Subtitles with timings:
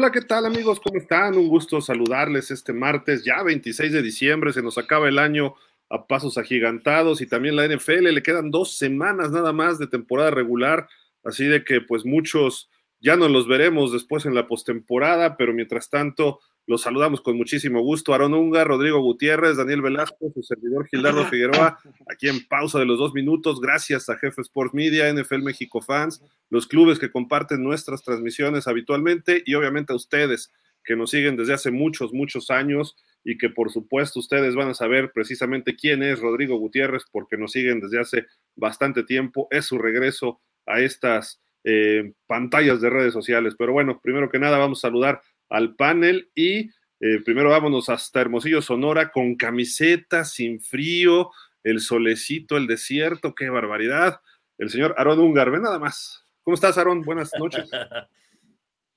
[0.00, 0.80] Hola, ¿qué tal amigos?
[0.80, 1.36] ¿Cómo están?
[1.36, 5.56] Un gusto saludarles este martes, ya 26 de diciembre, se nos acaba el año
[5.90, 10.30] a pasos agigantados y también la NFL le quedan dos semanas nada más de temporada
[10.30, 10.88] regular,
[11.22, 15.90] así de que pues muchos ya no los veremos después en la postemporada, pero mientras
[15.90, 18.14] tanto los saludamos con muchísimo gusto.
[18.14, 21.78] Aaron Unga, Rodrigo Gutiérrez, Daniel Velasco, su servidor Gildardo Figueroa,
[22.10, 26.22] aquí en pausa de los dos minutos, gracias a Jefe Sports Media, NFL México Fans,
[26.48, 30.52] los clubes que comparten nuestras transmisiones habitualmente y obviamente a ustedes
[30.84, 34.74] que nos siguen desde hace muchos, muchos años y que por supuesto ustedes van a
[34.74, 39.46] saber precisamente quién es Rodrigo Gutiérrez porque nos siguen desde hace bastante tiempo.
[39.50, 43.54] Es su regreso a estas eh, pantallas de redes sociales.
[43.58, 45.20] Pero bueno, primero que nada vamos a saludar
[45.50, 46.70] al panel y
[47.00, 51.30] eh, primero vámonos hasta Hermosillo, Sonora, con camiseta, sin frío,
[51.64, 54.20] el solecito, el desierto, qué barbaridad.
[54.58, 56.26] El señor Aaron Ungar, ve nada más.
[56.42, 57.02] ¿Cómo estás, Aaron?
[57.02, 57.70] Buenas noches.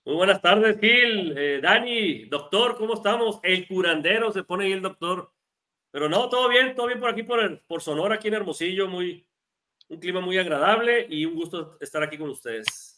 [0.05, 3.39] Muy buenas tardes, Gil, eh, Dani, doctor, ¿cómo estamos?
[3.41, 5.31] El curandero, se pone ahí el doctor.
[5.91, 9.25] Pero no, todo bien, todo bien por aquí, por, por Sonora, aquí en Hermosillo, muy,
[9.87, 12.92] un clima muy agradable y un gusto estar aquí con ustedes.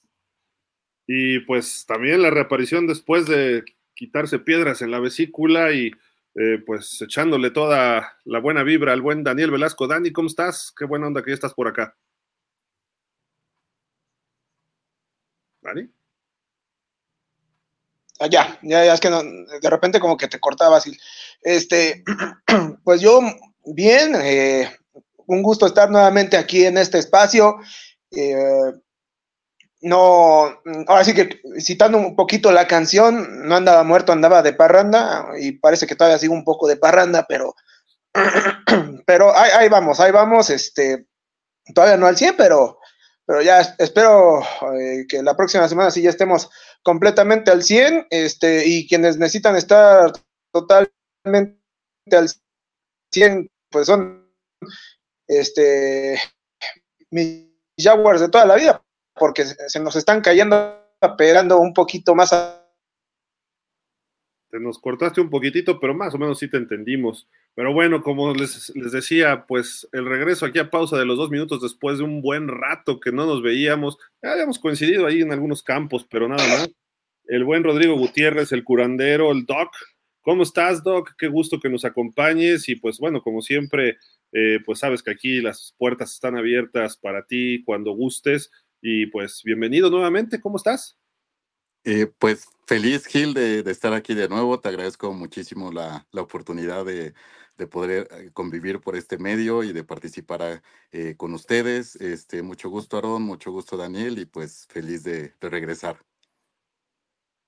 [1.08, 5.92] Y pues también la reaparición después de quitarse piedras en la vesícula y
[6.36, 9.88] eh, pues echándole toda la buena vibra al buen Daniel Velasco.
[9.88, 10.74] Dani, ¿cómo estás?
[10.78, 11.96] Qué buena onda que ya estás por acá.
[15.62, 15.90] ¿Dani?
[18.20, 20.86] Ah, ya, ya, ya es que de repente como que te cortabas.
[21.42, 22.04] Este,
[22.84, 23.20] pues yo,
[23.66, 24.70] bien, eh,
[25.28, 27.58] un gusto estar nuevamente aquí en este espacio.
[28.12, 28.74] Eh,
[29.86, 35.28] no, ahora sí que citando un poquito la canción, no andaba muerto, andaba de parranda,
[35.40, 37.54] y parece que todavía sigo un poco de parranda, pero,
[39.06, 41.06] pero ahí, vamos, ahí vamos, este,
[41.76, 42.80] todavía no al 100, pero,
[43.28, 44.42] pero ya espero
[44.74, 46.50] eh, que la próxima semana sí ya estemos
[46.82, 50.12] completamente al 100, este, y quienes necesitan estar
[50.52, 51.60] totalmente
[52.12, 52.28] al
[53.12, 54.28] 100, pues son,
[55.28, 56.20] este,
[57.12, 58.85] mis Jaguars de toda la vida,
[59.16, 60.80] porque se nos están cayendo,
[61.18, 62.32] pegando un poquito más.
[64.50, 67.28] Te nos cortaste un poquitito, pero más o menos sí te entendimos.
[67.56, 71.30] Pero bueno, como les, les, decía, pues el regreso aquí a pausa de los dos
[71.30, 73.98] minutos después de un buen rato que no nos veíamos.
[74.22, 76.70] Ya habíamos coincidido ahí en algunos campos, pero nada más.
[77.28, 79.72] El buen Rodrigo Gutiérrez, el curandero, el Doc.
[80.22, 81.14] ¿Cómo estás, Doc?
[81.18, 82.68] Qué gusto que nos acompañes.
[82.68, 83.98] Y pues bueno, como siempre,
[84.32, 88.52] eh, pues sabes que aquí las puertas están abiertas para ti cuando gustes.
[88.82, 90.98] Y pues bienvenido nuevamente, ¿cómo estás?
[91.88, 94.60] Eh, pues feliz, Gil, de, estar aquí de nuevo.
[94.60, 97.14] Te agradezco muchísimo la, oportunidad de,
[97.70, 101.96] poder eh, convivir por este medio y de participar eh, con ustedes.
[101.98, 106.00] Este, mucho gusto, Aaron, mucho gusto, Daniel, y pues feliz de, regresar.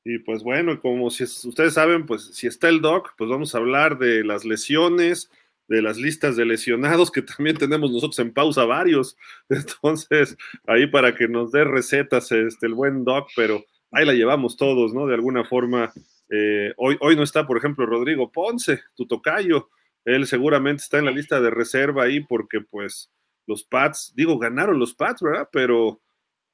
[0.03, 3.57] Y pues bueno, como si ustedes saben, pues si está el doc, pues vamos a
[3.57, 5.31] hablar de las lesiones,
[5.67, 9.17] de las listas de lesionados que también tenemos nosotros en pausa varios.
[9.49, 14.57] Entonces, ahí para que nos dé recetas este, el buen Doc, pero ahí la llevamos
[14.57, 15.07] todos, ¿no?
[15.07, 15.91] De alguna forma.
[16.29, 19.69] Eh, hoy, hoy no está, por ejemplo, Rodrigo Ponce, tu tocayo.
[20.03, 23.11] Él seguramente está en la lista de reserva ahí porque, pues,
[23.45, 25.49] los Pats, digo, ganaron los Pats, ¿verdad?
[25.51, 26.01] Pero,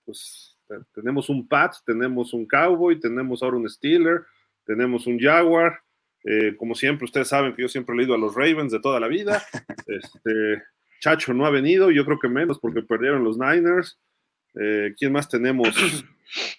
[0.06, 0.58] pues,
[0.94, 4.22] tenemos un Pats, tenemos un Cowboy, tenemos ahora un Steeler,
[4.66, 5.83] tenemos un Jaguar
[6.24, 9.00] eh, como siempre, ustedes saben que yo siempre he leído a los Ravens de toda
[9.00, 9.44] la vida.
[9.88, 10.64] Este,
[11.02, 14.00] Chacho no ha venido, yo creo que menos porque perdieron los Niners.
[14.60, 15.68] Eh, ¿Quién más tenemos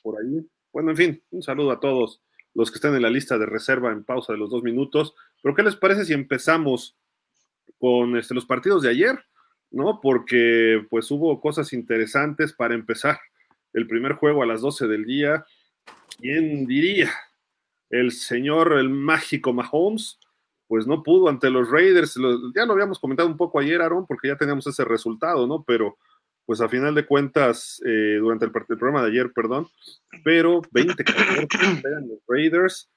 [0.03, 0.47] por ahí?
[0.73, 2.21] Bueno, en fin, un saludo a todos
[2.53, 5.15] los que están en la lista de reserva en pausa de los dos minutos.
[5.43, 6.97] Pero ¿qué les parece si empezamos
[7.79, 9.19] con este, los partidos de ayer?
[9.71, 10.01] ¿No?
[10.03, 13.19] Porque pues hubo cosas interesantes para empezar.
[13.73, 15.45] El primer juego a las 12 del día.
[16.19, 17.11] ¿Quién diría?
[17.95, 20.19] El señor, el mágico Mahomes,
[20.67, 22.19] pues no pudo ante los Raiders.
[22.55, 25.63] ya lo habíamos comentado un poco ayer, Aaron, porque ya teníamos ese resultado, ¿no?
[25.63, 25.97] Pero
[26.45, 29.69] pues a final de cuentas, eh, durante el, programa de ayer, perdón,
[30.25, 31.05] pero 20
[31.83, 32.91] pegan los Raiders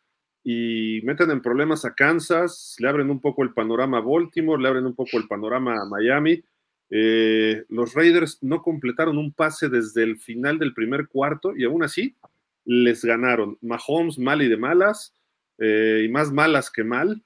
[0.43, 4.67] y meten en problemas a Kansas, le abren un poco el panorama a Baltimore, le
[4.67, 6.43] abren un poco el panorama a Miami.
[6.89, 11.83] Eh, los Raiders no completaron un pase desde el final del primer cuarto y aún
[11.83, 12.15] así
[12.67, 13.57] les ganaron.
[13.61, 15.13] Mahomes mal y de malas,
[15.57, 17.23] eh, y más malas que mal.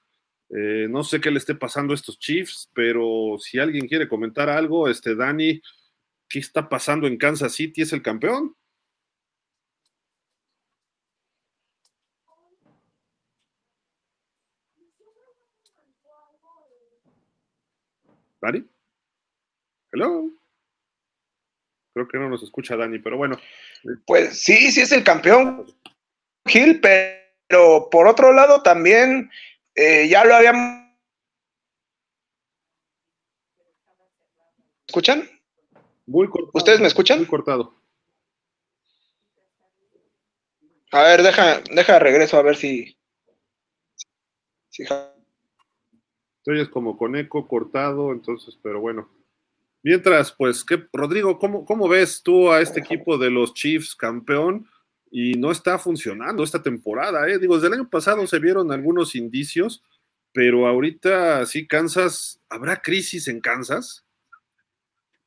[0.49, 4.49] Eh, no sé qué le esté pasando a estos Chiefs, pero si alguien quiere comentar
[4.49, 5.61] algo, este Dani,
[6.29, 7.81] ¿qué está pasando en Kansas City?
[7.81, 8.55] ¿Es el campeón?
[18.41, 18.65] Dani?
[19.93, 20.40] Hello.
[21.93, 23.37] Creo que no nos escucha Dani, pero bueno.
[24.05, 25.65] Pues sí, sí es el campeón.
[26.45, 29.29] Gil, pero por otro lado también
[29.75, 30.81] eh, ya lo habíamos...
[34.87, 35.29] ¿Escuchan?
[36.05, 36.51] Muy cortado.
[36.53, 37.19] ¿Ustedes me escuchan?
[37.19, 37.75] Muy cortado.
[40.91, 42.97] A ver, deja, deja regreso a ver si.
[44.69, 49.09] si Estoy como con eco cortado, entonces, pero bueno.
[49.83, 54.67] Mientras, pues, ¿qué, Rodrigo, ¿cómo, ¿cómo ves tú a este equipo de los Chiefs campeón?
[55.09, 57.37] Y no está funcionando esta temporada, ¿eh?
[57.39, 59.83] Digo, desde el año pasado se vieron algunos indicios,
[60.31, 64.05] pero ahorita sí, Kansas, ¿habrá crisis en Kansas?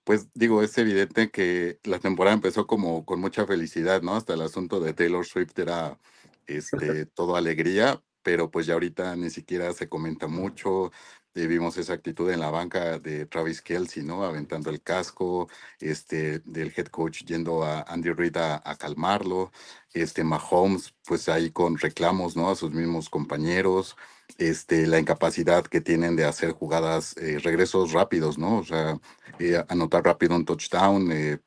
[0.04, 4.16] Pues digo, es evidente que la temporada empezó como con mucha felicidad, ¿no?
[4.16, 5.98] Hasta el asunto de Taylor Swift era
[6.46, 10.92] este, todo alegría, pero pues ya ahorita ni siquiera se comenta mucho.
[11.36, 14.24] Eh, vimos esa actitud en la banca de Travis Kelsey, ¿no?
[14.24, 15.48] Aventando el casco,
[15.80, 19.50] este, del head coach yendo a Andy Reid a, calmarlo,
[19.92, 22.50] este, Mahomes, pues ahí con reclamos, ¿no?
[22.50, 23.96] A sus mismos compañeros,
[24.38, 28.58] este, la incapacidad que tienen de hacer jugadas, eh, regresos rápidos, ¿no?
[28.58, 28.98] O sea,
[29.38, 31.38] eh, anotar rápido un touchdown, eh,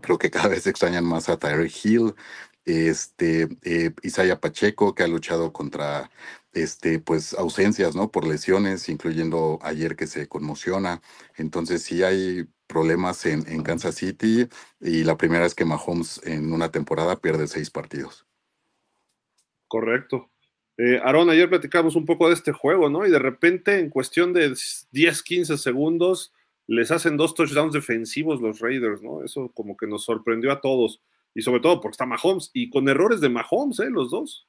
[0.00, 2.14] creo que cada vez extrañan más a Tyreek Hill,
[2.64, 3.48] este,
[4.02, 6.10] Isaiah Pacheco, que ha luchado contra
[6.54, 8.10] este, pues ausencias, ¿no?
[8.10, 11.02] Por lesiones, incluyendo ayer que se conmociona.
[11.36, 14.48] Entonces sí hay problemas en, en Kansas City
[14.80, 18.26] y la primera es que Mahomes en una temporada pierde seis partidos.
[19.68, 20.30] Correcto.
[20.76, 23.06] Eh, Aaron, ayer platicamos un poco de este juego, ¿no?
[23.06, 24.54] Y de repente, en cuestión de
[24.90, 26.32] 10, 15 segundos,
[26.66, 29.22] les hacen dos touchdowns defensivos los Raiders, ¿no?
[29.22, 31.00] Eso como que nos sorprendió a todos.
[31.34, 32.50] Y sobre todo porque está Mahomes.
[32.52, 33.90] Y con errores de Mahomes, ¿eh?
[33.90, 34.46] Los dos.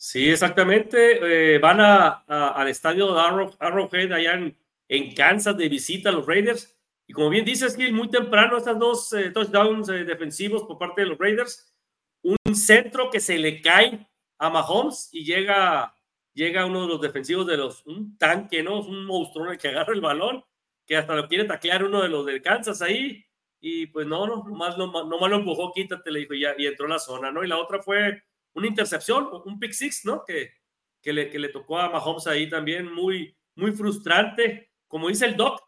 [0.00, 1.54] Sí, exactamente.
[1.56, 4.56] Eh, van a, al estadio de Arrow, Arrowhead allá en,
[4.86, 6.78] en, Kansas de visita a los Raiders.
[7.08, 11.00] Y como bien dices, Gil, muy temprano estas dos eh, touchdowns eh, defensivos por parte
[11.02, 11.74] de los Raiders.
[12.22, 14.08] Un centro que se le cae
[14.38, 15.92] a Mahomes y llega,
[16.32, 18.80] llega uno de los defensivos de los, un tanque, ¿no?
[18.80, 20.44] Un monstruo que agarra el balón,
[20.86, 23.24] que hasta lo quiere taclear uno de los de Kansas ahí.
[23.60, 26.86] Y pues no, no, nomás, nomás lo empujó, quítate, le dijo, y, ya, y entró
[26.86, 27.42] a la zona, ¿no?
[27.42, 28.22] Y la otra fue
[28.58, 30.24] una intercepción, un pick six, ¿no?
[30.24, 30.52] Que,
[31.00, 34.70] que, le, que le tocó a Mahomes ahí también, muy, muy frustrante.
[34.86, 35.62] Como dice el Doc,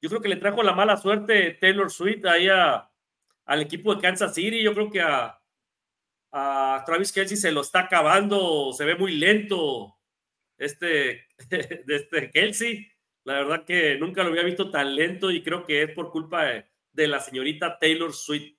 [0.00, 4.34] yo creo que le trajo la mala suerte Taylor Swift ahí al equipo de Kansas
[4.34, 4.62] City.
[4.62, 5.40] Yo creo que a,
[6.32, 9.96] a Travis Kelsey se lo está acabando, se ve muy lento
[10.58, 12.88] este, de este Kelsey.
[13.24, 16.44] La verdad que nunca lo había visto tan lento y creo que es por culpa
[16.44, 18.58] de, de la señorita Taylor Swift.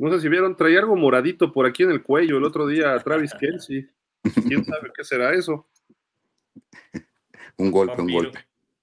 [0.00, 2.94] No sé si vieron, traía algo moradito por aquí en el cuello el otro día
[2.94, 3.86] a Travis Kelsey.
[4.48, 5.68] ¿Quién sabe qué será eso?
[7.58, 8.38] Un golpe, un golpe.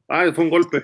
[0.08, 0.84] Ah, fue un golpe.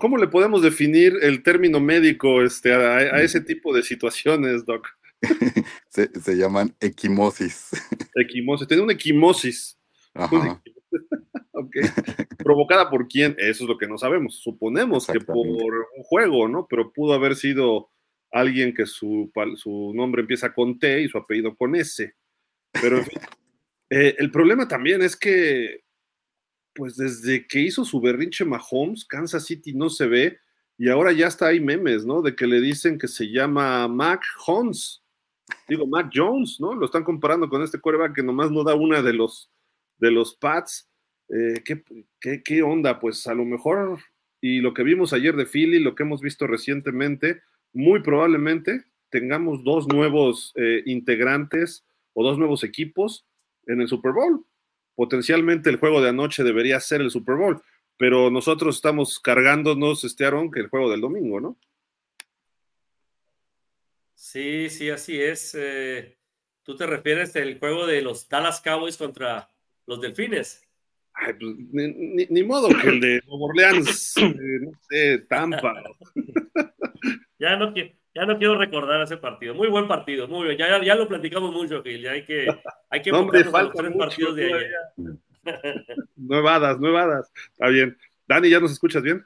[0.00, 4.88] ¿Cómo le podemos definir el término médico este, a, a ese tipo de situaciones, Doc?
[5.88, 7.70] se, se, llaman equimosis.
[8.16, 9.78] Equimosis, tiene una equimosis.
[10.14, 10.60] Ajá.
[11.52, 11.82] okay.
[12.38, 13.36] ¿Provocada por quién?
[13.38, 14.40] Eso es lo que no sabemos.
[14.40, 16.66] Suponemos que por un juego, ¿no?
[16.68, 17.90] Pero pudo haber sido
[18.40, 22.14] alguien que su, su nombre empieza con T y su apellido con S.
[22.72, 23.00] Pero
[23.90, 25.84] eh, el problema también es que,
[26.74, 30.38] pues desde que hizo su berrinche Mahomes, Kansas City no se ve
[30.78, 32.20] y ahora ya está hay memes, ¿no?
[32.20, 35.02] De que le dicen que se llama Mac Jones.
[35.68, 36.74] Digo, Mac Jones, ¿no?
[36.74, 39.50] Lo están comparando con este quarterback que nomás no da una de los,
[39.98, 40.90] de los pads.
[41.28, 41.82] Eh, ¿qué,
[42.20, 43.00] qué, qué onda?
[43.00, 44.00] Pues a lo mejor,
[44.40, 47.40] y lo que vimos ayer de Philly, lo que hemos visto recientemente,
[47.76, 53.26] muy probablemente tengamos dos nuevos eh, integrantes o dos nuevos equipos
[53.66, 54.46] en el Super Bowl.
[54.94, 57.62] Potencialmente el juego de anoche debería ser el Super Bowl,
[57.98, 61.58] pero nosotros estamos cargándonos, este Aaron, que el juego del domingo, ¿no?
[64.14, 65.54] Sí, sí, así es.
[65.58, 66.16] Eh,
[66.62, 69.50] ¿Tú te refieres al juego de los Dallas Cowboys contra
[69.84, 70.66] los Delfines?
[71.12, 75.74] Ay, pues, ni, ni, ni, modo que el de Nueva Orleans, eh, no sé, Tampa.
[77.38, 79.54] ya, no, ya no quiero recordar ese partido.
[79.54, 80.58] Muy buen partido, muy bien.
[80.58, 82.02] Ya, ya lo platicamos mucho, Gil.
[82.02, 82.46] Ya hay que,
[82.90, 84.70] hay que no, hombre, falta los partidos de ayer.
[86.16, 87.30] nuevadas, nuevadas.
[87.52, 87.96] Está bien.
[88.26, 89.24] Dani, ¿ya nos escuchas bien?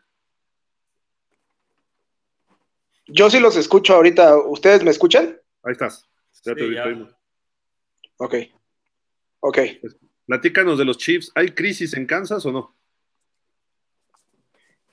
[3.07, 4.37] Yo sí los escucho ahorita.
[4.37, 5.39] ¿Ustedes me escuchan?
[5.63, 6.09] Ahí estás.
[6.45, 6.85] Ya te Sí, ya.
[8.17, 8.35] Ok.
[9.41, 9.59] Ok.
[10.27, 11.33] Platícanos de los Chiefs.
[11.35, 12.77] ¿Hay crisis en Kansas o no?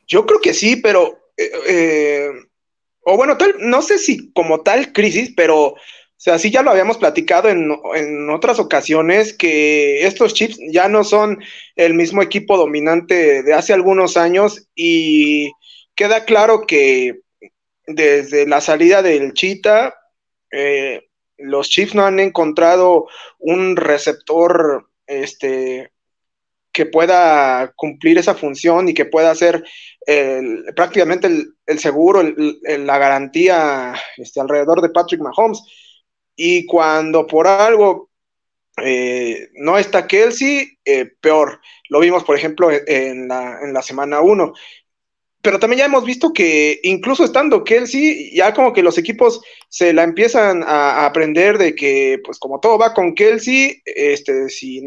[0.07, 1.31] Yo creo que sí, pero.
[1.35, 2.46] eh, eh,
[3.09, 5.75] o bueno, tal, no sé si como tal crisis, pero.
[6.19, 10.87] O sea, sí ya lo habíamos platicado en, en otras ocasiones que estos Chiefs ya
[10.89, 11.43] no son
[11.75, 15.51] el mismo equipo dominante de hace algunos años y
[15.93, 17.19] queda claro que
[17.85, 19.93] desde la salida del Chita,
[20.51, 25.91] eh, los Chiefs no han encontrado un receptor este,
[26.77, 29.63] que pueda cumplir esa función y que pueda ser
[30.75, 31.27] prácticamente
[31.65, 35.63] el, seguro, la garantía este, alrededor de Patrick Mahomes.
[36.35, 38.11] Y cuando por algo
[38.83, 41.59] eh, no está Kelsey, eh, peor.
[41.89, 44.53] Lo vimos, por ejemplo, en la, en la semana 1
[45.47, 49.93] pero también ya hemos visto que incluso estando Kelsey, ya como que los equipos se
[49.93, 54.83] la empiezan a, aprender de que, pues como todo va con Kelsey, este, si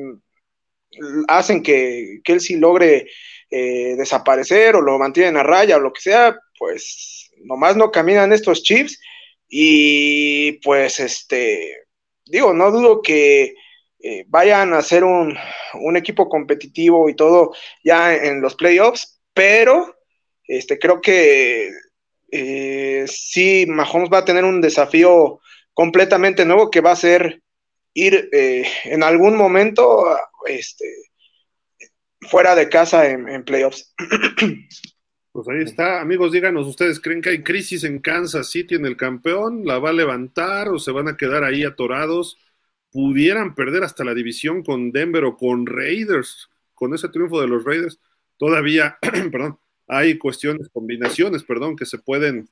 [1.29, 3.09] hacen que Kelsey logre
[3.51, 8.33] eh, desaparecer o lo mantienen a raya o lo que sea, pues nomás no caminan
[8.33, 9.01] estos chips
[9.49, 11.87] y pues este,
[12.27, 13.55] digo, no dudo que
[13.99, 15.37] eh, vayan a ser un,
[15.75, 19.97] un equipo competitivo y todo ya en los playoffs, pero
[20.45, 21.71] este, creo que
[22.31, 25.41] eh, sí, Mahomes va a tener un desafío
[25.75, 27.43] completamente nuevo que va a ser
[27.95, 30.07] ir en algún momento
[30.47, 30.87] este,
[32.23, 33.95] fuera de casa en, playoffs.
[35.33, 38.97] Pues ahí está, amigos, díganos, ¿ustedes creen que hay crisis en Kansas City en el
[38.97, 39.65] campeón?
[39.65, 42.37] ¿La va a levantar o se van a quedar ahí atorados?
[42.91, 46.51] ¿Pudieran perder hasta la división con Denver o con Raiders?
[46.75, 48.01] Con ese triunfo de los Raiders,
[48.39, 48.99] todavía,
[49.31, 52.49] perdón, hay cuestiones, combinaciones, perdón, que se pueden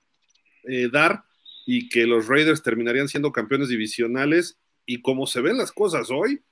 [0.62, 1.24] eh, dar
[1.66, 6.42] y que los Raiders terminarían siendo campeones divisionales y como se ven las cosas hoy,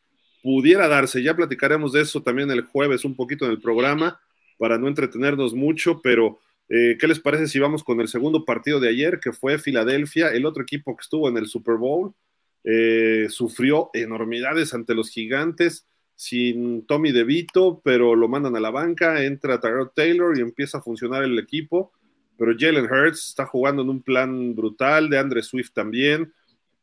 [0.42, 1.22] pudiera darse.
[1.22, 4.20] Ya platicaremos de eso también el jueves un poquito en el programa
[4.58, 6.38] para no entretenernos mucho, pero
[6.68, 10.28] eh, ¿qué les parece si vamos con el segundo partido de ayer, que fue Filadelfia,
[10.30, 12.14] el otro equipo que estuvo en el Super Bowl?
[12.64, 19.22] Eh, sufrió enormidades ante los gigantes sin Tommy DeVito, pero lo mandan a la banca,
[19.22, 19.60] entra
[19.94, 21.92] Taylor y empieza a funcionar el equipo.
[22.38, 26.32] Pero Jalen Hurts está jugando en un plan brutal, de Andre Swift también.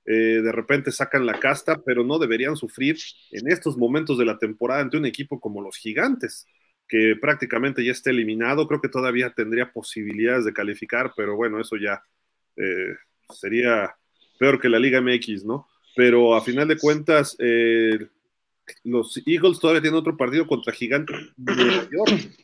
[0.05, 2.97] Eh, de repente sacan la casta, pero no deberían sufrir
[3.31, 6.45] en estos momentos de la temporada ante un equipo como los Gigantes,
[6.87, 8.67] que prácticamente ya está eliminado.
[8.67, 12.03] Creo que todavía tendría posibilidades de calificar, pero bueno, eso ya
[12.57, 12.95] eh,
[13.29, 13.95] sería
[14.37, 15.67] peor que la Liga MX, ¿no?
[15.95, 18.07] Pero a final de cuentas, eh,
[18.83, 21.13] los Eagles todavía tienen otro partido contra Gigante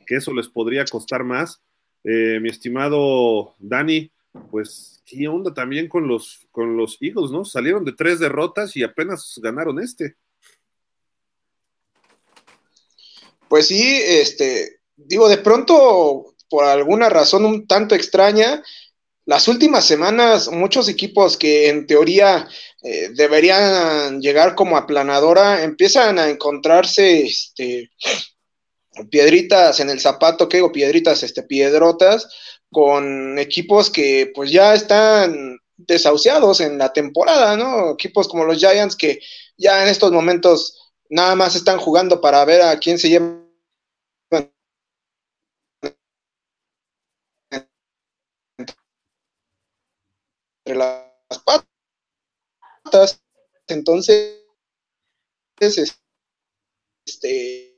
[0.06, 1.62] que eso les podría costar más.
[2.04, 4.10] Mi estimado Dani,
[4.51, 7.45] pues, ¿qué onda también con los, con los Eagles, no?
[7.45, 10.15] Salieron de tres derrotas y apenas ganaron este.
[13.48, 18.63] Pues sí, este, digo, de pronto, por alguna razón un tanto extraña,
[19.25, 22.48] las últimas semanas muchos equipos que en teoría
[22.81, 27.91] eh, deberían llegar como aplanadora empiezan a encontrarse este,
[29.12, 30.71] piedritas en el zapato, ¿qué digo?
[30.71, 32.27] Piedritas, este, piedrotas,
[32.71, 37.91] con equipos que pues ya están desahuciados en la temporada, ¿no?
[37.91, 39.19] Equipos como los Giants que
[39.57, 43.39] ya en estos momentos nada más están jugando para ver a quién se lleva
[50.65, 51.39] las
[52.83, 53.21] patas.
[53.67, 54.43] Entonces,
[57.05, 57.68] este...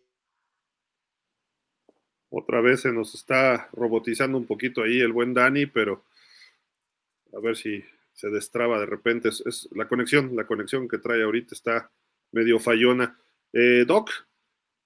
[2.31, 6.03] Otra vez se nos está robotizando un poquito ahí el buen Dani, pero
[7.33, 7.83] a ver si
[8.13, 9.29] se destraba de repente.
[9.29, 11.91] Es, la conexión, la conexión que trae ahorita está
[12.31, 13.15] medio fallona.
[13.53, 14.09] Eh, Doc,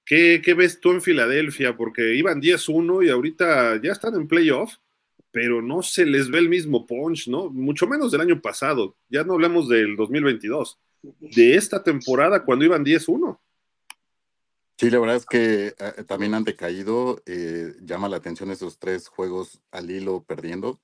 [0.03, 1.77] ¿qué, ¿qué, ves tú en Filadelfia?
[1.77, 4.75] Porque iban 10-1 y ahorita ya están en playoff
[5.35, 7.49] pero no se les ve el mismo punch, ¿no?
[7.49, 8.95] Mucho menos del año pasado.
[9.09, 10.79] Ya no hablamos del 2022.
[11.19, 13.37] De esta temporada cuando iban 10-1.
[14.77, 17.21] Sí, la verdad es que eh, también han decaído.
[17.25, 20.81] Eh, llama la atención esos tres juegos al hilo perdiendo.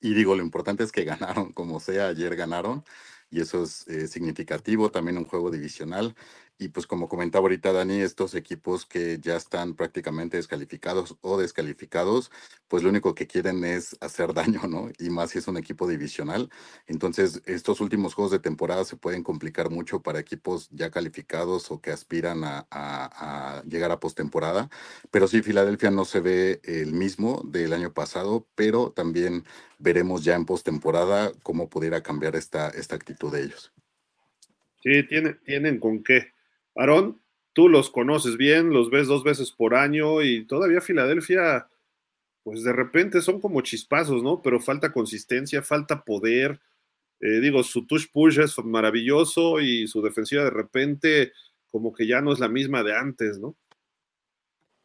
[0.00, 2.84] Y digo, lo importante es que ganaron, como sea, ayer ganaron.
[3.30, 6.14] Y eso es eh, significativo, también un juego divisional.
[6.58, 12.30] Y pues como comentaba ahorita Dani, estos equipos que ya están prácticamente descalificados o descalificados,
[12.68, 14.90] pues lo único que quieren es hacer daño, ¿no?
[14.98, 16.50] Y más si es un equipo divisional.
[16.86, 21.80] Entonces, estos últimos juegos de temporada se pueden complicar mucho para equipos ya calificados o
[21.80, 24.70] que aspiran a, a llegar a postemporada.
[25.10, 29.44] Pero sí, Filadelfia no se ve el mismo del año pasado, pero también
[29.78, 33.72] veremos ya en postemporada cómo pudiera cambiar esta, esta actitud de ellos.
[34.82, 36.32] Sí, tienen, tienen con qué.
[36.76, 37.20] Aarón,
[37.52, 41.68] tú los conoces bien, los ves dos veces por año y todavía Filadelfia,
[42.42, 44.42] pues de repente son como chispazos, ¿no?
[44.42, 46.60] Pero falta consistencia, falta poder.
[47.20, 51.32] Eh, digo, su touch push es maravilloso y su defensiva de repente
[51.70, 53.56] como que ya no es la misma de antes, ¿no?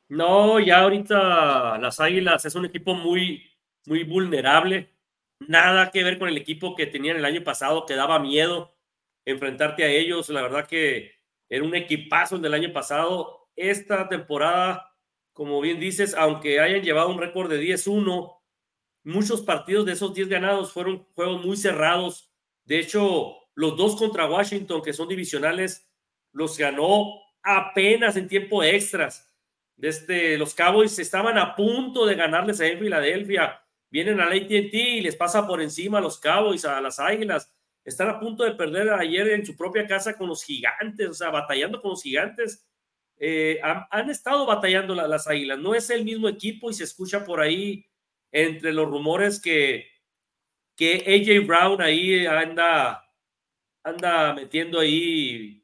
[0.07, 3.49] No, ya ahorita las Águilas es un equipo muy,
[3.85, 4.93] muy vulnerable.
[5.39, 8.75] nada que ver con el equipo que tenían el año pasado, que daba miedo
[9.25, 10.29] enfrentarte a ellos.
[10.29, 11.20] La verdad que
[11.51, 13.49] era un equipazo el del año pasado.
[13.57, 14.95] Esta temporada,
[15.33, 18.39] como bien dices, aunque hayan llevado un récord de 10-1,
[19.03, 22.31] muchos partidos de esos 10 ganados fueron juegos muy cerrados.
[22.63, 25.91] De hecho, los dos contra Washington, que son divisionales,
[26.31, 29.29] los ganó apenas en tiempo extras.
[29.77, 33.61] Este, los Cowboys estaban a punto de ganarles en Filadelfia.
[33.89, 37.53] Vienen al ATT y les pasa por encima a los Cowboys, a las Águilas.
[37.83, 41.29] Están a punto de perder ayer en su propia casa con los gigantes, o sea,
[41.29, 42.67] batallando con los gigantes.
[43.17, 45.59] Eh, han, estado batallando las Águilas.
[45.59, 47.85] No es el mismo equipo y se escucha por ahí
[48.31, 49.87] entre los rumores que,
[50.75, 53.03] que AJ Brown ahí anda,
[53.83, 55.63] anda metiendo ahí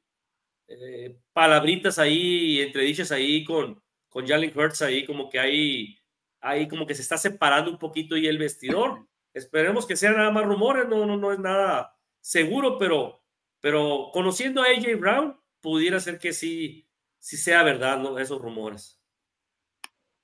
[0.67, 5.99] eh, palabritas ahí, entre dichas ahí con, con Jalen Hurts ahí, como que hay,
[6.41, 9.07] ahí como que se está separando un poquito y el vestidor.
[9.33, 11.96] Esperemos que sean nada más rumores, no, no, no es nada
[12.27, 13.21] seguro, pero,
[13.61, 16.85] pero conociendo a AJ Brown, pudiera ser que sí,
[17.19, 18.19] sí sea verdad ¿no?
[18.19, 18.99] esos rumores.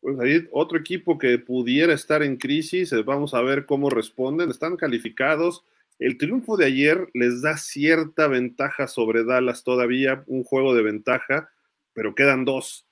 [0.01, 4.49] Pues ahí otro equipo que pudiera estar en crisis, eh, vamos a ver cómo responden,
[4.49, 5.63] están calificados.
[5.97, 11.51] El triunfo de ayer les da cierta ventaja sobre Dallas todavía, un juego de ventaja,
[11.93, 12.85] pero quedan dos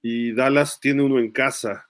[0.00, 1.86] y Dallas tiene uno en casa,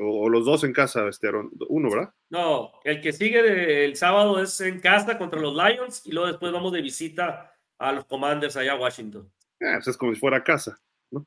[0.00, 1.28] o, los dos en casa, este
[1.68, 2.14] uno, ¿verdad?
[2.28, 6.52] No, el que sigue el sábado es en casa contra los Lions y luego después
[6.52, 9.30] vamos de visita a los Commanders allá a Washington.
[9.60, 10.78] Ah, pues es como si fuera casa,
[11.10, 11.26] ¿no?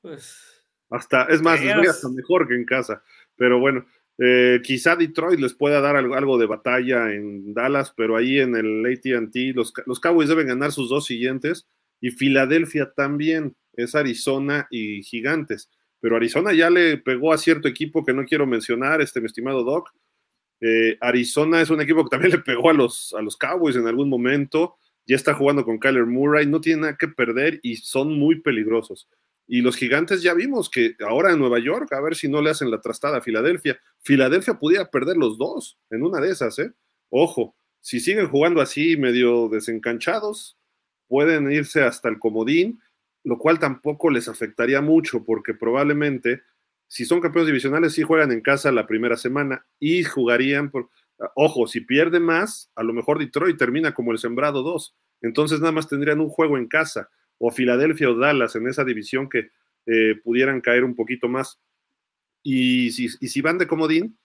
[0.00, 0.64] Pues.
[0.90, 3.02] Hasta, es más, es hasta mejor que en casa,
[3.36, 3.86] pero bueno.
[4.20, 8.56] Eh, quizá Detroit les pueda dar algo, algo, de batalla en Dallas, pero ahí en
[8.56, 11.68] el ATT los, los Cowboys deben ganar sus dos siguientes
[12.00, 15.70] y Filadelfia también es Arizona y Gigantes.
[16.00, 19.64] Pero Arizona ya le pegó a cierto equipo que no quiero mencionar, este mi estimado
[19.64, 19.90] Doc.
[20.60, 23.86] Eh, Arizona es un equipo que también le pegó a los, a los Cowboys en
[23.86, 24.76] algún momento.
[25.06, 29.08] Ya está jugando con Kyler Murray, no tiene nada que perder y son muy peligrosos.
[29.46, 32.50] Y los gigantes ya vimos que ahora en Nueva York, a ver si no le
[32.50, 33.80] hacen la trastada a Filadelfia.
[34.00, 36.70] Filadelfia pudiera perder los dos en una de esas, ¿eh?
[37.08, 40.58] Ojo, si siguen jugando así medio desencanchados,
[41.06, 42.78] pueden irse hasta el comodín
[43.28, 46.44] lo cual tampoco les afectaría mucho porque probablemente
[46.86, 50.88] si son campeones divisionales sí juegan en casa la primera semana y jugarían por
[51.34, 54.96] ojo, si pierde más, a lo mejor Detroit termina como el sembrado 2.
[55.20, 59.28] Entonces nada más tendrían un juego en casa o Filadelfia o Dallas en esa división
[59.28, 59.50] que
[59.84, 61.60] eh, pudieran caer un poquito más.
[62.42, 64.18] Y si, van de comodín,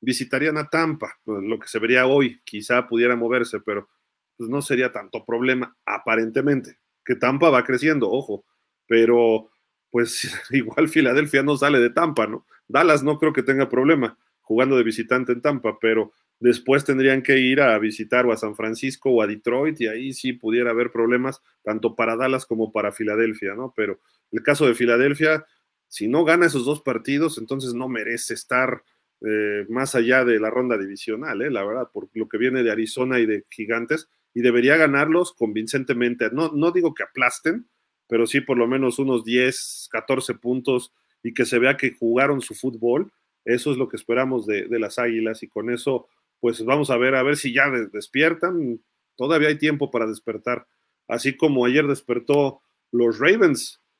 [0.00, 3.88] visitarían a Tampa, lo que se vería hoy, quizá pudiera moverse, pero
[4.36, 8.44] pues no sería tanto problema aparentemente que Tampa va creciendo, ojo,
[8.86, 9.50] pero
[9.90, 12.46] pues igual Filadelfia no sale de Tampa, ¿no?
[12.66, 17.38] Dallas no creo que tenga problema jugando de visitante en Tampa, pero después tendrían que
[17.38, 20.90] ir a visitar o a San Francisco o a Detroit y ahí sí pudiera haber
[20.90, 23.72] problemas tanto para Dallas como para Filadelfia, ¿no?
[23.74, 24.00] Pero
[24.32, 25.46] el caso de Filadelfia,
[25.88, 28.82] si no gana esos dos partidos, entonces no merece estar
[29.26, 31.50] eh, más allá de la ronda divisional, ¿eh?
[31.50, 36.28] la verdad, por lo que viene de Arizona y de Gigantes, y debería ganarlos convincentemente.
[36.32, 37.68] No, no digo que aplasten,
[38.08, 40.92] pero sí por lo menos unos 10, 14 puntos
[41.22, 43.12] y que se vea que jugaron su fútbol.
[43.44, 46.08] Eso es lo que esperamos de, las Águilas y con eso,
[46.40, 48.80] pues vamos a ver, a ver si ya despiertan.
[49.16, 50.66] Todavía hay tiempo para despertar.
[51.06, 53.80] Así como ayer despertó los Ravens.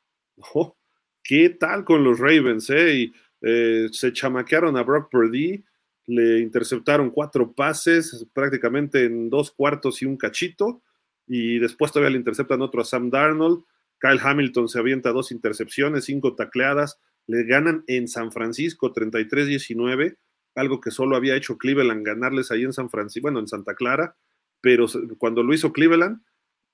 [0.53, 0.77] Oh,
[1.23, 2.69] ¿Qué tal con los Ravens?
[2.69, 2.95] Eh?
[2.95, 5.65] Y, eh, se chamaquearon a Brock Purdy
[6.07, 10.83] le interceptaron cuatro pases prácticamente en dos cuartos y un cachito,
[11.27, 13.65] y después todavía le interceptan otro a Sam Darnold.
[13.99, 20.19] Kyle Hamilton se avienta dos intercepciones, cinco tacleadas, le ganan en San Francisco 33-19,
[20.55, 24.17] algo que solo había hecho Cleveland ganarles ahí en San Francisco, bueno, en Santa Clara,
[24.61, 24.87] pero
[25.17, 26.23] cuando lo hizo Cleveland,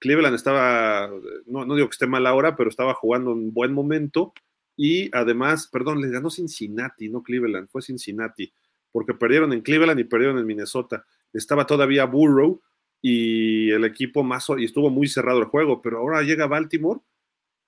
[0.01, 1.09] Cleveland estaba,
[1.47, 4.33] no, no digo que esté mal ahora, pero estaba jugando en buen momento
[4.77, 8.53] y además, perdón, le ganó Cincinnati, no Cleveland, fue Cincinnati
[8.93, 11.05] porque perdieron en Cleveland y perdieron en Minnesota.
[11.33, 12.61] Estaba todavía Burrow
[13.03, 17.01] y el equipo más y estuvo muy cerrado el juego, pero ahora llega Baltimore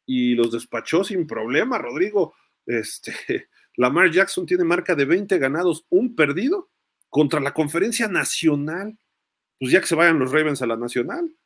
[0.06, 2.35] y los despachó sin problema, Rodrigo.
[2.66, 3.14] Este,
[3.76, 6.70] Lamar Jackson tiene marca de 20 ganados, un perdido
[7.08, 8.98] contra la conferencia nacional.
[9.58, 11.37] Pues ya que se vayan los Ravens a la nacional.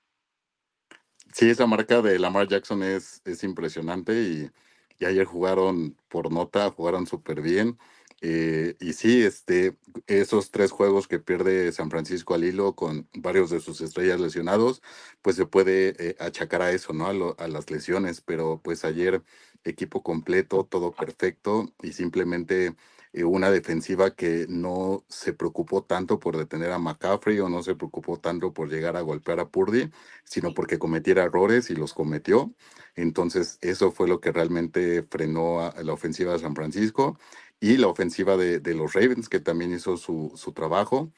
[1.32, 4.50] Sí, esa marca de Lamar Jackson es, es impresionante y,
[4.98, 7.78] y ayer jugaron por nota, jugaron súper bien.
[8.22, 9.76] Eh, y sí, este,
[10.06, 14.82] esos tres juegos que pierde San Francisco al hilo con varios de sus estrellas lesionados,
[15.22, 17.06] pues se puede eh, achacar a eso, ¿no?
[17.06, 19.22] A, a, las lesiones, pero pues ayer
[19.64, 22.74] equipo completo, todo perfecto y simplemente
[23.16, 27.74] eh, una defensiva que no se preocupó tanto por detener a McCaffrey o no se
[27.74, 29.90] preocupó tanto por llegar a golpear a Purdy,
[30.24, 32.52] sino porque cometiera errores y los cometió.
[32.94, 37.18] Entonces, eso fue lo que realmente frenó a la ofensiva de San Francisco
[37.60, 41.12] y la ofensiva de, de los Ravens, que también hizo su, su trabajo.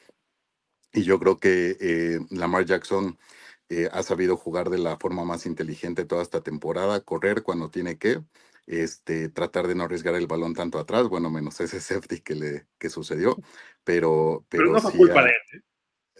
[0.93, 3.17] Y yo creo que eh, Lamar Jackson
[3.69, 7.97] eh, ha sabido jugar de la forma más inteligente toda esta temporada, correr cuando tiene
[7.97, 8.21] que,
[8.65, 12.67] este, tratar de no arriesgar el balón tanto atrás, bueno, menos ese safety que le
[12.79, 13.37] que sucedió,
[13.83, 15.59] pero, pero, no fue culpa de él.
[15.59, 15.61] ¿eh?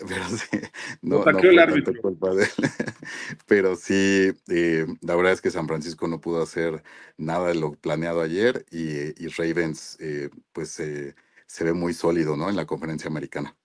[0.07, 0.47] Pero sí,
[1.01, 2.49] no, no fue tanto culpa de él.
[3.47, 6.83] Pero sí, eh, la verdad es que San Francisco no pudo hacer
[7.17, 12.49] nada de lo planeado ayer y, y Ravens, eh, pues se ve muy sólido, ¿no?
[12.49, 13.55] En la conferencia americana.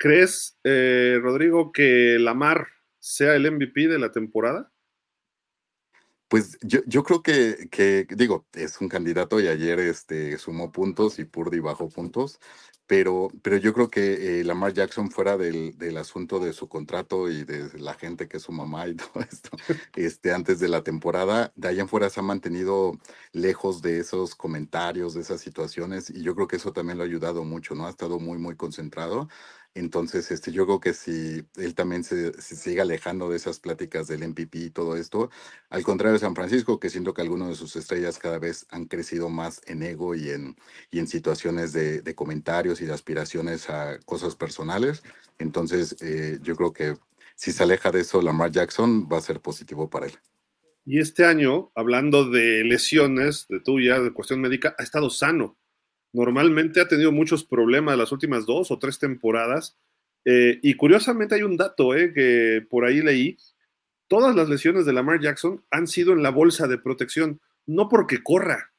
[0.00, 4.72] ¿Crees, eh, Rodrigo, que Lamar sea el MVP de la temporada?
[6.30, 11.18] Pues yo, yo creo que, que, digo, es un candidato y ayer este, sumó puntos
[11.18, 12.38] y Purdy bajó puntos,
[12.86, 17.28] pero, pero yo creo que eh, Lamar Jackson fuera del, del, asunto de su contrato
[17.28, 19.50] y de la gente que es su mamá y todo esto,
[19.96, 22.92] este, antes de la temporada, de allá en fuera se ha mantenido
[23.32, 27.06] lejos de esos comentarios, de esas situaciones, y yo creo que eso también lo ha
[27.08, 27.86] ayudado mucho, ¿no?
[27.88, 29.28] Ha estado muy, muy concentrado.
[29.74, 34.26] Entonces, este, yo creo que si él también se, sigue alejando de esas pláticas del
[34.28, 35.30] MVP y todo esto,
[35.68, 38.86] al contrario de San Francisco, que siento que algunos de sus estrellas cada vez han
[38.86, 40.56] crecido más en ego y en,
[40.90, 45.04] y en situaciones de, de comentarios y de aspiraciones a cosas personales.
[45.38, 46.96] Entonces, eh, yo creo que
[47.36, 50.12] si se aleja de eso, Lamar Jackson va a ser positivo para él.
[50.84, 55.59] Y este año, hablando de lesiones, de tuya, de cuestión médica, ha estado sano
[56.12, 59.76] normalmente ha tenido muchos problemas las últimas dos o tres temporadas.
[60.24, 63.36] Eh, y curiosamente hay un dato eh, que por ahí leí.
[64.08, 68.22] Todas las lesiones de Lamar Jackson han sido en la bolsa de protección, no porque
[68.22, 68.72] corra,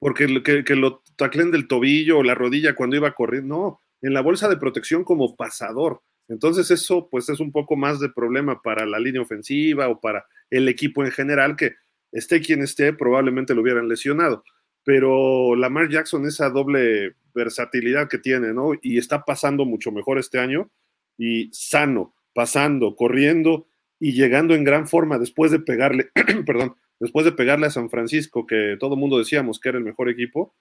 [0.00, 3.80] porque que, que lo taclen del tobillo o la rodilla cuando iba a correr, no,
[4.00, 6.02] en la bolsa de protección como pasador.
[6.28, 10.26] Entonces eso pues es un poco más de problema para la línea ofensiva o para
[10.50, 11.76] el equipo en general que
[12.10, 14.42] esté quien esté, probablemente lo hubieran lesionado
[14.84, 18.72] pero Lamar Jackson, esa doble versatilidad que tiene, ¿no?
[18.80, 20.70] Y está pasando mucho mejor este año
[21.16, 23.66] y sano, pasando, corriendo
[23.98, 26.10] y llegando en gran forma después de pegarle,
[26.46, 29.84] perdón, después de pegarle a San Francisco, que todo el mundo decíamos que era el
[29.84, 30.54] mejor equipo.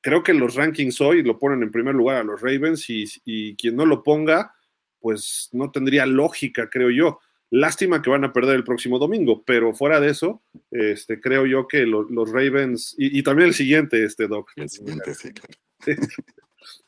[0.00, 3.56] Creo que los rankings hoy lo ponen en primer lugar a los Ravens y, y
[3.56, 4.54] quien no lo ponga,
[4.98, 7.20] pues no tendría lógica, creo yo.
[7.50, 11.68] Lástima que van a perder el próximo domingo, pero fuera de eso, este, creo yo
[11.68, 14.50] que lo, los Ravens, y, y, también el siguiente, este Doc.
[14.56, 15.54] El siguiente, sí, claro.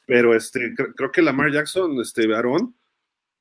[0.07, 2.75] pero este, creo, creo que Lamar Jackson, este, Aaron,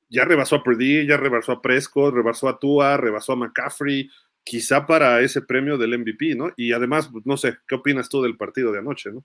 [0.08, 4.08] ya rebasó a Purdy, ya rebasó a Prescott, rebasó a Tua, rebasó a McCaffrey,
[4.44, 6.52] quizá para ese premio del MVP, ¿no?
[6.56, 9.24] Y además, pues, no sé, ¿qué opinas tú del partido de anoche, no?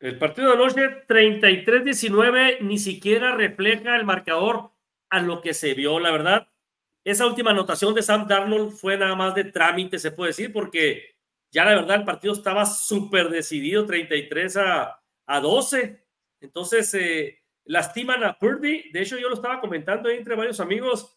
[0.00, 4.70] El partido de anoche, 33-19, ni siquiera refleja el marcador
[5.10, 6.48] a lo que se vio, la verdad.
[7.04, 11.16] Esa última anotación de Sam Darnold fue nada más de trámite, se puede decir, porque
[11.50, 16.04] ya la verdad el partido estaba súper decidido, 33 a, a 12.
[16.40, 18.90] Entonces, eh, lastiman a Purdy.
[18.90, 21.16] De hecho, yo lo estaba comentando entre varios amigos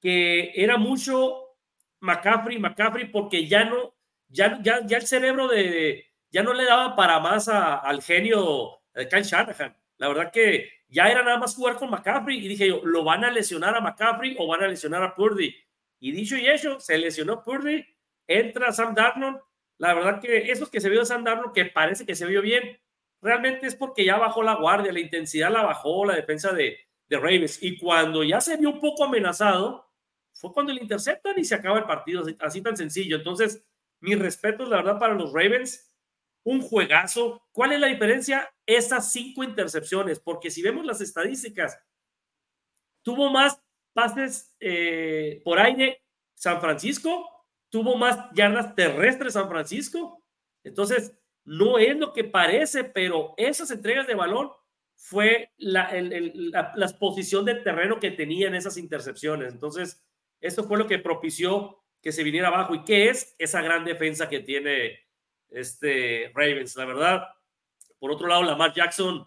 [0.00, 1.56] que era mucho
[2.00, 3.94] McCaffrey, McCaffrey, porque ya no,
[4.28, 8.80] ya, ya, ya el cerebro de, ya no le daba para más a, al genio
[8.94, 9.76] de Kyle Shanahan.
[9.98, 13.24] La verdad que ya era nada más jugar con McCaffrey y dije yo, ¿lo van
[13.24, 15.54] a lesionar a McCaffrey o van a lesionar a Purdy?
[15.98, 17.84] Y dicho y hecho, se lesionó Purdy,
[18.26, 19.40] entra Sam Darnold.
[19.78, 22.40] La verdad que eso que se vio de Sam Darnold, que parece que se vio
[22.40, 22.78] bien,
[23.20, 27.16] realmente es porque ya bajó la guardia, la intensidad la bajó la defensa de, de
[27.16, 27.62] Ravens.
[27.62, 29.90] Y cuando ya se vio un poco amenazado,
[30.32, 33.16] fue cuando le interceptan y se acaba el partido, así, así tan sencillo.
[33.16, 33.64] Entonces,
[34.00, 35.85] mis respetos, la verdad, para los Ravens
[36.46, 37.42] un juegazo.
[37.50, 38.48] ¿Cuál es la diferencia?
[38.64, 41.76] Esas cinco intercepciones, porque si vemos las estadísticas,
[43.02, 43.60] tuvo más
[43.92, 46.04] pases eh, por aire
[46.34, 47.28] San Francisco,
[47.68, 50.22] tuvo más yardas terrestres San Francisco.
[50.62, 54.52] Entonces, no es lo que parece, pero esas entregas de balón
[54.94, 59.52] fue la, el, la, la posición de terreno que tenían esas intercepciones.
[59.52, 60.06] Entonces,
[60.40, 62.72] eso fue lo que propició que se viniera abajo.
[62.76, 65.05] ¿Y qué es esa gran defensa que tiene
[65.56, 67.28] este, Ravens, la verdad.
[67.98, 69.26] Por otro lado, Lamar Jackson,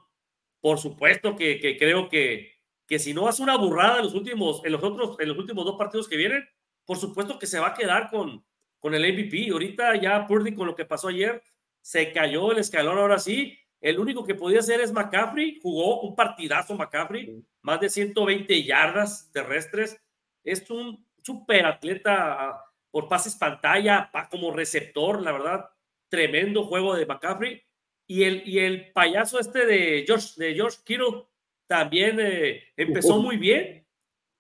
[0.62, 2.54] por supuesto que, que creo que,
[2.88, 5.66] que si no hace una burrada en los últimos, en los otros, en los últimos
[5.66, 6.48] dos partidos que vienen,
[6.86, 8.46] por supuesto que se va a quedar con,
[8.80, 9.50] con el MVP.
[9.52, 11.42] Ahorita ya Purdy con lo que pasó ayer,
[11.82, 13.58] se cayó el escalón ahora sí.
[13.82, 19.32] El único que podía hacer es McCaffrey, jugó un partidazo McCaffrey, más de 120 yardas
[19.32, 20.00] terrestres.
[20.44, 25.70] Es un super atleta por pases pantalla, como receptor, la verdad
[26.10, 27.62] tremendo juego de McCaffrey.
[28.08, 31.26] Y el, y el payaso este de George, de George Kittle
[31.68, 33.86] también eh, empezó muy bien.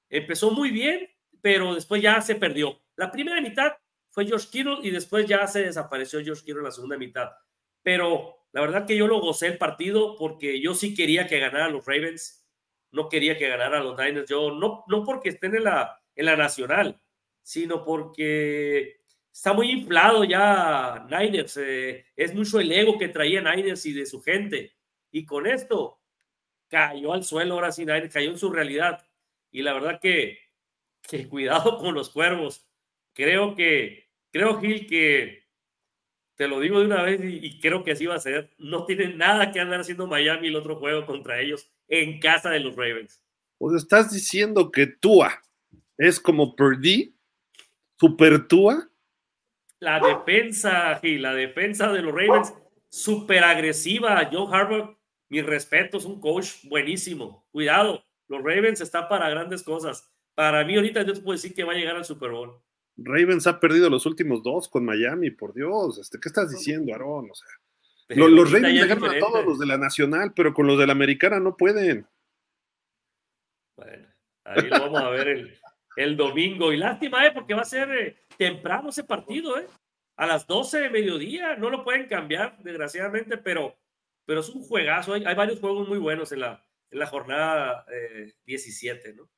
[0.10, 1.08] Empezó muy bien,
[1.42, 2.82] pero después ya se perdió.
[2.96, 3.74] La primera mitad
[4.10, 7.30] fue George Kittle y después ya se desapareció George Kittle en la segunda mitad.
[7.84, 11.70] Pero la verdad que yo lo gocé el partido porque yo sí quería que ganara
[11.70, 12.44] los Ravens,
[12.92, 14.30] no quería que ganara los Niners.
[14.30, 17.00] Yo no, no porque estén en la, en la nacional,
[17.44, 18.99] sino porque
[19.40, 21.56] está muy inflado ya Niners.
[21.56, 24.74] Eh, es mucho el ego que traía Niners y de su gente.
[25.12, 26.02] Y con esto
[26.68, 29.08] cayó al suelo ahora sí Niners, cayó en su realidad.
[29.50, 30.40] Y la verdad que,
[31.02, 32.68] que cuidado con los cuervos.
[33.14, 35.48] Creo que, creo Gil que
[36.36, 38.54] te lo digo de una vez y, creo que así va a ser.
[38.58, 42.60] No tiene nada que andar haciendo Miami el otro juego contra ellos en casa de
[42.60, 43.24] los Ravens.
[43.58, 45.42] Pues estás diciendo que Tua
[45.98, 47.16] es como Purdy,
[47.98, 48.90] super Tua.
[49.80, 52.54] La defensa, Gil, la defensa de los Ravens,
[52.90, 54.30] súper agresiva.
[54.32, 54.98] Joe Harbaugh,
[55.30, 57.48] mi respeto, es un coach buenísimo.
[57.52, 60.12] Cuidado, los Ravens están para grandes cosas.
[60.36, 62.62] Para mí ahorita yo te puedo decir que va a llegar al Super Bowl.
[62.98, 65.98] Ravens ha perdido los últimos dos con Miami, por Dios.
[65.98, 67.30] Este, ¿Qué estás diciendo, Aaron?
[67.32, 67.48] O sea,
[68.10, 70.94] los, Ravens le ganan a todos los de la Nacional, pero con los de la
[70.94, 72.08] Americana no pueden.
[73.78, 74.08] Bueno,
[74.44, 75.60] ahí lo vamos a ver
[75.96, 76.74] el, domingo.
[76.74, 77.32] Y lástima, ¿eh?
[77.34, 79.68] Porque va a ser eh, temprano ese partido, ¿eh?
[80.16, 81.58] A las 12 de mediodía.
[81.58, 83.76] No lo pueden cambiar, desgraciadamente, pero,
[84.26, 85.14] pero es un juegazo.
[85.14, 87.86] Hay, varios juegos muy buenos en la, en la jornada
[88.46, 89.30] 17, eh, ¿no?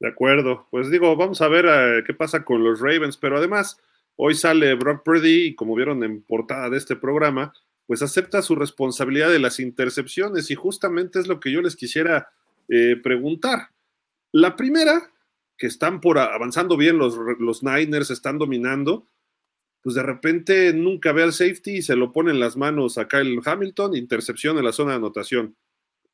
[0.00, 0.66] De acuerdo.
[0.70, 3.80] Pues digo, vamos a ver eh, qué pasa con los Ravens, pero además,
[4.16, 7.52] hoy sale Brock Purdy y como vieron en portada de este programa,
[7.86, 12.32] pues acepta su responsabilidad de las intercepciones y justamente es lo que yo les quisiera
[12.68, 13.70] eh, preguntar.
[14.32, 15.12] La primera,
[15.60, 19.06] que están por avanzando bien los, los Niners, están dominando,
[19.82, 23.06] pues de repente nunca ve al safety y se lo pone en las manos a
[23.06, 25.56] Kyle Hamilton, intercepción en la zona de anotación.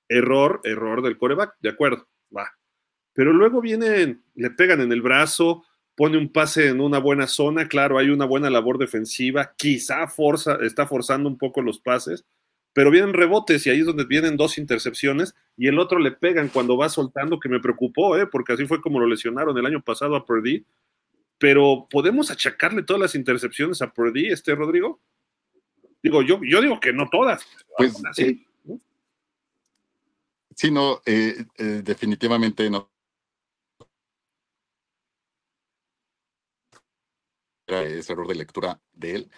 [0.09, 2.57] Error, error del coreback, de acuerdo, va
[3.17, 7.67] pero luego vienen, le pegan en el brazo, pone un pase en una buena zona,
[7.67, 12.27] claro, hay una buena labor defensiva, quizá forza, está forzando un poco los pases,
[12.77, 16.51] pero vienen rebotes y ahí es donde vienen dos intercepciones y el otro le pegan
[16.51, 18.27] cuando va soltando, que me preocupó, ¿eh?
[18.27, 20.63] porque así fue como lo lesionaron el año pasado a Purdy.
[21.39, 25.01] Pero podemos achacarle todas las intercepciones a Purdy, este Rodrigo.
[26.03, 27.47] Digo, yo, yo digo que no todas.
[27.79, 28.47] Pues sí.
[30.55, 32.91] Sí, no, eh, eh, definitivamente no
[37.67, 39.31] ese error de lectura de él.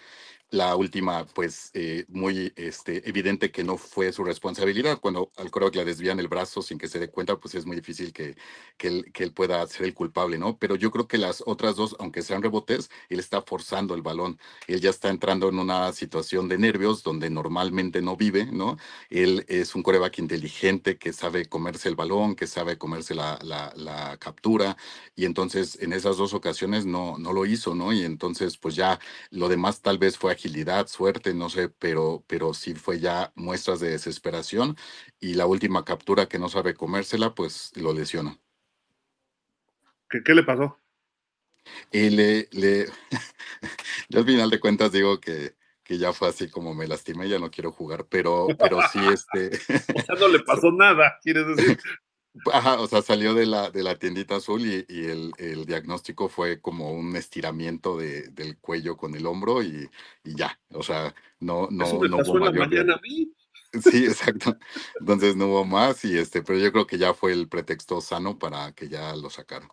[0.51, 4.99] La última, pues, eh, muy este, evidente que no fue su responsabilidad.
[4.99, 7.75] Cuando al que le desvían el brazo sin que se dé cuenta, pues es muy
[7.75, 8.35] difícil que,
[8.75, 10.57] que, él, pueda ser el culpable, ¿no?
[10.57, 14.39] Pero yo creo que las otras dos, aunque sean rebotes, él está forzando el balón.
[14.65, 18.77] Él ya está entrando en una situación de nervios donde normalmente no vive, ¿no?
[19.11, 23.71] Él es un coreback inteligente que sabe comerse el balón, que sabe comerse la, la,
[23.75, 24.77] la captura.
[25.15, 27.93] Y entonces en esas dos ocasiones no, no lo hizo, ¿no?
[27.93, 32.53] Y entonces, pues ya lo demás tal vez fue agilidad, suerte, no sé, pero, pero
[32.53, 34.77] sí fue ya muestras de desesperación
[35.19, 38.39] y la última captura que no sabe comérsela, pues lo lesiona.
[40.09, 40.79] ¿Qué, qué le pasó?
[41.91, 42.85] Y le, le
[44.09, 47.37] yo al final de cuentas digo que, que ya fue así como me lastimé, ya
[47.37, 49.49] no quiero jugar, pero, pero sí, este.
[49.95, 51.79] o sea, no le pasó nada, quieres decir.
[52.53, 56.61] Ajá, o sea, salió de la, de la tiendita azul y, el, el, diagnóstico fue
[56.61, 59.89] como un estiramiento de, del cuello con el hombro y,
[60.23, 63.01] y ya, o sea, no, no, no hubo mayor.
[63.71, 64.57] Sí, exacto.
[64.99, 68.39] Entonces no hubo más y este, pero yo creo que ya fue el pretexto sano
[68.39, 69.69] para que ya lo sacaran.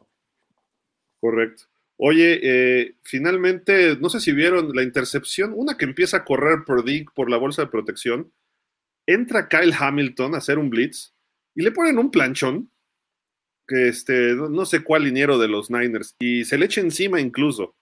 [1.20, 1.64] Correcto.
[1.98, 6.85] Oye, eh, finalmente, no sé si vieron la intercepción, una que empieza a correr por
[6.85, 8.33] Dick por la bolsa de protección,
[9.07, 11.15] entra Kyle Hamilton a hacer un blitz
[11.57, 12.71] y le ponen un planchón,
[13.66, 17.75] que este, no sé cuál liniero de los Niners, y se le echa encima incluso.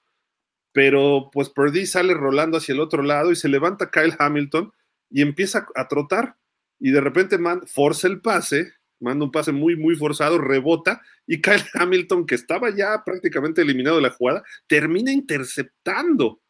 [0.73, 4.73] Pero pues Purdy sale rolando hacia el otro lado y se levanta Kyle Hamilton
[5.11, 6.37] y empieza a trotar.
[6.81, 11.43] Y de repente man, forza el pase, manda un pase muy, muy forzado, rebota y
[11.43, 16.41] Kyle Hamilton, que estaba ya prácticamente eliminado de la jugada, termina interceptando.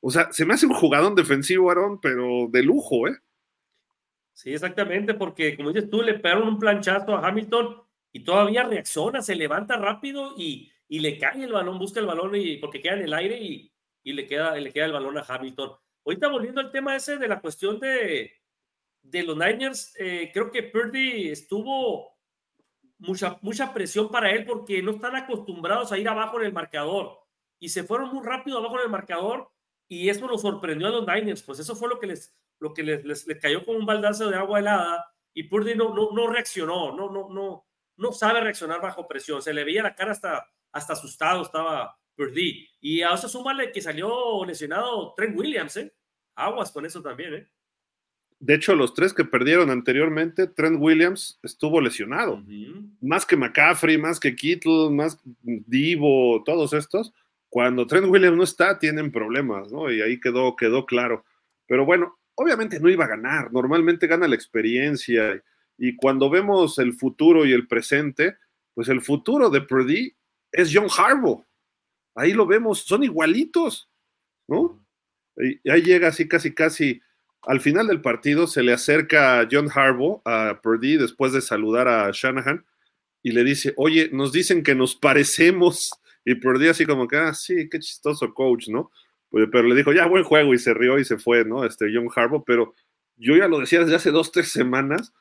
[0.00, 3.16] O sea, se me hace un jugador defensivo, Aaron, pero de lujo, ¿eh?
[4.38, 9.20] Sí, exactamente, porque como dices tú, le pegaron un planchazo a Hamilton y todavía reacciona,
[9.20, 12.94] se levanta rápido y, y le cae el balón, busca el balón y, porque queda
[12.94, 13.72] en el aire y,
[14.04, 15.72] y le, queda, le queda el balón a Hamilton.
[16.04, 18.30] Ahorita volviendo al tema ese de la cuestión de,
[19.02, 22.16] de los Niners, eh, creo que Purdy estuvo
[22.98, 27.18] mucha, mucha presión para él porque no están acostumbrados a ir abajo en el marcador
[27.58, 29.50] y se fueron muy rápido abajo en el marcador
[29.88, 32.82] y eso lo sorprendió a los Niners, pues eso fue lo que les, lo que
[32.82, 36.94] les, les, cayó como un baldazo de agua helada y Purdy no, no, no reaccionó,
[36.94, 40.92] no, no, no, no sabe reaccionar bajo presión, se le veía la cara hasta, hasta
[40.92, 42.68] asustado estaba Purdy.
[42.80, 45.94] Y a eso súmale que salió lesionado Trent Williams, ¿eh?
[46.34, 47.48] Aguas con eso también, ¿eh?
[48.40, 52.40] De hecho, los tres que perdieron anteriormente, Trent Williams estuvo lesionado.
[53.00, 57.12] Más que McCaffrey, más que Kittle, más Divo, todos estos.
[57.48, 59.90] Cuando Trent Williams no está, tienen problemas, ¿no?
[59.90, 61.24] Y ahí quedó, quedó claro.
[61.66, 63.52] Pero bueno, obviamente no iba a ganar.
[63.52, 65.42] Normalmente gana la experiencia.
[65.76, 68.36] Y cuando vemos el futuro y el presente,
[68.74, 70.14] pues el futuro de Purdy
[70.52, 71.44] es John Harbaugh.
[72.14, 73.88] Ahí lo vemos, son igualitos,
[74.48, 74.84] ¿no?
[75.36, 77.00] Y ahí llega así casi casi
[77.42, 82.10] al final del partido se le acerca John Harbaugh a Purdy después de saludar a
[82.12, 82.64] Shanahan
[83.22, 85.90] y le dice, oye, nos dicen que nos parecemos.
[86.28, 88.90] Y Purdy así como que, ah, sí, qué chistoso coach, ¿no?
[89.30, 91.64] Pues, pero le dijo, ya, buen juego y se rió y se fue, ¿no?
[91.64, 92.74] Este John Harbaugh, pero
[93.16, 95.14] yo ya lo decía desde hace dos, tres semanas,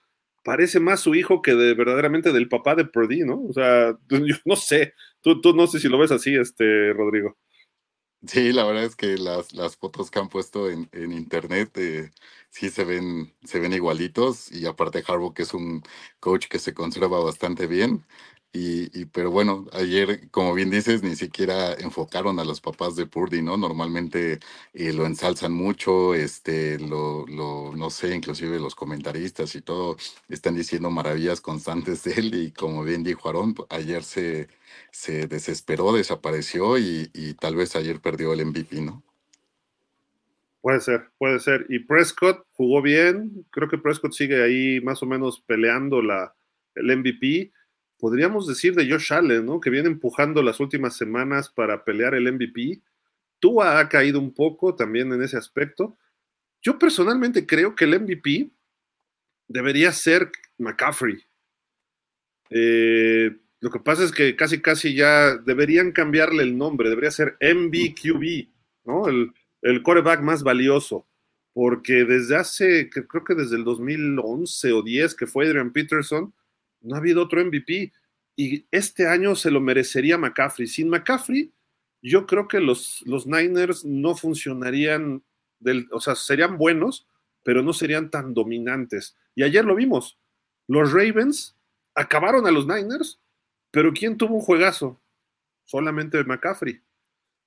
[0.44, 3.42] parece más su hijo que de, verdaderamente del papá de Purdy, ¿no?
[3.48, 7.38] O sea, yo no sé, tú, tú no sé si lo ves así, este, Rodrigo.
[8.26, 12.12] Sí, la verdad es que las, las fotos que han puesto en, en internet eh,
[12.50, 15.84] sí se ven, se ven igualitos y aparte Harbaugh que es un
[16.20, 18.04] coach que se conserva bastante bien.
[18.54, 23.42] Y, pero bueno, ayer, como bien dices, ni siquiera enfocaron a los papás de Purdy,
[23.42, 23.56] ¿no?
[23.58, 24.40] Normalmente
[24.74, 29.98] eh, lo ensalzan mucho, este, lo, lo, no sé, inclusive los comentaristas y todo
[30.30, 34.48] están diciendo maravillas constantes de él y como bien dijo Aaron, ayer se,
[34.92, 39.04] se desesperó, desapareció y, y tal vez ayer perdió el MVP, ¿no?
[40.62, 41.66] Puede ser, puede ser.
[41.70, 46.36] Y Prescott jugó bien, creo que Prescott sigue ahí más o menos peleando la,
[46.76, 47.52] el MVP
[48.00, 49.60] podríamos decir de Josh Allen, ¿no?
[49.60, 52.82] Que viene empujando las últimas semanas para pelear el MVP.
[53.40, 55.98] Tua ha caído un poco también en ese aspecto.
[56.62, 58.50] Yo personalmente creo que el MVP
[59.48, 61.24] debería ser McCaffrey.
[62.50, 67.38] Eh, lo que pasa es que casi, casi ya deberían cambiarle el nombre, debería ser
[67.42, 68.48] MVQB,
[68.86, 69.08] ¿no?
[69.08, 71.08] El, el quarterback más valioso,
[71.54, 76.34] porque desde hace, creo que desde el 2011 o 10 que fue Adrian Peterson,
[76.82, 77.92] no ha habido otro MVP.
[78.36, 80.68] Y este año se lo merecería McCaffrey.
[80.68, 81.52] Sin McCaffrey,
[82.02, 85.24] yo creo que los, los Niners no funcionarían,
[85.60, 87.08] del, o sea, serían buenos,
[87.44, 89.16] pero no serían tan dominantes.
[89.34, 90.20] Y ayer lo vimos.
[90.68, 91.56] Los Ravens
[91.96, 93.20] acabaron a los Niners,
[93.72, 95.02] pero ¿quién tuvo un juegazo?
[95.66, 96.82] Solamente McCaffrey.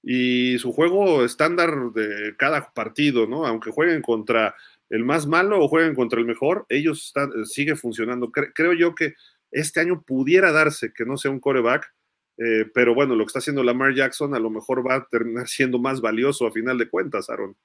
[0.03, 3.47] Y su juego estándar de cada partido, ¿no?
[3.47, 4.55] Aunque jueguen contra
[4.91, 8.31] el más malo o jueguen contra el mejor, ellos están, eh, sigue funcionando.
[8.31, 9.15] creo yo que
[9.51, 11.95] este año pudiera darse que no sea un coreback,
[12.39, 15.47] eh, pero bueno, lo que está haciendo Lamar Jackson a lo mejor va a terminar
[15.49, 17.57] siendo más valioso a final de cuentas, Aaron.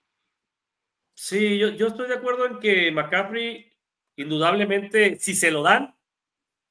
[1.16, 3.72] Sí, yo, estoy de acuerdo en que McCaffrey,
[4.18, 5.96] indudablemente, si se lo dan,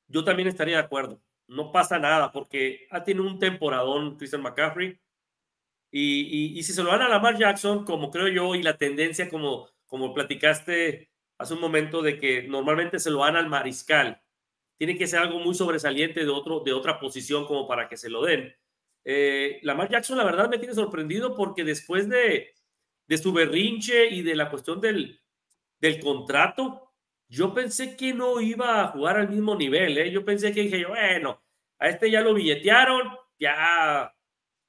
[0.06, 1.22] yo también estaría de acuerdo.
[1.48, 5.00] No pasa nada porque ha tenido un temporadón Christian McCaffrey.
[5.90, 8.76] Y, y, y, si se lo dan a Lamar Jackson, como creo yo, y la
[8.76, 14.20] tendencia como como platicaste hace un momento de que normalmente se lo dan al mariscal.
[14.76, 18.11] Tiene que ser algo muy sobresaliente de, otro, de otra posición como para que se
[18.11, 18.52] lo den.
[19.04, 22.54] Eh, Lamar Jackson, la verdad, me tiene sorprendido porque después de,
[23.07, 25.22] de su berrinche y de la cuestión del,
[25.78, 26.90] del contrato,
[27.29, 29.96] yo pensé que no iba a jugar al mismo nivel.
[29.96, 30.10] ¿eh?
[30.10, 31.40] Yo pensé que dije, bueno,
[31.79, 34.12] a este ya lo billetearon, ya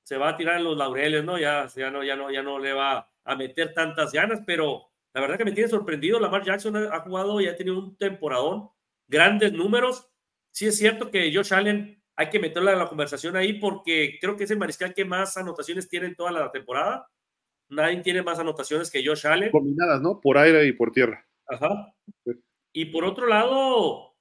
[0.03, 1.39] se va a tirar en los laureles, ¿no?
[1.39, 5.21] Ya, ya, no, ya, no, ya no le va a meter tantas ganas, pero la
[5.21, 6.19] verdad que me tiene sorprendido.
[6.19, 8.69] Lamar Jackson ha jugado y ha tenido un temporadón,
[9.07, 10.11] grandes números.
[10.51, 14.35] Sí es cierto que Josh Allen hay que meterla en la conversación ahí porque creo
[14.35, 17.09] que es el mariscal que más anotaciones tiene en toda la temporada.
[17.69, 19.51] Nadie tiene más anotaciones que Josh Allen.
[19.51, 20.19] Combinadas, ¿no?
[20.19, 21.25] Por aire y por tierra.
[21.47, 21.93] Ajá.
[22.73, 24.17] Y por otro lado,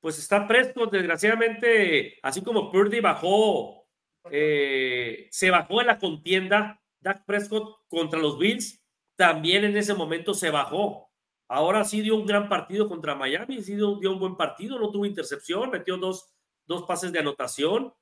[0.00, 3.86] pues está Prescott, desgraciadamente, así como Purdy bajó,
[4.30, 8.82] eh, se bajó en la contienda, Dak Prescott contra los Bills,
[9.18, 11.10] también en ese momento se bajó.
[11.48, 15.06] Ahora sí dio un gran partido contra Miami, sí dio, un buen partido, no tuvo
[15.06, 16.32] intercepción, metió dos,
[16.66, 17.92] dos pases de anotación.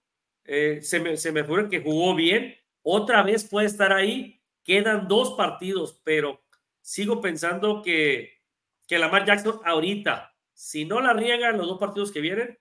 [0.45, 2.55] Eh, se, me, se me fue que jugó bien.
[2.83, 4.43] Otra vez puede estar ahí.
[4.63, 6.43] Quedan dos partidos, pero
[6.83, 8.43] sigo pensando que,
[8.87, 12.59] que Lamar Jackson ahorita, si no la riega en los dos partidos que vienen,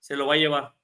[0.00, 0.74] se lo va a llevar.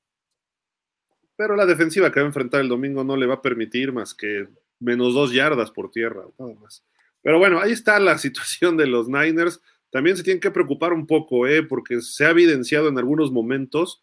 [1.34, 4.14] Pero la defensiva que va a enfrentar el domingo no le va a permitir más
[4.14, 4.46] que
[4.78, 6.84] menos dos yardas por tierra, nada más.
[7.22, 9.60] Pero bueno, ahí está la situación de los Niners.
[9.90, 11.62] También se tienen que preocupar un poco, ¿eh?
[11.62, 14.02] porque se ha evidenciado en algunos momentos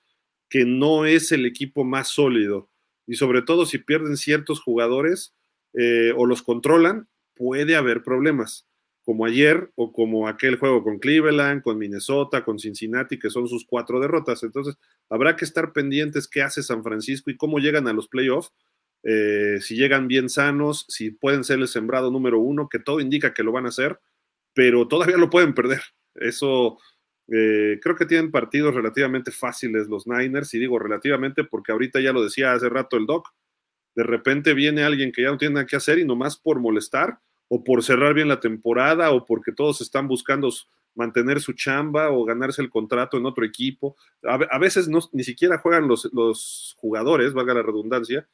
[0.49, 2.70] que no es el equipo más sólido.
[3.05, 5.34] Y sobre todo si pierden ciertos jugadores
[5.74, 8.68] eh, o los controlan, puede haber problemas,
[9.03, 13.65] como ayer o como aquel juego con Cleveland, con Minnesota, con Cincinnati, que son sus
[13.65, 14.43] cuatro derrotas.
[14.43, 14.76] Entonces,
[15.09, 18.51] habrá que estar pendientes qué hace San Francisco y cómo llegan a los playoffs.
[19.03, 23.33] Eh, si llegan bien sanos, si pueden ser el sembrado número uno, que todo indica
[23.33, 23.99] que lo van a hacer,
[24.53, 25.81] pero todavía lo pueden perder.
[26.15, 26.77] Eso
[27.27, 32.13] eh, creo que tienen partidos relativamente fáciles los Niners, y digo relativamente porque ahorita ya
[32.13, 33.29] lo decía hace rato el Doc,
[33.95, 37.19] de repente viene alguien que ya no tiene nada que hacer y nomás por molestar
[37.47, 40.49] o por cerrar bien la temporada o porque todos están buscando
[40.95, 43.95] mantener su chamba o ganarse el contrato en otro equipo.
[44.23, 48.27] A, veces ni siquiera juegan los, los jugadores, valga la redundancia,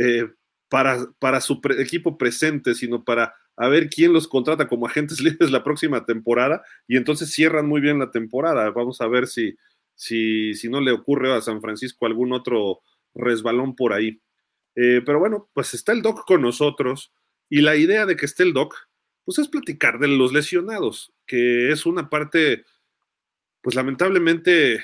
[0.00, 0.30] eh,
[0.70, 5.50] para, para su equipo presente, sino para a ver quién los contrata como agentes libres
[5.50, 8.70] la próxima temporada y entonces cierran muy bien la temporada.
[8.70, 9.56] Vamos a ver si,
[9.94, 12.80] si, si no le ocurre a San Francisco algún otro
[13.14, 14.22] resbalón por ahí.
[14.76, 17.12] Eh, pero bueno, pues está el doc con nosotros
[17.50, 18.74] y la idea de que esté el doc,
[19.26, 22.64] pues es platicar de los lesionados, que es una parte,
[23.60, 24.80] pues lamentablemente,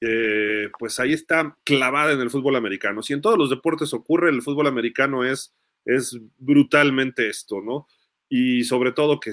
[0.00, 3.02] eh, pues ahí está clavada en el fútbol americano.
[3.02, 7.86] Si en todos los deportes ocurre, el fútbol americano es, es brutalmente esto, ¿no?
[8.28, 9.32] Y sobre todo que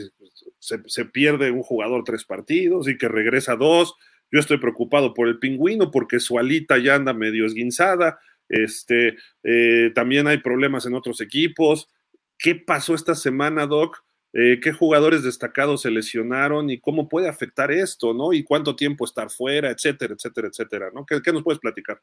[0.60, 3.96] se, se pierde un jugador tres partidos y que regresa dos.
[4.32, 9.92] Yo estoy preocupado por el pingüino porque su alita ya anda medio esguinzada este, eh,
[9.96, 11.90] también hay problemas en otros equipos.
[12.38, 14.04] ¿Qué pasó esta semana, Doc?
[14.38, 18.34] Eh, ¿Qué jugadores destacados se lesionaron y cómo puede afectar esto, ¿no?
[18.34, 21.06] Y cuánto tiempo estar fuera, etcétera, etcétera, etcétera, ¿no?
[21.06, 22.02] ¿Qué, nos puedes platicar?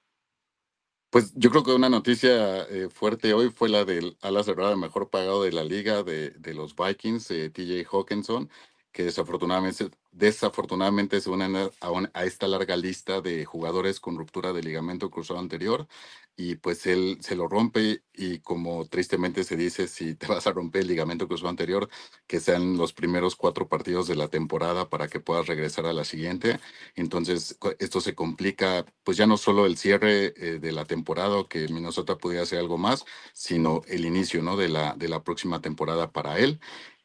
[1.10, 5.10] Pues yo creo que una noticia eh, fuerte hoy fue la del ala cerrada mejor
[5.10, 8.48] pagado de la liga de, de los Vikings, TJ Hawkinson,
[8.92, 15.10] que desafortunadamente, desafortunadamente se unen a, esta larga lista de jugadores con ruptura de ligamento
[15.10, 15.88] cruzado anterior
[16.36, 20.52] y pues él se lo rompe y como tristemente se dice, si te vas a
[20.52, 21.88] romper el ligamento cruzado anterior,
[22.26, 26.04] que sean los primeros cuatro partidos de la temporada para que puedas regresar a la
[26.04, 26.60] siguiente.
[26.94, 31.68] Entonces esto se complica, pues ya no solo el cierre eh, de la temporada, que
[31.68, 34.56] Minnesota pudiera hacer algo más, sino el inicio ¿no?
[34.56, 36.60] de, la, de la próxima temporada para él.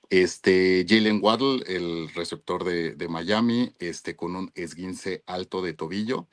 [0.10, 6.28] Este, Jalen Waddle, el receptor de, Miami, este, con un esguince alto de tobillo.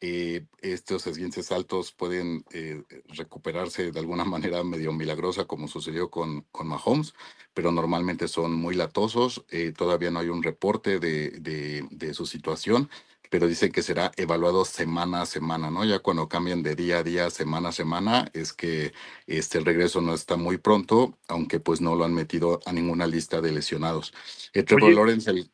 [0.00, 6.42] Eh, estos esguinces altos pueden eh, recuperarse de alguna manera medio milagrosa, como sucedió con,
[6.52, 7.14] con Mahomes,
[7.54, 9.44] pero normalmente son muy latosos.
[9.50, 12.90] Eh, todavía no hay un reporte de su situación
[13.30, 15.84] pero dicen que será evaluado semana a semana, ¿no?
[15.84, 18.92] Ya cuando cambian de día a día, semana a semana, es que
[19.26, 23.06] este, el regreso no está muy pronto, aunque pues no lo han metido a ninguna
[23.06, 24.12] lista de lesionados.
[24.52, 25.50] Eh, Trevor Lawrence, el...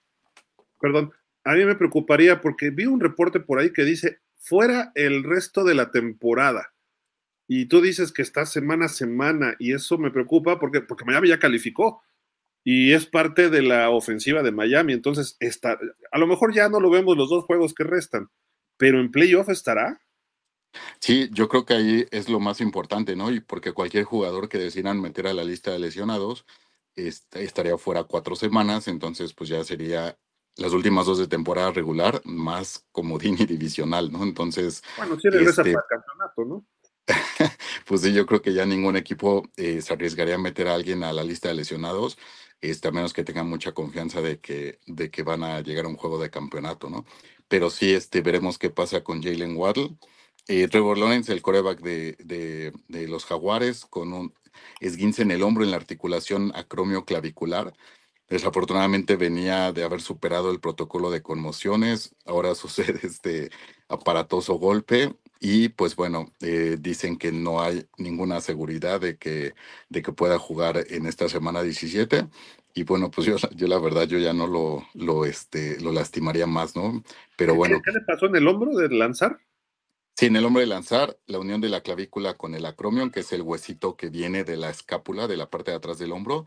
[0.80, 1.12] Perdón,
[1.44, 5.64] a mí me preocuparía porque vi un reporte por ahí que dice, fuera el resto
[5.64, 6.72] de la temporada.
[7.46, 11.28] Y tú dices que está semana a semana y eso me preocupa porque, porque Miami
[11.28, 12.02] ya calificó
[12.64, 14.92] y es parte de la ofensiva de Miami.
[14.92, 15.78] Entonces, está,
[16.12, 18.30] a lo mejor ya no lo vemos los dos juegos que restan,
[18.76, 20.00] pero en playoff estará.
[21.00, 23.32] Sí, yo creo que ahí es lo más importante, ¿no?
[23.32, 26.46] Y porque cualquier jugador que decidan meter a la lista de lesionados
[26.94, 30.18] estaría fuera cuatro semanas, entonces pues ya sería
[30.56, 34.22] las últimas dos de temporada regular más comodín y divisional, ¿no?
[34.22, 34.82] Entonces...
[34.96, 36.66] Bueno, si regresa este, para el campeonato, ¿no?
[37.86, 41.02] pues sí, yo creo que ya ningún equipo eh, se arriesgaría a meter a alguien
[41.02, 42.18] a la lista de lesionados
[42.60, 45.88] este, a menos que tengan mucha confianza de que, de que van a llegar a
[45.88, 47.04] un juego de campeonato, ¿no?
[47.48, 49.96] Pero sí, este, veremos qué pasa con Jalen Waddle.
[50.48, 54.34] Eh, Trevor Lawrence, el coreback de, de, los Jaguares, con un
[54.80, 57.72] esguince en el hombro en la articulación acromio clavicular.
[58.28, 63.50] Desafortunadamente venía de haber superado el protocolo de conmociones, ahora sucede este
[63.88, 69.54] aparatoso golpe y pues bueno, eh, dicen que no hay ninguna seguridad de que,
[69.88, 72.28] de que pueda jugar en esta semana 17.
[72.74, 76.46] Y bueno, pues yo, yo la verdad, yo ya no lo, lo, este, lo lastimaría
[76.46, 77.02] más, ¿no?
[77.36, 77.80] Pero bueno.
[77.82, 79.40] ¿Qué, le pasó en el hombro de lanzar?
[80.14, 83.20] Sí, en el hombro de lanzar, la unión de la clavícula con el acromion, que
[83.20, 86.44] es el huesito que viene de la escápula, de la parte de atrás del hombro,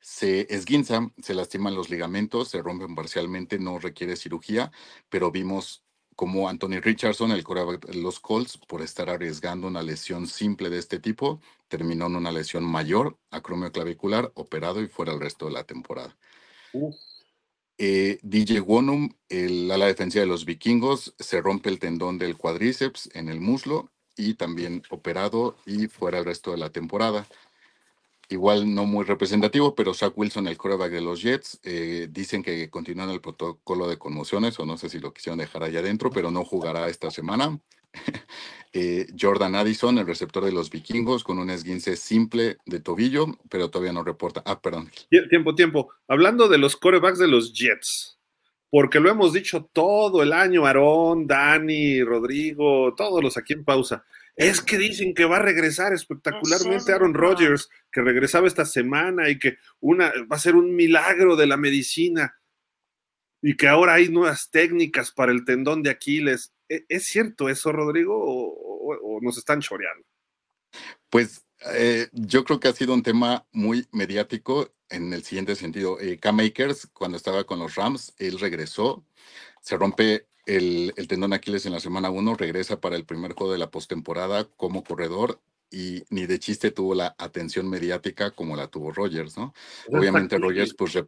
[0.00, 4.72] se esguinza, se lastiman los ligamentos, se rompen parcialmente, no requiere cirugía,
[5.10, 5.84] pero vimos
[6.20, 10.78] como Anthony Richardson, el coreback de los Colts, por estar arriesgando una lesión simple de
[10.78, 15.52] este tipo, terminó en una lesión mayor, acromio clavicular, operado y fuera el resto de
[15.52, 16.14] la temporada.
[17.78, 23.08] Eh, DJ Wonum, el ala defensiva de los vikingos, se rompe el tendón del cuádriceps
[23.14, 27.26] en el muslo y también operado y fuera el resto de la temporada
[28.30, 32.70] igual no muy representativo, pero Zach Wilson, el quarterback de los Jets, eh, dicen que
[32.70, 36.10] continúa en el protocolo de conmociones, o no sé si lo quisieron dejar allá adentro,
[36.10, 37.60] pero no jugará esta semana.
[38.72, 43.68] Eh, Jordan Addison, el receptor de los vikingos, con un esguince simple de tobillo, pero
[43.68, 44.44] todavía no reporta.
[44.46, 44.92] Ah, perdón.
[45.28, 45.88] Tiempo, tiempo.
[46.06, 48.20] Hablando de los corebacks de los Jets,
[48.70, 54.04] porque lo hemos dicho todo el año, Aarón, Dani, Rodrigo, todos los aquí en pausa.
[54.36, 59.38] Es que dicen que va a regresar espectacularmente Aaron Rodgers, que regresaba esta semana y
[59.38, 62.34] que una, va a ser un milagro de la medicina
[63.42, 66.52] y que ahora hay nuevas técnicas para el tendón de Aquiles.
[66.68, 70.06] ¿E-, ¿Es cierto eso, Rodrigo, o, nos están choreando?
[71.08, 76.00] Pues eh, yo creo que ha sido un tema muy mediático en el siguiente sentido.
[76.00, 79.04] Eh, K-Makers, cuando estaba con los Rams, él regresó,
[79.60, 80.26] se rompe
[80.56, 83.70] el, el tendón Aquiles en la semana 1, regresa para el primer juego de la
[83.70, 85.40] postemporada como corredor
[85.70, 89.54] y ni de chiste tuvo la atención mediática como la tuvo Rogers, ¿no?
[89.88, 90.98] Obviamente Rogers pues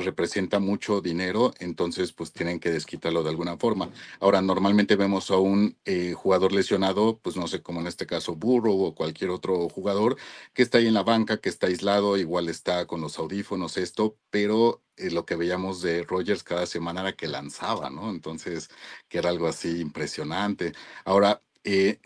[0.00, 3.90] representa mucho dinero, entonces pues tienen que desquitarlo de alguna forma.
[4.20, 8.36] Ahora, normalmente vemos a un eh, jugador lesionado, pues no sé, como en este caso
[8.36, 10.16] Burro o cualquier otro jugador,
[10.52, 14.18] que está ahí en la banca, que está aislado, igual está con los audífonos, esto,
[14.30, 18.10] pero eh, lo que veíamos de Rogers cada semana era que lanzaba, ¿no?
[18.10, 18.68] Entonces,
[19.08, 20.72] que era algo así impresionante.
[21.04, 22.00] Ahora, eh,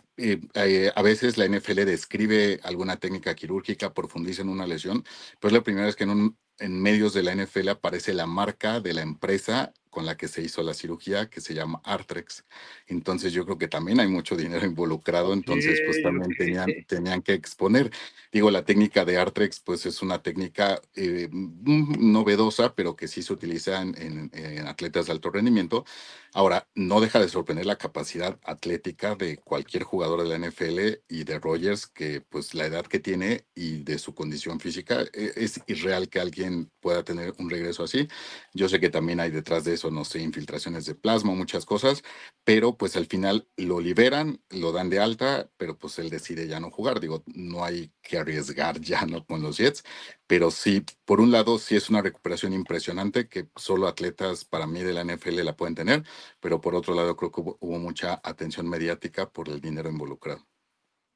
[0.95, 5.05] a veces la NFL describe alguna técnica quirúrgica, profundiza en una lesión,
[5.41, 8.27] pero es la primera vez que en un en medios de la NFL aparece la
[8.27, 12.45] marca de la empresa con la que se hizo la cirugía, que se llama Artrex.
[12.87, 17.33] Entonces yo creo que también hay mucho dinero involucrado, entonces pues también tenían, tenían que
[17.33, 17.91] exponer.
[18.31, 23.23] Digo, la técnica de Artrex pues es una técnica eh, mm, novedosa, pero que sí
[23.23, 25.87] se utiliza en, en, atletas de alto rendimiento.
[26.35, 31.25] Ahora, no deja de sorprender la capacidad atlética de cualquier jugador de la NFL y
[31.25, 35.63] de Rogers, que pues la edad que tiene y de su condición física, e, es
[35.67, 38.07] irreal que alguien pueda tener un regreso así.
[38.53, 42.03] Yo sé que también hay detrás de eso no sé, infiltraciones de plasma, muchas cosas,
[42.45, 46.61] pero pues al final lo liberan, lo dan de alta, pero pues él decide ya
[46.61, 47.01] no jugar.
[47.01, 49.85] Digo, no hay que arriesgar ya no con los Jets,
[50.27, 54.83] pero sí, por un lado, sí es una recuperación impresionante que solo atletas para mí
[54.83, 56.05] de la NFL la pueden tener,
[56.41, 60.47] pero por otro lado creo que hubo, mucha atención mediática por el dinero involucrado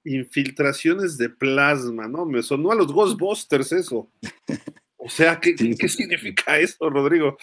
[0.03, 2.25] infiltraciones de plasma, ¿no?
[2.25, 4.11] Me sonó a los Ghostbusters eso.
[5.03, 7.39] O sea, ¿qué, ¿qué significa eso, Rodrigo?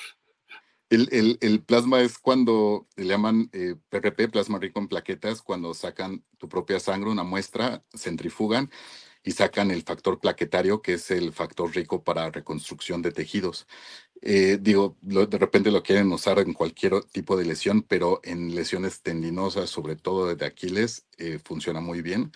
[0.89, 3.49] El, plasma es cuando le llaman
[3.89, 8.69] PRP, eh, plasma rico en plaquetas, cuando sacan tu propia sangre, una muestra, centrifugan
[9.23, 13.67] y sacan el factor plaquetario, que es el factor rico para reconstrucción de tejidos.
[14.21, 19.01] Eh, digo, de repente lo quieren usar en cualquier tipo de lesión, pero en lesiones
[19.01, 22.31] tendinosas, sobre todo de Aquiles, eh, funciona muy bien.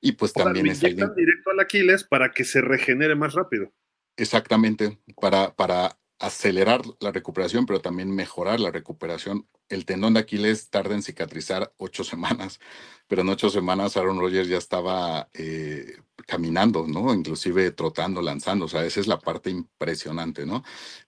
[0.00, 3.72] Y pues también es directo al Aquiles para que se regenere más rápido.
[4.16, 9.46] Exactamente, para, para acelerar la recuperación, pero también mejorar la recuperación.
[9.68, 12.58] El tendón de Aquiles tarda en cicatrizar ocho semanas,
[13.06, 15.96] pero en ocho semanas Aaron Rodgers ya estaba eh,
[16.26, 17.14] caminando, ¿no?
[17.14, 18.64] Inclusive trotando, lanzando.
[18.64, 20.64] O sea, esa es la parte impresionante, ¿no?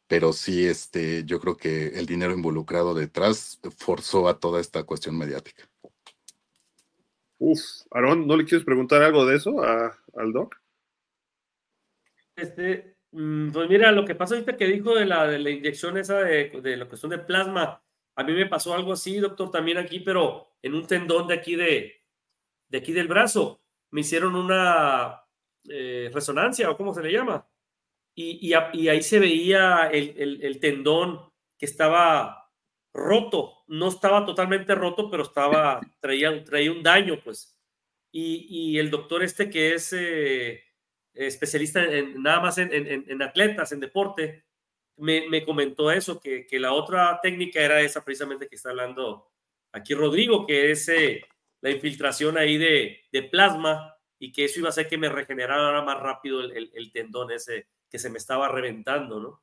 [0.07, 5.19] Pero sí, este, yo creo que el dinero involucrado detrás forzó a toda esta cuestión
[5.19, 5.69] mediática.
[7.39, 10.57] Uf, Aaron, ¿no le quieres preguntar algo de eso al doc?
[12.37, 16.21] Este, pues mira, lo que pasó ahorita que dijo de la, de la inyección esa
[16.21, 17.83] de, de la cuestión de plasma,
[18.15, 21.57] a mí me pasó algo así, doctor, también aquí, pero en un tendón de aquí
[21.57, 22.03] de,
[22.69, 23.63] de aquí del brazo.
[23.91, 25.25] Me hicieron una
[25.69, 27.49] eh, resonancia o cómo se le llama.
[28.15, 32.53] Y, y, ahí se veía el, el, el, tendón que estaba
[32.93, 33.65] roto.
[33.69, 37.59] No estaba totalmente roto, pero estaba, traía, traía un daño, pues.
[38.13, 39.93] Y, y el doctor este que es...
[39.93, 40.63] Eh,
[41.15, 44.45] especialista en, nada más en, atletas, en deporte,
[44.97, 49.31] me, comentó eso, que, la otra técnica era esa precisamente que está hablando
[49.73, 51.25] aquí Rodrigo, que es eh,
[51.61, 55.99] la infiltración ahí de, plasma y que eso iba a hacer que me regenerara más
[55.99, 59.43] rápido el, tendón ese que se me estaba reventando, ¿no?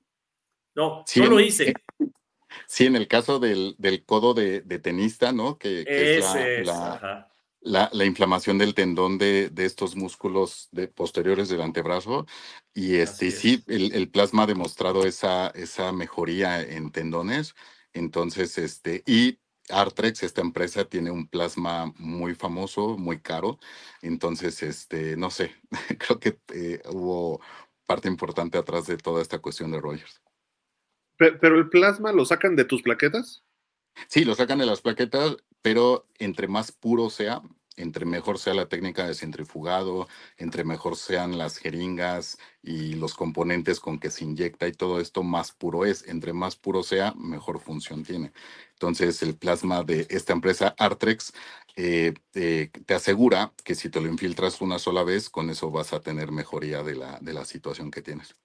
[0.75, 1.73] No, sí, lo hice.
[2.67, 5.57] Sí, en el caso del, codo de, tenista, ¿no?
[5.57, 6.23] Que, es
[6.65, 7.31] la, la,
[8.05, 12.25] inflamación del tendón de, estos músculos de, posteriores del antebrazo.
[12.73, 17.55] Y este, sí, el, plasma ha demostrado esa, esa mejoría en tendones.
[17.93, 19.39] Entonces, este, y
[19.69, 23.59] Artrex, esta empresa, tiene un plasma muy famoso, muy caro.
[24.01, 25.55] Entonces, este, no sé,
[25.99, 27.41] creo que eh, hubo
[27.85, 30.21] parte importante atrás de toda esta cuestión de Rogers.
[31.17, 33.43] ¿Pero el plasma lo sacan de tus plaquetas?
[34.07, 37.41] Sí, lo sacan de las plaquetas, pero entre más puro sea,
[37.77, 40.07] entre mejor sea la técnica de centrifugado,
[40.37, 45.23] entre mejor sean las jeringas y los componentes con que se inyecta y todo esto,
[45.23, 46.05] más puro es.
[46.07, 48.33] Entre más puro sea, mejor función tiene.
[48.73, 51.33] Entonces, el plasma de esta empresa Artrex
[51.75, 56.01] eh, te asegura que si te lo infiltras una sola vez, con eso vas a
[56.01, 58.35] tener mejoría de la, de la situación que tienes.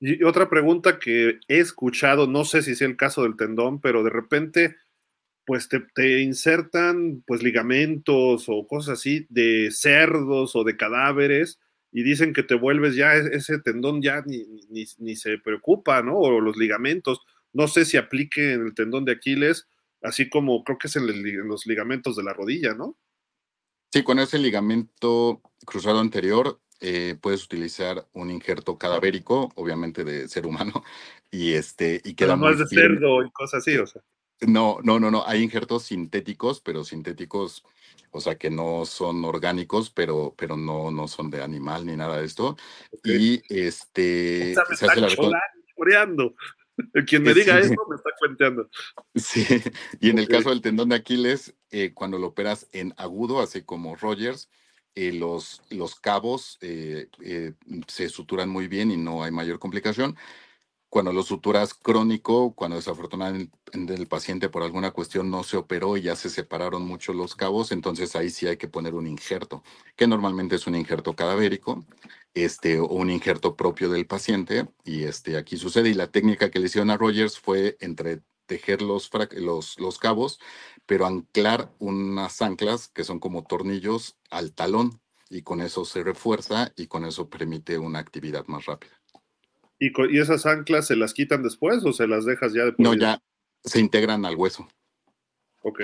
[0.00, 4.04] Y otra pregunta que he escuchado, no sé si es el caso del tendón, pero
[4.04, 4.76] de repente
[5.48, 11.58] pues te, insertan pues ligamentos o cosas así de cerdos o de cadáveres
[11.90, 14.44] y dicen que te vuelves ya e, ese tendón ya ni,
[14.98, 16.18] ni, se preocupa, ¿no?
[16.18, 17.22] O los ligamentos.
[17.54, 19.66] No sé si aplique en el tendón de Aquiles,
[20.02, 21.06] así como creo que es en,
[21.48, 22.98] los ligamentos de la rodilla, ¿no?
[23.90, 30.44] Sí, con ese ligamento cruzado anterior eh, puedes utilizar un injerto cadavérico, obviamente de ser
[30.44, 30.84] humano,
[31.30, 34.02] y este y queda Pero es de cerdo y cosas así, o sea.
[34.40, 35.24] No, no, no, no.
[35.26, 37.64] Hay injertos sintéticos, pero sintéticos,
[38.10, 42.18] o sea, que no son orgánicos, pero, pero no, no son de animal ni nada
[42.18, 42.56] de esto.
[43.04, 44.54] Y este.
[44.54, 45.08] se hace la
[47.06, 48.68] Quien me diga eso me está cuenteando.
[49.14, 49.44] Sí,
[50.00, 53.62] y en el caso del tendón de Aquiles, eh, cuando lo operas en agudo, así
[53.62, 54.48] como Rogers,
[54.94, 57.08] eh, los, los cabos eh,
[57.86, 60.16] se suturan muy bien y no hay mayor complicación
[60.88, 66.02] cuando lo suturas crónico, cuando desafortunadamente el paciente por alguna cuestión no se operó y
[66.02, 69.62] ya se separaron mucho los cabos, entonces ahí sí hay que poner un injerto,
[69.96, 71.84] que normalmente es un injerto cadavérico,
[72.34, 76.58] este, o un injerto propio del paciente, y este, aquí sucede, y la técnica que
[76.58, 80.40] le hicieron a Rogers fue entre tejer los, los, los cabos,
[80.86, 86.72] pero anclar unas anclas que son como tornillos al talón, y con eso se refuerza
[86.76, 88.97] y con eso permite una actividad más rápida.
[89.78, 93.22] ¿Y, esas anclas se las quitan después o se las dejas ya de No, ya
[93.62, 94.68] se integran al hueso.
[95.62, 95.80] Ok.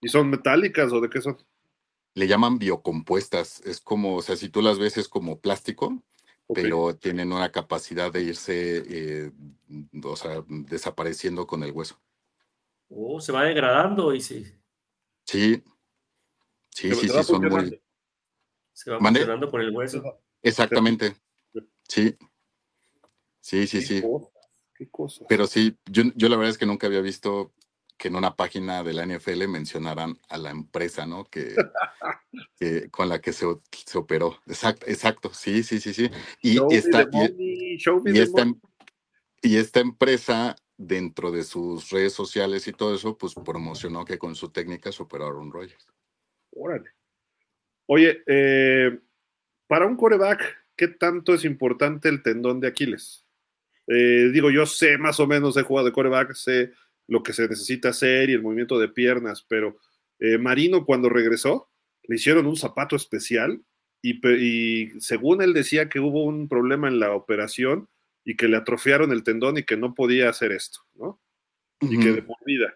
[0.00, 1.36] ¿Y son metálicas o de qué son?
[2.14, 3.60] Le llaman biocompuestas.
[3.66, 6.02] Es como, o sea, si tú las ves es como plástico,
[6.54, 9.32] pero tienen una capacidad de irse, eh,
[10.02, 12.00] o sea, desapareciendo con el hueso.
[12.88, 14.46] Oh, se va degradando y sí.
[15.24, 15.62] Sí.
[16.70, 17.80] Sí, sí, sí, son muy.
[18.72, 20.20] Se va funcionando por el hueso.
[20.42, 21.16] Exactamente.
[21.88, 22.16] Sí.
[23.46, 24.02] Sí, sí, sí.
[24.74, 25.24] qué cosa.
[25.28, 27.52] Pero sí, yo, yo la verdad es que nunca había visto
[27.96, 31.28] que en una página de la NFL mencionaran a la empresa, ¿no?
[32.58, 34.40] Que, con la que se, se, operó.
[34.46, 36.10] Exacto, exacto, sí, sí, sí, sí.
[36.42, 38.46] Y, esta, y, esta,
[39.42, 44.34] y esta empresa, dentro de sus redes sociales y todo eso, pues promocionó que con
[44.34, 45.86] su técnica se operaron Rogers.
[46.50, 46.90] Órale.
[47.86, 48.98] Oye, eh,
[49.68, 53.25] para un coreback, ¿qué tanto es importante el tendón de Aquiles?
[53.86, 56.72] Eh, digo, yo sé más o menos, he jugado de coreback, sé
[57.06, 59.78] lo que se necesita hacer y el movimiento de piernas, pero
[60.18, 61.70] eh, Marino cuando regresó
[62.04, 63.62] le hicieron un zapato especial
[64.02, 67.88] y, según él decía que hubo un problema en la operación
[68.24, 71.20] y que le atrofiaron el tendón y que no podía hacer esto, ¿no?
[71.80, 72.74] Y que de por vida.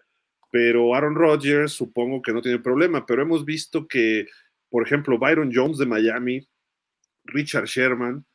[0.51, 4.27] Pero Aaron Rodgers supongo que no tiene problema, pero hemos visto que,
[4.69, 6.47] por ejemplo, Byron Jones de Miami,
[7.23, 8.25] Richard Sherman,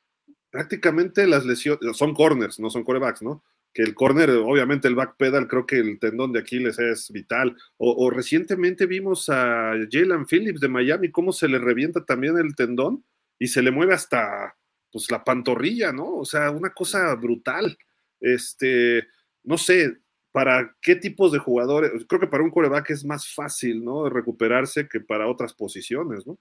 [0.56, 3.44] prácticamente las lesiones, son corners, no son corebacks, ¿no?
[3.74, 7.54] Que el corner, obviamente el backpedal, creo que el tendón de Aquiles es vital.
[7.76, 13.04] O, recientemente vimos a Jalen Phillips de Miami, cómo se le revienta también el tendón
[13.38, 14.56] y se le mueve hasta
[14.90, 16.16] pues la pantorrilla, ¿no?
[16.16, 17.76] O sea, una cosa brutal.
[18.18, 19.06] Este,
[19.44, 19.98] no sé,
[20.32, 24.08] para qué tipos de jugadores, creo que para un coreback es más fácil, ¿no?
[24.08, 26.38] Recuperarse que para otras posiciones, ¿no?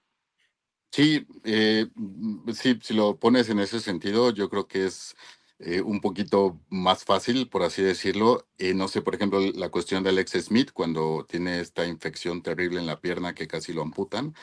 [0.91, 5.13] Sí, eh, mm, sí, si lo pones en ese sentido, yo creo que es
[5.59, 8.47] eh, un poquito más fácil, por así decirlo.
[8.57, 12.79] Eh, no sé, por ejemplo, la cuestión de Alex Smith, cuando tiene esta infección terrible
[12.79, 14.33] en la pierna que casi lo amputan.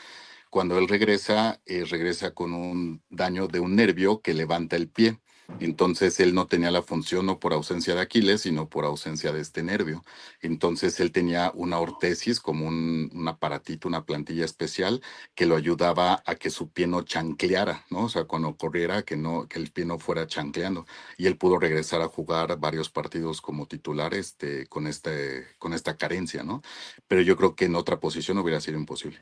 [0.51, 5.19] Cuando él regresa, regresa con un daño de un nervio que levanta el pie.
[5.63, 9.39] Entonces él no tenía la función no por ausencia de Aquiles, sino por ausencia de
[9.39, 10.03] este nervio.
[10.41, 15.01] Entonces él tenía una ortesis como un, aparatito, una plantilla especial
[15.35, 18.05] que lo ayudaba a que su pie no chancleara, ¿no?
[18.05, 20.85] O sea, cuando corriera, que, no, que el pie no fuera chancleando.
[21.17, 25.95] Y él pudo regresar a jugar varios partidos como titular este, con, este, con esta
[25.95, 26.61] carencia, ¿no?
[27.07, 29.19] Pero yo creo que en otra posición hubiera sido imposible.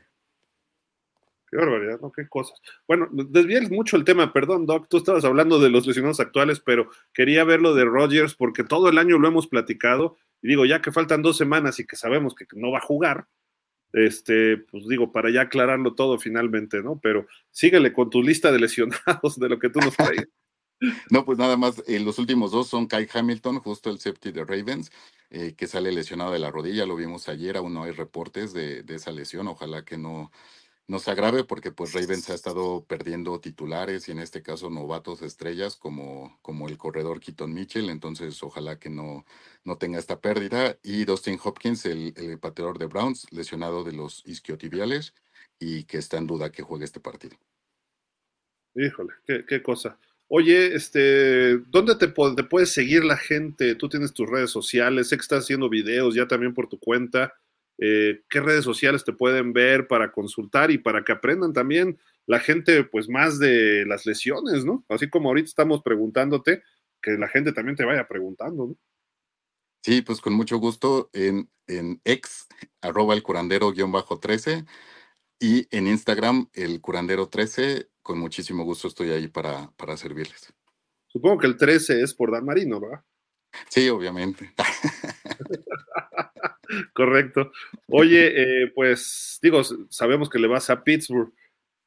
[1.52, 2.10] Qué barbaridad, ¿no?
[2.10, 2.62] Qué cosas.
[2.88, 6.88] Bueno, desvié mucho el tema, perdón, Doc, tú estabas hablando de los lesionados actuales, pero
[7.12, 10.80] quería ver lo de Rodgers porque todo el año lo hemos platicado y digo, ya
[10.80, 13.28] que faltan dos semanas y que sabemos que no va a jugar,
[13.92, 16.98] este, pues digo, para ya aclararlo todo finalmente, ¿no?
[17.02, 20.26] Pero síguele con tu lista de lesionados de lo que tú nos traes.
[21.10, 24.44] No, pues nada más, eh, los últimos dos son Kai Hamilton, justo el safety de
[24.44, 24.90] Ravens,
[25.30, 28.82] eh, que sale lesionado de la rodilla, lo vimos ayer, aún no hay reportes de,
[28.82, 30.32] de esa lesión, ojalá que no,
[30.88, 35.22] no se agrave porque pues Ravens ha estado perdiendo titulares y en este caso novatos
[35.22, 39.24] estrellas como, como el corredor Keaton Mitchell, entonces ojalá que no,
[39.64, 40.78] no tenga esta pérdida.
[40.82, 45.14] Y Dustin Hopkins, el, el pateador de Browns, lesionado de los isquiotibiales
[45.58, 47.36] y que está en duda que juegue este partido.
[48.74, 49.98] Híjole, qué, qué cosa.
[50.28, 53.74] Oye, este, ¿dónde te, te, puedes seguir la gente?
[53.74, 57.34] Tú tienes tus redes sociales, sé que estás haciendo videos ya también por tu cuenta.
[57.84, 62.38] Eh, ¿Qué redes sociales te pueden ver para consultar y para que aprendan también la
[62.38, 64.84] gente, pues más de las lesiones, ¿no?
[64.88, 66.62] Así como ahorita estamos preguntándote,
[67.02, 68.76] que la gente también te vaya preguntando, ¿no?
[69.82, 72.46] Sí, pues con mucho gusto en, en ex,
[72.82, 74.64] arroba el curandero guion bajo 13
[75.40, 80.54] y en Instagram el curandero 13 con muchísimo gusto estoy ahí para, para servirles.
[81.08, 83.02] Supongo que el 13 es por Dan Marino, ¿verdad?
[83.68, 84.54] Sí, obviamente.
[86.92, 87.52] Correcto.
[87.88, 91.32] Oye, eh, pues digo, sabemos que le vas a Pittsburgh.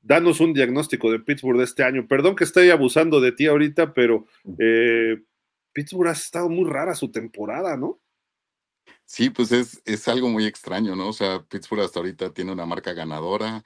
[0.02, 2.08] Danos un diagnóstico de Pittsburgh de este año.
[2.08, 4.28] Perdón que estoy abusando de ti ahorita, pero
[4.60, 5.22] eh,
[5.74, 8.00] Pittsburgh ha estado muy rara su temporada, ¿no?
[9.06, 11.10] Sí, pues es, es algo muy extraño, ¿no?
[11.10, 13.64] O sea, Pittsburgh hasta ahorita tiene una marca ganadora,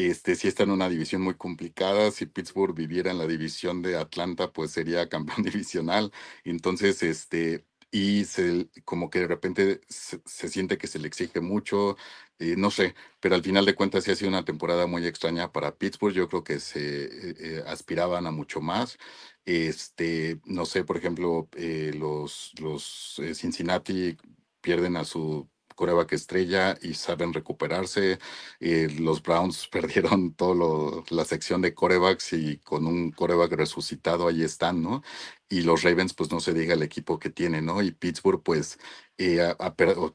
[0.00, 2.10] este, sí está en una división muy complicada.
[2.10, 6.12] Si Pittsburgh viviera en la división de Atlanta, pues sería campeón divisional.
[6.44, 11.96] Entonces, este, y se, como que de repente se, siente que se le exige mucho,
[12.38, 15.52] eh, no sé, pero al final de cuentas sí ha sido una temporada muy extraña
[15.52, 16.14] para Pittsburgh.
[16.14, 18.98] Yo creo que se eh, eh, aspiraban a mucho más.
[19.44, 21.48] Este, no sé, por ejemplo,
[21.94, 24.16] los, los Cincinnati
[24.60, 25.48] pierden a su
[25.80, 28.18] coreback estrella y saben recuperarse.
[28.60, 34.42] Eh, los Browns perdieron toda la sección de corebacks y con un coreback resucitado ahí
[34.42, 35.02] están, ¿no?
[35.48, 37.80] Y los Ravens, pues no se diga el equipo que tiene, ¿no?
[37.82, 38.78] Y Pittsburgh, pues
[39.22, 39.54] eh,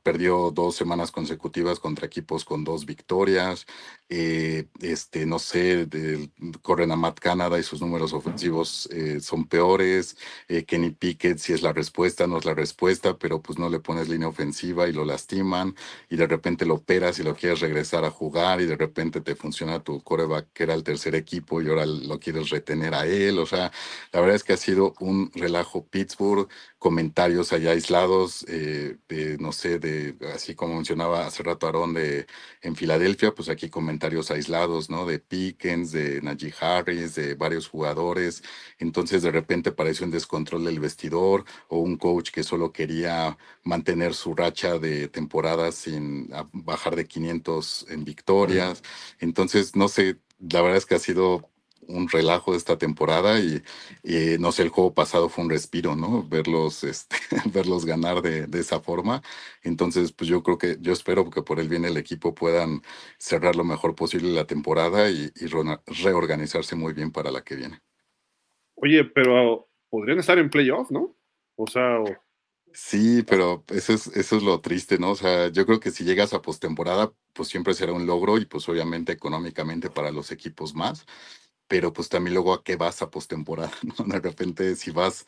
[0.02, 3.68] perdió dos semanas consecutivas contra equipos con dos victorias.
[4.10, 5.88] Eh, este, no sé,
[6.64, 10.18] corren a Matt Canada y sus números ofensivos eh, son peores.
[10.66, 14.10] Kenny Pickett, si es la respuesta, no es la respuesta, pero pues no le pones
[14.10, 15.76] línea ofensiva y lo lastiman.
[16.10, 19.36] Y de repente lo operas y lo quieres regresar a jugar y de repente te
[19.36, 23.38] funciona tu coreback, que era el tercer equipo, y ahora lo quieres retener a él.
[23.38, 23.72] O sea,
[24.12, 26.48] la verdad es que ha sido un relajo Pittsburgh
[26.86, 32.28] comentarios allá aislados, eh, de, no sé, de, así como mencionaba hace rato Aarón, de
[32.62, 35.06] en Filadelfia, pues aquí comentarios aislados, ¿no?
[35.06, 38.44] De Pickens, de Najee Harris, de varios jugadores.
[38.80, 44.14] Entonces de repente parece un descontrol del vestidor o un coach que solo quería mantener
[44.14, 48.84] su racha de temporadas sin bajar de 500 en victorias.
[49.20, 51.50] Entonces, no sé, la verdad es que ha sido
[51.88, 53.62] un relajo de esta temporada y,
[54.40, 56.24] no sé, el juego pasado fue un respiro, ¿no?
[56.24, 57.16] Verlos, este,
[57.46, 59.22] verlos ganar de, esa forma.
[59.64, 62.82] Entonces, pues yo creo que, yo espero que por el bien del equipo puedan
[63.18, 65.32] cerrar lo mejor posible la temporada y,
[66.04, 67.80] reorganizarse muy bien para la que viene.
[68.76, 71.16] Oye, pero podrían estar en playoff, ¿no?
[71.56, 72.00] O sea,
[72.78, 75.12] Sí, pero eso es, eso es lo triste, ¿no?
[75.12, 78.44] O sea, yo creo que si llegas a postemporada, pues siempre será un logro y
[78.44, 81.06] pues obviamente económicamente para los equipos más
[81.68, 84.06] pero pues también luego a qué vas a postemporada, ¿no?
[84.06, 85.26] De repente si vas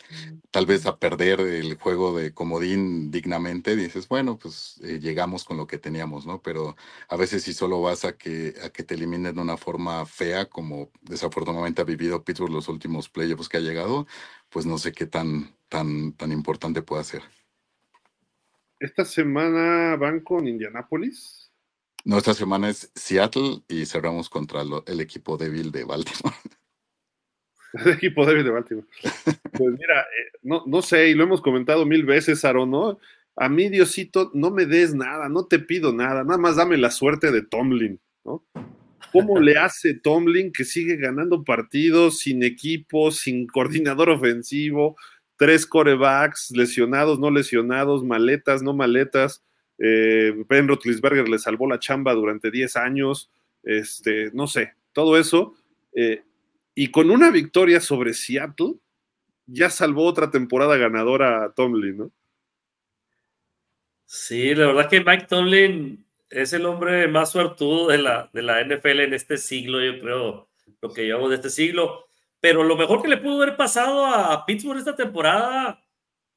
[0.52, 5.58] tal vez a perder el juego de comodín dignamente, dices, bueno, pues eh, llegamos con
[5.58, 6.42] lo que teníamos, ¿no?
[6.42, 6.76] Pero
[7.10, 10.48] a veces si solo vas a que, a que te eliminen de una forma fea,
[10.50, 14.08] como desafortunadamente ha vivido Pittsburgh los últimos playoffs que ha llegado,
[14.50, 17.24] pues no sé qué tan, tan, tan importante puede ser.
[18.80, 21.47] Esta semana van con Indianapolis.
[22.08, 26.38] No, esta semana es Seattle y cerramos contra el equipo débil de Baltimore.
[27.74, 28.88] El equipo débil de Baltimore.
[29.52, 32.98] Pues mira, eh, no, no sé, y lo hemos comentado mil veces, Aaron, ¿no?
[33.36, 36.92] A mí, Diosito, no me des nada, no te pido nada, nada más dame la
[36.92, 38.42] suerte de Tomlin, ¿no?
[39.12, 44.96] ¿Cómo le hace Tomlin que sigue ganando partidos sin equipo, sin coordinador ofensivo,
[45.36, 49.44] tres corebacks, lesionados, no lesionados, maletas, no maletas?
[49.78, 53.32] Eh, ben Rotlisberger le salvó la chamba durante 10 años,
[53.64, 55.56] este, no sé, todo eso.
[55.94, 56.24] Eh,
[56.74, 58.76] y con una victoria sobre Seattle,
[59.46, 62.12] ya salvó otra temporada ganadora a Tomlin, ¿no?
[64.06, 68.64] Sí, la verdad que Mike Tomlin es el hombre más suertudo de la, de la
[68.64, 70.50] NFL en este siglo, yo creo,
[70.82, 72.08] lo que llevamos de este siglo.
[72.40, 75.84] Pero lo mejor que le pudo haber pasado a Pittsburgh esta temporada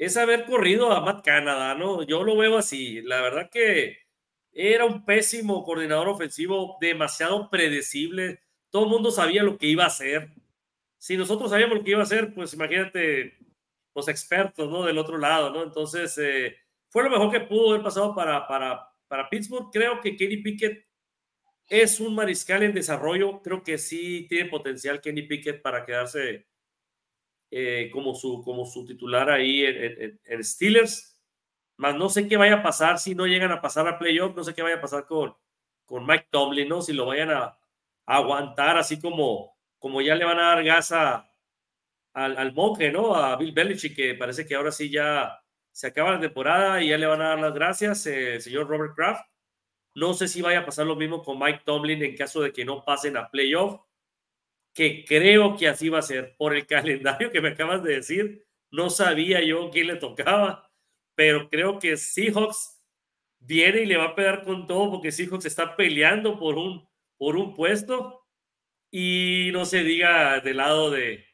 [0.01, 2.03] es haber corrido a Matt Canada, ¿no?
[2.05, 3.03] Yo lo veo así.
[3.03, 3.99] La verdad que
[4.53, 8.41] era un pésimo coordinador ofensivo, demasiado predecible.
[8.71, 10.31] Todo el mundo sabía lo que iba a hacer.
[10.99, 13.37] Si nosotros sabíamos lo que iba a hacer, pues imagínate
[13.95, 14.87] los expertos, ¿no?
[14.87, 15.63] Del otro lado, ¿no?
[15.63, 16.57] Entonces, eh,
[16.89, 19.71] fue lo mejor que pudo haber pasado para, para, para Pittsburgh.
[19.71, 20.87] Creo que Kenny Pickett
[21.69, 23.43] es un mariscal en desarrollo.
[23.43, 26.47] Creo que sí tiene potencial Kenny Pickett para quedarse
[27.51, 31.19] eh, como, su, como su titular ahí en, Steelers.
[31.77, 34.37] Más no sé qué vaya a pasar si no llegan a pasar a playoff.
[34.37, 35.35] No sé qué vaya a pasar con,
[35.85, 36.83] con Mike Tomlin, ¿no?
[36.83, 37.57] Si lo vayan a,
[38.07, 41.31] aguantar así como, como ya le van a dar gas a,
[42.13, 43.15] al, al monje, ¿no?
[43.15, 45.41] A Bill Belichick, que parece que ahora sí ya
[45.73, 48.95] se acaba la temporada y ya le van a dar las gracias, eh, señor Robert
[48.95, 49.25] Kraft.
[49.95, 52.65] No sé si vaya a pasar lo mismo con Mike Tomlin en caso de que
[52.65, 53.81] no pasen a playoff,
[55.07, 56.35] creo que así va a ser.
[56.37, 60.71] Por el calendario que me acabas de decir, no sabía yo quién le tocaba,
[61.15, 62.83] pero creo que Seahawks
[63.39, 67.37] viene y le va a pegar con todo porque Seahawks está peleando por un, por
[67.37, 68.27] un puesto
[68.91, 71.25] y no se diga del lado de,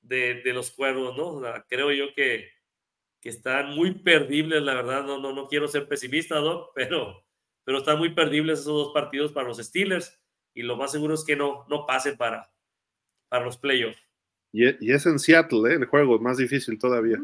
[0.00, 1.42] de, los cuervos, ¿no?
[1.68, 2.50] creo yo que,
[3.20, 6.70] que están muy perdibles, la verdad, no, no, no quiero ser pesimista, ¿no?
[6.74, 7.24] pero
[7.64, 10.20] pero están muy perdibles esos dos partidos para los Steelers
[10.54, 12.51] y lo más seguro es que no, no pasen para,
[13.32, 13.96] para los playoffs.
[14.52, 15.76] Y, es en Seattle, ¿eh?
[15.76, 17.18] el juego más difícil todavía.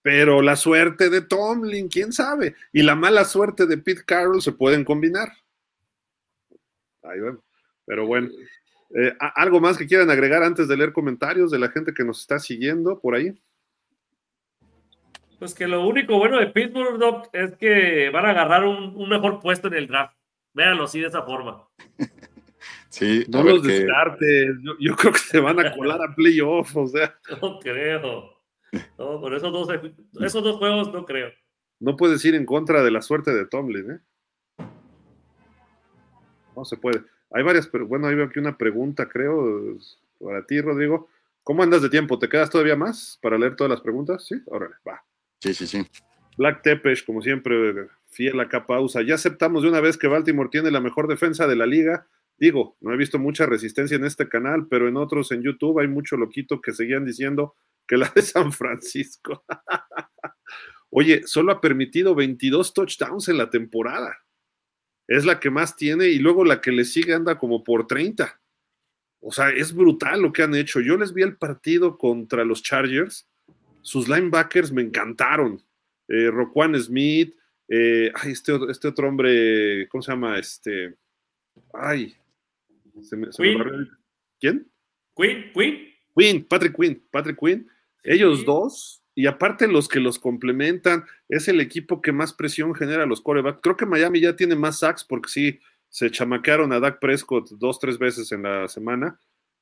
[0.00, 2.54] Pero la suerte de Tomlin, quién sabe.
[2.72, 5.28] Y la mala suerte de Pete Carroll se pueden combinar.
[7.02, 7.44] Ahí vemos.
[7.84, 8.30] Pero bueno,
[8.94, 12.22] eh, ¿algo más que quieran agregar antes de leer comentarios de la gente que nos
[12.22, 13.38] está siguiendo por ahí?
[15.38, 19.40] Pues que lo único bueno de Pittsburgh, Doc, es que van a agarrar un, mejor
[19.40, 20.16] puesto en el draft.
[20.54, 21.68] Véanlo así de esa forma.
[22.98, 24.56] Sí, no los descartes.
[24.80, 27.14] Yo, creo que se van a colar a playoff, o sea.
[27.42, 28.32] No creo.
[28.96, 29.68] No, por esos dos,
[30.24, 31.30] esos dos juegos no creo.
[31.78, 34.00] No puedes ir en contra de la suerte de Tomlin, ¿eh?
[36.56, 37.02] No se puede.
[37.32, 39.76] Hay varias, pero bueno, ahí veo aquí una pregunta, creo,
[40.18, 41.10] para ti, Rodrigo.
[41.42, 42.18] ¿Cómo andas de tiempo?
[42.18, 44.24] ¿Te quedas todavía más para leer todas las preguntas?
[44.26, 45.04] Sí, órale, va.
[45.40, 45.86] Sí, sí, sí.
[46.38, 49.02] Black Tepesh, como siempre, fiel acá pausa.
[49.02, 52.06] Ya aceptamos de una vez que Baltimore tiene la mejor defensa de la liga.
[52.38, 55.88] Digo, no he visto mucha resistencia en este canal, pero en otros en YouTube hay
[55.88, 57.56] mucho loquito que seguían diciendo
[57.86, 59.44] que la de San Francisco.
[60.90, 64.18] Oye, solo ha permitido 22 touchdowns en la temporada.
[65.08, 68.40] Es la que más tiene y luego la que le sigue anda como por 30.
[69.20, 70.80] O sea, es brutal lo que han hecho.
[70.80, 73.28] Yo les vi el partido contra los Chargers
[73.86, 75.62] sus linebackers me encantaron.
[76.08, 77.36] Eh, Roquan Smith,
[77.68, 80.36] eh, ay, este, este, otro hombre, ¿cómo se llama?
[80.40, 80.96] Este,
[81.72, 82.16] ay,
[83.02, 83.28] se me,
[84.40, 84.70] ¿Quién?
[85.16, 85.88] Quinn, Quinn.
[86.16, 87.68] Quinn, Patrick Quinn, Patrick Quinn.
[88.02, 93.04] Ellos dos, y aparte los que los complementan, es el equipo que más presión genera
[93.04, 93.60] a los corebacks.
[93.62, 97.78] Creo que Miami ya tiene más sacks porque sí, se chamaquearon a Dak Prescott dos,
[97.78, 99.18] tres veces en la semana,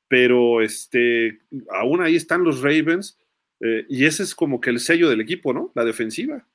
[0.09, 3.18] pero este, aún ahí están los Ravens
[3.61, 5.72] eh, y ese es como que el sello del equipo, ¿no?
[5.74, 6.47] La defensiva.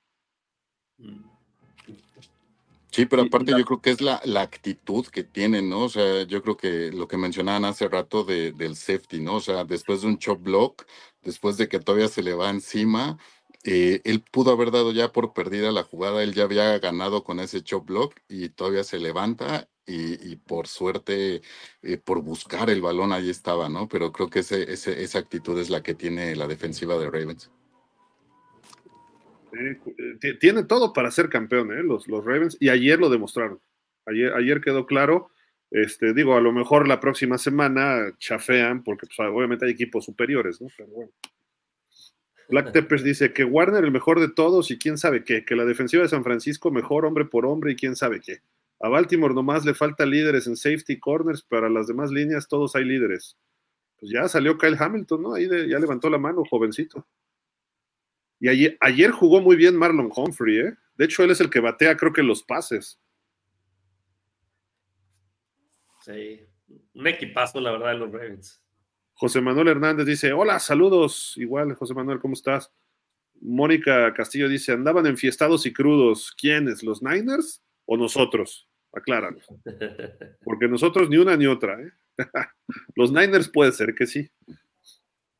[2.91, 5.81] Sí, pero aparte yo creo que es la, actitud que tienen, ¿no?
[5.81, 9.35] O sea, yo creo que lo que mencionaban hace rato del safety, ¿no?
[9.35, 10.85] O sea, después de un chop block,
[11.21, 13.17] después de que todavía se le va encima,
[13.63, 17.39] eh, él pudo haber dado ya por perdida la jugada, él ya había ganado con
[17.39, 21.41] ese chop block y todavía se levanta y, por suerte,
[21.81, 23.87] eh, por buscar el balón, ahí estaba, ¿no?
[23.87, 27.49] Pero creo que ese, esa actitud es la que tiene la defensiva de Ravens.
[29.53, 31.83] Eh, tiene todo para ser campeón, ¿eh?
[31.83, 33.59] Los, los Ravens, y ayer lo demostraron.
[34.05, 35.31] Ayer, ayer quedó claro.
[35.71, 40.61] Este, digo, a lo mejor la próxima semana chafean, porque pues, obviamente hay equipos superiores,
[40.61, 40.67] ¿no?
[40.75, 41.11] Pero bueno.
[42.49, 45.65] Black Teppers dice que Warner el mejor de todos y quién sabe qué, que la
[45.65, 48.39] defensiva de San Francisco mejor hombre por hombre y quién sabe qué.
[48.79, 52.85] A Baltimore nomás le falta líderes en safety corners, para las demás líneas todos hay
[52.85, 53.37] líderes.
[53.99, 55.33] Pues ya salió Kyle Hamilton, ¿no?
[55.35, 57.05] Ahí ya levantó la mano, jovencito.
[58.39, 60.73] Y ayer, ayer, jugó muy bien Marlon Humphrey, ¿eh?
[60.95, 62.99] De hecho, él es el que batea, creo que los pases.
[66.01, 66.41] Sí,
[66.93, 68.61] un equipazo, la verdad, de los Ravens.
[69.13, 71.33] José Manuel Hernández dice: Hola, saludos.
[71.37, 72.71] Igual, José Manuel, ¿cómo estás?
[73.41, 76.33] Mónica Castillo dice: Andaban enfiestados y crudos.
[76.37, 76.83] ¿Quiénes?
[76.83, 78.69] ¿Los Niners o nosotros?
[78.93, 79.45] acláranos.
[80.43, 81.79] Porque nosotros ni una ni otra.
[81.81, 81.91] ¿eh?
[82.95, 84.29] Los Niners puede ser que sí.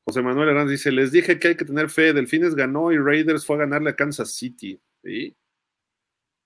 [0.10, 3.46] José Manuel Hernández dice, les dije que hay que tener fe, Delfines ganó y Raiders
[3.46, 4.82] fue a ganarle a Kansas City.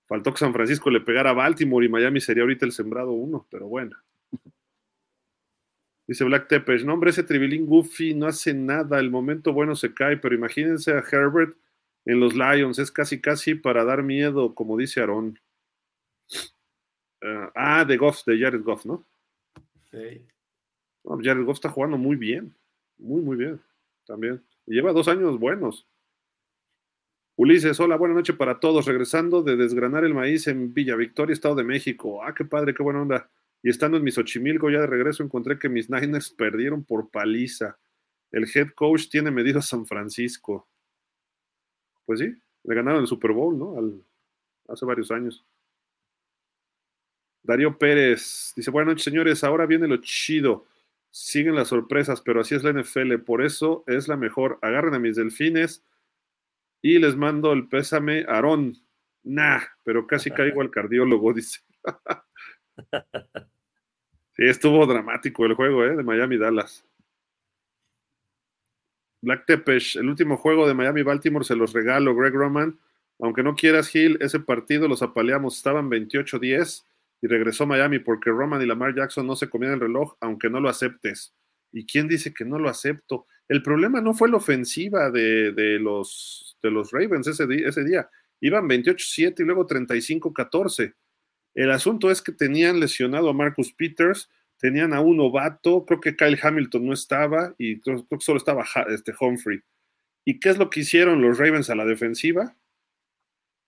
[0.04, 3.46] Faltó que San Francisco le pegara a Baltimore y Miami sería ahorita el sembrado uno,
[3.50, 3.96] pero bueno.
[6.06, 9.94] Dice Black Tepes, no hombre, ese tribilín Goofy no hace nada, el momento bueno se
[9.94, 11.56] cae, pero imagínense a Herbert
[12.04, 15.40] en los Lions, es casi casi para dar miedo, como dice Aaron.
[17.22, 19.06] Eh, ah, de Goff, de Jared Goff, ¿no?
[19.90, 20.22] Sí.
[21.22, 22.54] Jared Goff está jugando muy bien,
[23.04, 23.60] muy, muy bien,
[24.06, 24.42] también.
[24.66, 25.86] Lleva dos años buenos.
[27.36, 28.86] Ulises, hola, buena noche para todos.
[28.86, 32.24] Regresando de desgranar el maíz en Villa Victoria, Estado de México.
[32.24, 33.30] Ah, qué padre, qué buena onda.
[33.62, 37.78] Y estando en mis Xochimilco ya de regreso encontré que mis Niners perdieron por paliza.
[38.30, 40.68] El head coach tiene medido a San Francisco.
[42.06, 43.76] Pues sí, le ganaron el Super Bowl, ¿no?
[44.68, 45.44] hace varios años.
[47.42, 49.44] Darío Pérez dice, buenas noches, señores.
[49.44, 50.66] Ahora viene lo chido.
[51.16, 53.18] Siguen las sorpresas, pero así es la NFL.
[53.18, 54.58] Por eso es la mejor.
[54.62, 55.84] Agarren a mis delfines
[56.82, 58.74] y les mando el pésame, Aarón.
[59.22, 61.60] Nah, pero casi caigo al cardiólogo, dice.
[64.32, 65.94] sí, estuvo dramático el juego, ¿eh?
[65.94, 66.84] De Miami-Dallas.
[69.22, 72.80] Black Tepesh, el último juego de Miami-Baltimore se los regalo, Greg Roman.
[73.20, 75.56] Aunque no quieras, Gil, ese partido los apaleamos.
[75.56, 76.84] Estaban 28-10
[77.24, 80.60] y regresó Miami porque Roman y Lamar Jackson no se comían el reloj, aunque no
[80.60, 81.34] lo aceptes.
[81.72, 83.26] ¿Y quién dice que no lo acepto?
[83.48, 88.10] El problema no fue la ofensiva de, los, de los Ravens ese, día, ese día.
[88.42, 90.94] Iban 28-7 y luego 35-14.
[91.54, 96.16] El asunto es que tenían lesionado a Marcus Peters, tenían a un novato, creo que
[96.16, 99.62] Kyle Hamilton no estaba y creo, que solo estaba este Humphrey.
[100.26, 102.54] ¿Y qué es lo que hicieron los Ravens a la defensiva?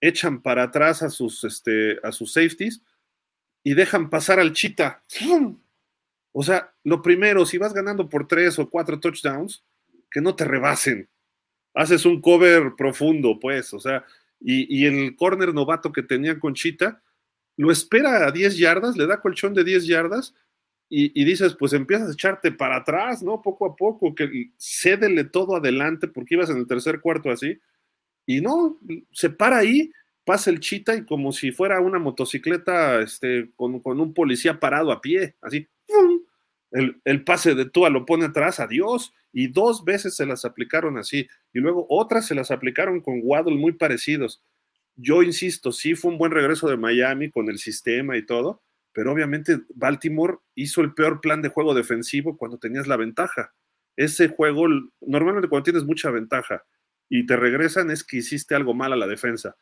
[0.02, 2.82] Echan para atrás a sus, este, a sus safeties
[3.66, 5.02] y dejan pasar al Chita.
[6.30, 9.64] O sea, lo primero, si vas ganando por tres o cuatro touchdowns,
[10.08, 11.08] que no te rebasen.
[11.74, 14.04] Haces un cover profundo, pues, o sea,
[14.38, 17.02] y, el corner novato que tenía Conchita,
[17.56, 20.32] lo espera a 10 yardas, le da colchón de 10 yardas
[20.88, 23.42] y, dices, pues empiezas a echarte para atrás, ¿no?
[23.42, 27.58] Poco a poco, que cédele todo adelante porque ibas en el tercer cuarto así.
[28.26, 28.78] Y no,
[29.10, 29.90] se para ahí,
[30.26, 34.90] pasa el chita y como si fuera una motocicleta este, con, con un policía parado
[34.90, 35.68] a pie, así,
[36.72, 41.28] el, pase de Tua lo pone atrás, adiós, y dos veces se las aplicaron así,
[41.52, 44.42] y luego otras se las aplicaron con Waddle muy parecidos.
[44.96, 48.62] Yo insisto, sí fue un buen regreso de Miami con el sistema y todo,
[48.92, 53.54] pero obviamente Baltimore hizo el peor plan de juego defensivo cuando tenías la ventaja.
[53.94, 54.66] Ese juego,
[55.00, 56.64] normalmente cuando tienes mucha ventaja
[57.08, 59.56] y te regresan es que hiciste algo mal a la defensa.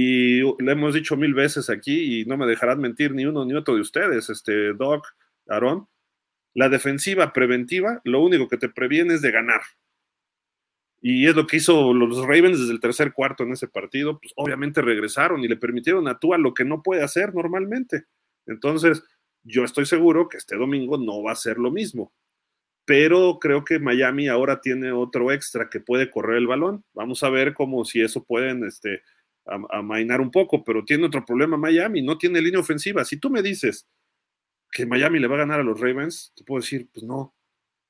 [0.00, 3.54] Y le hemos dicho mil veces aquí y no me dejarán mentir ni uno ni
[3.54, 5.08] otro de ustedes, este Doc,
[5.48, 5.88] Aaron,
[6.54, 9.60] la defensiva preventiva, lo único que te previene es de ganar.
[11.00, 14.20] Y es lo que hizo los Ravens desde el tercer cuarto en ese partido.
[14.20, 18.04] Pues obviamente regresaron y le permitieron a Tua lo que no puede hacer normalmente.
[18.46, 19.02] Entonces,
[19.42, 22.12] yo estoy seguro que este domingo no va a ser lo mismo.
[22.84, 26.84] Pero creo que Miami ahora tiene otro extra que puede correr el balón.
[26.94, 29.02] Vamos a ver cómo si eso pueden este,
[29.70, 33.04] amainar un poco, pero tiene otro problema Miami, no tiene línea ofensiva.
[33.04, 33.86] Si tú me dices,
[34.70, 37.34] que Miami le va a ganar a los Ravens, te puedo decir, pues no,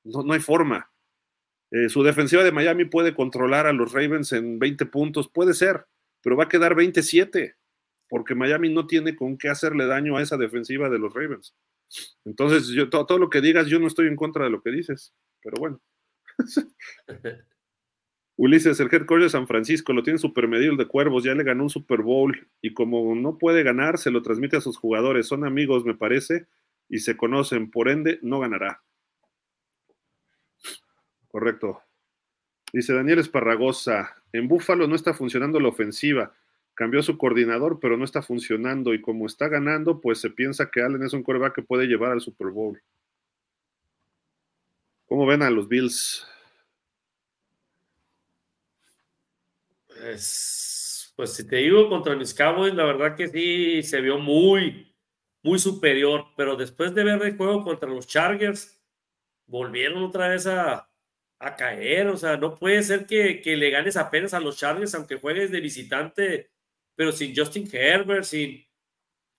[0.03, 0.91] no, no hay forma.
[1.71, 5.85] Eh, su defensiva de Miami puede controlar a los Ravens en 20 puntos, puede ser,
[6.21, 7.55] pero va a quedar 27,
[8.07, 11.55] porque Miami no tiene con qué hacerle daño a esa defensiva de los Ravens.
[12.25, 14.71] Entonces, yo, todo, todo lo que digas, yo no estoy en contra de lo que
[14.71, 15.81] dices, pero bueno.
[18.41, 21.35] Ulises, el head coach de San Francisco, lo tiene super medido el de Cuervos, ya
[21.35, 24.77] le ganó un Super Bowl y como no puede ganar, se lo transmite a sus
[24.77, 25.27] jugadores.
[25.27, 26.47] Son amigos, me parece,
[26.87, 28.81] y se conocen, por ende no ganará.
[31.27, 31.81] Correcto.
[32.71, 36.33] Dice Daniel Esparragosa, en Búfalo no está funcionando la ofensiva,
[36.75, 40.81] cambió su coordinador, pero no está funcionando y como está ganando, pues se piensa que
[40.81, 42.81] Allen es un coreback que puede llevar al Super Bowl.
[45.07, 46.25] ¿Cómo ven a los Bills?
[51.15, 54.95] Pues, si te digo contra mis Cowboys, la verdad que sí se vio muy,
[55.43, 58.81] muy superior, pero después de ver el juego contra los Chargers,
[59.45, 60.89] volvieron otra vez a,
[61.39, 64.95] a caer, o sea, no puede ser que, que, le ganes apenas a los Chargers,
[64.95, 66.51] aunque juegues de visitante,
[66.95, 68.65] pero sin Justin Herbert, sin,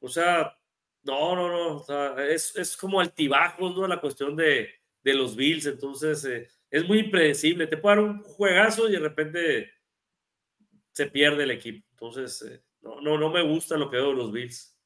[0.01, 0.57] o sea,
[1.03, 3.87] no, no, no, es, es como altibajos, ¿no?
[3.87, 4.71] La cuestión de,
[5.03, 8.99] de los Bills, entonces eh, es muy impredecible, te puede dar un juegazo y de
[8.99, 9.80] repente
[11.01, 14.17] se pierde el equipo, entonces eh, no, no, no me gusta lo que veo de
[14.17, 14.77] los Bills.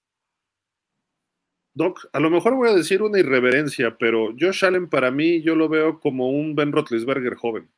[1.72, 5.56] Doc, a lo mejor voy a decir una irreverencia, pero Josh Allen para mí yo
[5.56, 7.68] lo veo como un Ben Roethlisberger joven.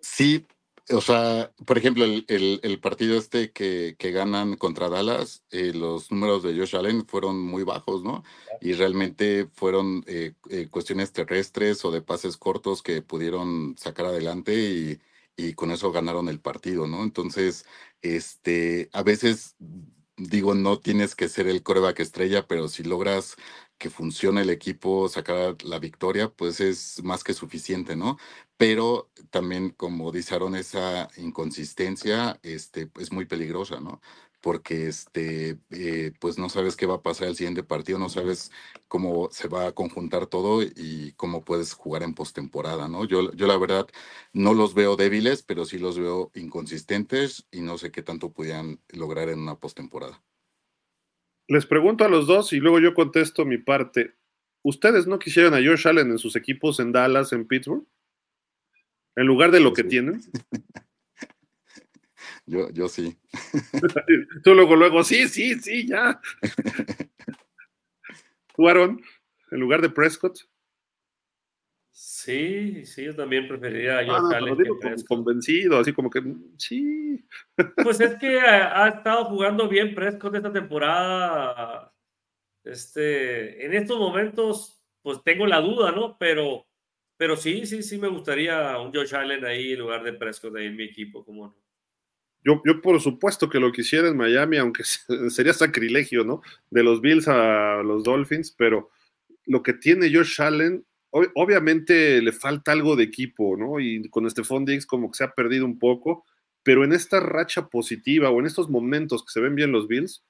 [0.00, 0.44] Sí,
[0.90, 6.54] o sea, por ejemplo, el, partido este que, ganan contra Dallas, eh, los números de
[6.54, 8.24] Josh Allen fueron muy bajos, ¿no?
[8.60, 14.52] Y realmente fueron eh, eh, cuestiones terrestres o de pases cortos que pudieron sacar adelante
[14.54, 14.98] y,
[15.36, 17.02] y con eso ganaron el partido, ¿no?
[17.02, 17.66] Entonces,
[18.02, 19.56] este, a veces
[20.16, 23.36] digo, no tienes que ser el coreback estrella, pero si logras
[23.78, 28.18] que funcione el equipo, sacar la victoria, pues es más que suficiente, ¿no?
[28.56, 34.00] Pero también, como dice Aaron, esa inconsistencia este, es muy peligrosa, ¿no?
[34.44, 38.52] Porque este, eh, pues no sabes qué va a pasar el siguiente partido, no sabes
[38.88, 43.06] cómo se va a conjuntar todo y cómo puedes jugar en postemporada, ¿no?
[43.06, 43.86] Yo, yo la verdad
[44.34, 48.78] no los veo débiles, pero sí los veo inconsistentes y no sé qué tanto pudieran
[48.90, 50.22] lograr en una postemporada.
[51.48, 54.12] Les pregunto a los dos y luego yo contesto mi parte.
[54.62, 57.86] ¿Ustedes no quisieran a Josh Allen en sus equipos en Dallas, en Pittsburgh?
[59.16, 60.20] En lugar de lo que tienen.
[62.46, 63.16] Yo, yo sí.
[64.44, 66.20] Tú luego, luego, sí, sí, sí, ya.
[68.54, 69.00] ¿Jugaron
[69.50, 70.38] en lugar de Prescott?
[71.90, 74.56] Sí, sí, yo también preferiría a Josh Allen
[75.06, 76.22] convencido, así como que
[76.58, 77.24] sí.
[77.82, 81.94] Pues es que ha, estado jugando bien Prescott esta temporada.
[82.64, 86.16] Este, en estos momentos, pues tengo la duda, ¿no?
[86.18, 86.66] Pero,
[87.16, 90.66] pero sí, sí, sí me gustaría un Josh Allen ahí en lugar de Prescott ahí
[90.66, 91.63] en mi equipo, como no.
[92.44, 94.84] Yo, yo por supuesto que lo quisiera en Miami, aunque
[95.30, 96.42] sería sacrilegio, ¿no?
[96.70, 98.90] De los Bills a los Dolphins, pero
[99.46, 103.80] lo que tiene Josh Allen, obviamente le falta algo de equipo, ¿no?
[103.80, 106.24] Y con Stephon Diggs como que se ha perdido un poco,
[106.62, 110.24] pero en esta racha positiva o en estos momentos que se ven bien los Bills,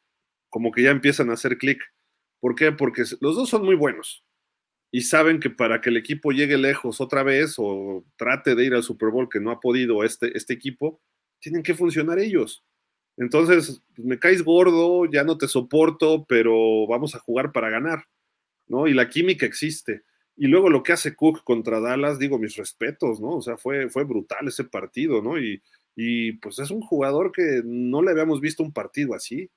[0.50, 1.82] como que ya empiezan a hacer clic.
[2.40, 2.72] ¿Por qué?
[2.72, 4.24] Porque los dos son muy buenos
[4.94, 8.74] y saben que para que el equipo llegue lejos otra vez o trate de ir
[8.74, 11.00] al Super Bowl que no ha podido este, este equipo,
[11.44, 12.64] tienen que funcionar ellos.
[13.18, 18.06] Entonces, pues, me caes gordo, ya no te soporto, pero vamos a jugar para ganar,
[18.66, 18.88] ¿no?
[18.88, 20.02] Y la química existe.
[20.36, 23.36] Y luego lo que hace Cook contra Dallas, digo, mis respetos, ¿no?
[23.36, 25.38] O sea, fue, fue brutal ese partido, ¿no?
[25.38, 25.62] Y,
[25.94, 29.50] y pues es un jugador que no le habíamos visto un partido así.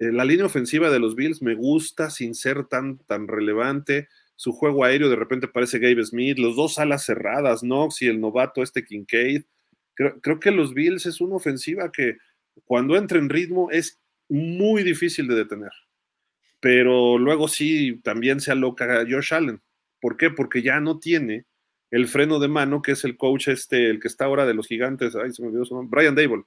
[0.00, 4.08] Eh, la línea ofensiva de los Bills me gusta sin ser tan, tan relevante.
[4.34, 8.20] Su juego aéreo de repente parece Gabe Smith, los dos alas cerradas, Knox y el
[8.20, 9.44] novato este Kincaid.
[9.94, 12.18] Creo, que los Bills es una ofensiva que
[12.64, 15.70] cuando entra en ritmo es muy difícil de detener.
[16.60, 19.60] Pero luego sí, también se aloca Josh Allen.
[20.00, 20.30] ¿Por qué?
[20.30, 21.46] Porque ya no tiene
[21.90, 24.66] el freno de mano, que es el coach este, el que está ahora de los
[24.66, 26.44] gigantes, ay, se me olvidó su nombre, Brian Dable.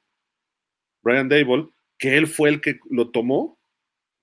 [1.02, 3.58] Brian Dable, que él fue el que lo tomó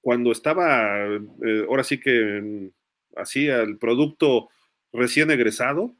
[0.02, 2.70] cuando estaba, eh, ahora sí que
[3.16, 4.50] hacía el producto
[4.92, 5.94] recién egresado,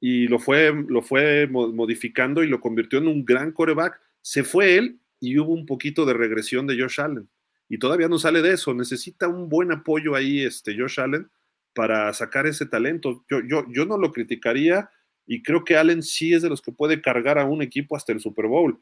[0.00, 4.00] y lo fue, lo fue modificando y lo convirtió en un gran coreback.
[4.20, 7.28] Se fue él y hubo un poquito de regresión de Josh Allen.
[7.68, 8.74] Y todavía no sale de eso.
[8.74, 11.30] Necesita un buen apoyo ahí, este Josh Allen,
[11.74, 13.24] para sacar ese talento.
[13.30, 14.90] Yo, yo, yo no lo criticaría
[15.26, 18.12] y creo que Allen sí es de los que puede cargar a un equipo hasta
[18.12, 18.80] el Super Bowl,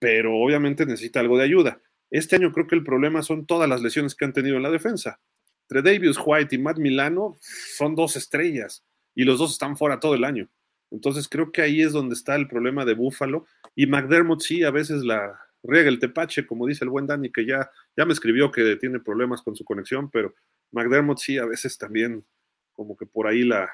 [0.00, 1.80] pero obviamente necesita algo de ayuda.
[2.10, 4.70] Este año creo que el problema son todas las lesiones que han tenido en la
[4.70, 5.20] defensa.
[5.68, 8.84] Entre Davis White y Matt Milano son dos estrellas
[9.16, 10.48] y los dos están fuera todo el año.
[10.92, 13.46] Entonces creo que ahí es donde está el problema de Buffalo.
[13.74, 17.44] Y McDermott sí, a veces la riega el tepache, como dice el buen Dani, que
[17.44, 20.34] ya, ya me escribió que tiene problemas con su conexión, pero
[20.70, 22.24] McDermott sí, a veces también
[22.72, 23.68] como que por ahí la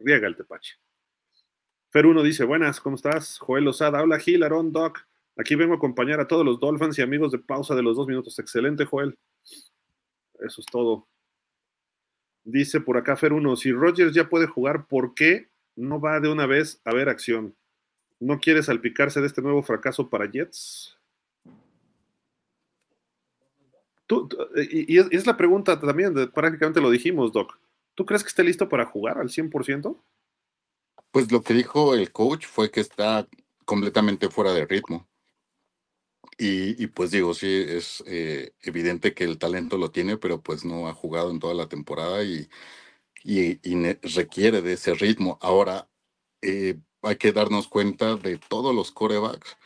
[0.00, 0.74] riega el tepache.
[1.90, 3.38] Fer uno dice, buenas, ¿cómo estás?
[3.38, 5.06] Joel Lozada, hola Gil, Aaron, Doc.
[5.36, 8.08] Aquí vengo a acompañar a todos los Dolphins y amigos de pausa de los dos
[8.08, 8.38] minutos.
[8.38, 9.16] Excelente, Joel.
[10.40, 11.06] Eso es todo.
[12.46, 16.28] Dice por acá Fer 1, si Rogers ya puede jugar, ¿por qué no va de
[16.28, 17.56] una vez a ver acción?
[18.20, 20.96] ¿No quiere salpicarse de este nuevo fracaso para Jets?
[24.70, 27.58] y, es, la pregunta también, prácticamente lo dijimos, Doc.
[27.96, 30.00] ¿Tú crees que esté listo para jugar al 100%?
[31.10, 33.26] Pues lo que dijo el coach fue que está
[33.64, 35.08] completamente fuera de ritmo.
[36.38, 40.86] Y, pues digo, sí, es eh, evidente que el talento lo tiene, pero pues no
[40.88, 42.48] ha jugado en toda la temporada y,
[43.24, 43.58] y,
[44.02, 45.38] requiere de ese ritmo.
[45.40, 45.88] Ahora,
[46.42, 49.56] eh, hay que darnos cuenta de todos los corebacks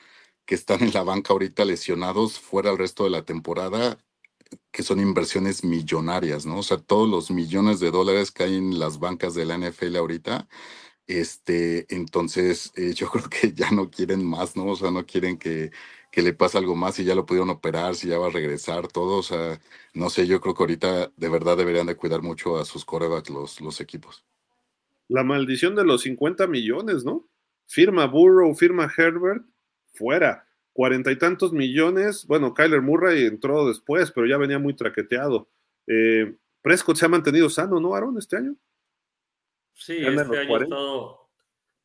[0.47, 3.99] que están en la banca ahorita lesionados fuera el resto de la temporada,
[4.73, 6.59] que son inversiones millonarias, ¿no?
[6.59, 9.97] O sea, todos los millones de dólares que hay en las bancas de la NFL
[9.97, 10.49] ahorita,
[11.07, 14.67] este, entonces eh, yo creo que ya no quieren más, ¿no?
[14.67, 15.73] O sea, no quieren que
[16.11, 18.89] que le pasa algo más y ya lo pudieron operar, si ya va a regresar,
[18.89, 19.19] todo.
[19.19, 19.61] O sea,
[19.95, 23.31] no sé, yo creo que ahorita de verdad deberían de cuidar mucho a sus corebacks
[23.31, 24.25] los, los equipos.
[25.09, 27.29] La maldición de los 50 millones, ¿no?
[27.67, 29.45] Firma Burrow, firma Herbert,
[29.93, 30.47] fuera.
[30.73, 32.27] Cuarenta y tantos millones.
[32.27, 35.49] Bueno, Kyler Murray entró después, pero ya venía muy traqueteado.
[35.87, 38.55] Eh, Prescott se ha mantenido sano, ¿no, Aaron, este año?
[39.75, 41.29] Sí, este año ha estado,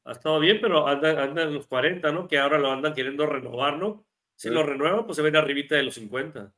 [0.04, 2.28] ha estado, bien, pero anda, anda en los 40, ¿no?
[2.28, 4.06] Que ahora lo andan queriendo renovar, ¿no?
[4.36, 6.54] Si lo renueva, pues se ven arribita de los 50.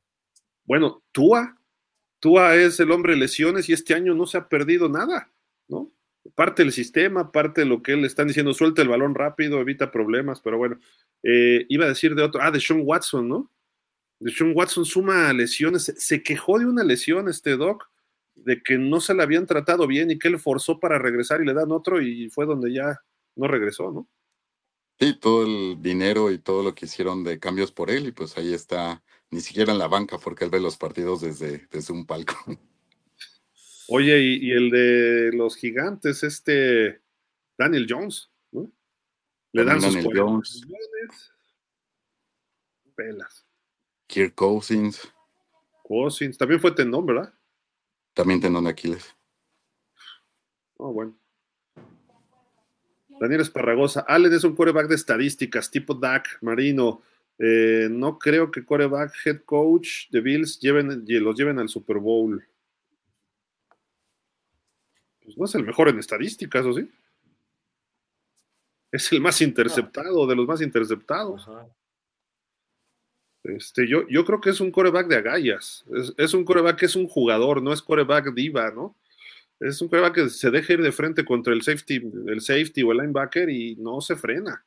[0.65, 1.57] Bueno, Tua,
[2.19, 5.31] Tua es el hombre de lesiones y este año no se ha perdido nada,
[5.67, 5.91] ¿no?
[6.35, 9.61] Parte del sistema, parte de lo que él le están diciendo, suelta el balón rápido,
[9.61, 10.79] evita problemas, pero bueno,
[11.23, 13.51] eh, iba a decir de otro, ah, de Sean Watson, ¿no?
[14.19, 17.89] De Sean Watson suma lesiones, se quejó de una lesión este Doc,
[18.35, 21.45] de que no se le habían tratado bien y que él forzó para regresar y
[21.45, 22.99] le dan otro y fue donde ya
[23.35, 24.07] no regresó, ¿no?
[24.99, 28.35] Sí, todo el dinero y todo lo que hicieron de cambios por él y pues
[28.37, 32.05] ahí está, ni siquiera en la banca porque él ve los partidos desde, desde un
[32.05, 32.33] palco.
[33.89, 37.01] Oye, y, el de los gigantes, este
[37.57, 38.69] Daniel Jones, ¿no?
[39.53, 40.67] Le dan sus Daniel Jones.
[42.95, 43.45] Pelas.
[44.07, 45.13] Kirk Cousins.
[45.83, 47.33] Cousins, también fue tendón, ¿verdad?
[48.13, 49.15] También tendón de Aquiles.
[50.77, 51.17] Oh, bueno.
[53.19, 54.01] Daniel Esparragosa.
[54.01, 57.01] Allen es un coreback de estadísticas, tipo Dak, Marino.
[57.39, 62.43] Eh, no creo que coreback, head coach de Bills lleven, los lleven al Super Bowl.
[65.23, 66.89] Pues no es el mejor en estadísticas, ¿o sí?
[68.91, 71.47] Es el más interceptado, de los más interceptados.
[73.43, 75.85] Este, yo, yo creo que es un coreback de agallas.
[75.93, 78.95] Es, es un coreback que es un jugador, no es coreback diva, ¿no?
[79.59, 81.95] Es un prueba que se deja ir de frente contra el safety,
[82.27, 84.65] el safety o el linebacker y no se frena.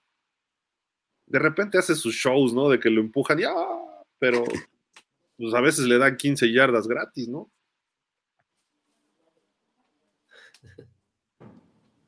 [1.27, 2.69] De repente hace sus shows, ¿no?
[2.69, 4.03] De que lo empujan y ¡ah!
[4.19, 4.45] Pero
[5.37, 7.51] pues a veces le dan 15 yardas gratis, ¿no?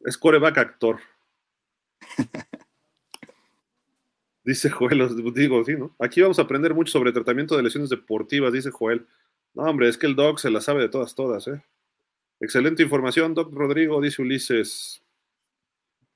[0.04, 0.98] Es coreback actor.
[4.44, 5.94] Dice Joel, digo, sí, ¿no?
[6.00, 9.06] Aquí vamos a aprender mucho sobre tratamiento de lesiones deportivas, dice Joel.
[9.54, 11.62] No, hombre, es que el dog se la sabe de todas, todas, ¿eh?
[12.42, 15.00] Excelente información, Doc Rodrigo, dice Ulises.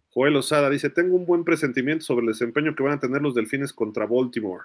[0.09, 3.33] Joel Osada dice: Tengo un buen presentimiento sobre el desempeño que van a tener los
[3.37, 4.65] delfines contra Baltimore.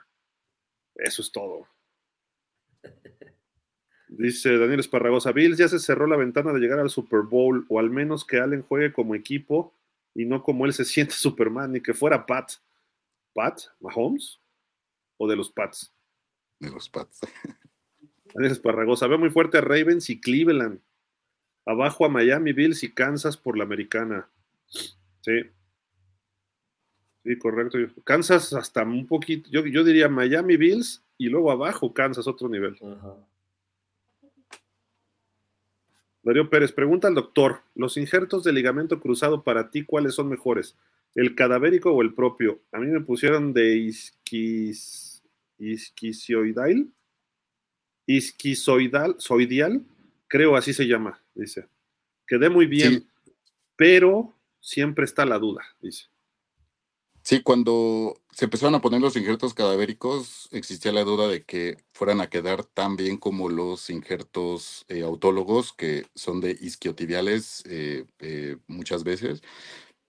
[0.95, 1.67] Eso es todo.
[4.07, 7.77] Dice Daniel Esparragosa: Bills ya se cerró la ventana de llegar al Super Bowl, o
[7.77, 9.75] al menos que Allen juegue como equipo
[10.15, 12.53] y no como él se siente Superman, ni que fuera Pat.
[13.35, 13.59] ¿Pat?
[13.79, 14.39] ¿Mahomes?
[15.17, 15.93] ¿O de los Pats?
[16.57, 17.19] De los Pats.
[18.33, 20.81] Daniel Esparragosa: Veo muy fuerte a Ravens y Cleveland.
[21.65, 24.27] Abajo a Miami, Bills y Kansas por la americana.
[25.21, 25.41] Sí.
[27.23, 27.77] Sí, correcto.
[28.03, 32.77] Kansas hasta un poquito, yo, yo diría Miami, Bills y luego abajo Kansas, otro nivel.
[36.23, 40.75] Darío Pérez, pregunta al doctor, ¿los injertos de ligamento cruzado para ti cuáles son mejores?
[41.13, 42.59] ¿El cadavérico o el propio?
[42.71, 45.23] A mí me pusieron de isquis,
[49.17, 49.81] soidial,
[50.27, 51.67] creo así se llama dice.
[52.27, 53.09] Quedé muy bien,
[53.75, 56.05] pero siempre está la duda, dice.
[57.23, 62.19] Sí, cuando se empezaron a poner los injertos cadavéricos, existía la duda de que fueran
[62.19, 68.57] a quedar tan bien como los injertos eh, autólogos, que son de isquiotibiales eh, eh,
[68.67, 69.43] muchas veces,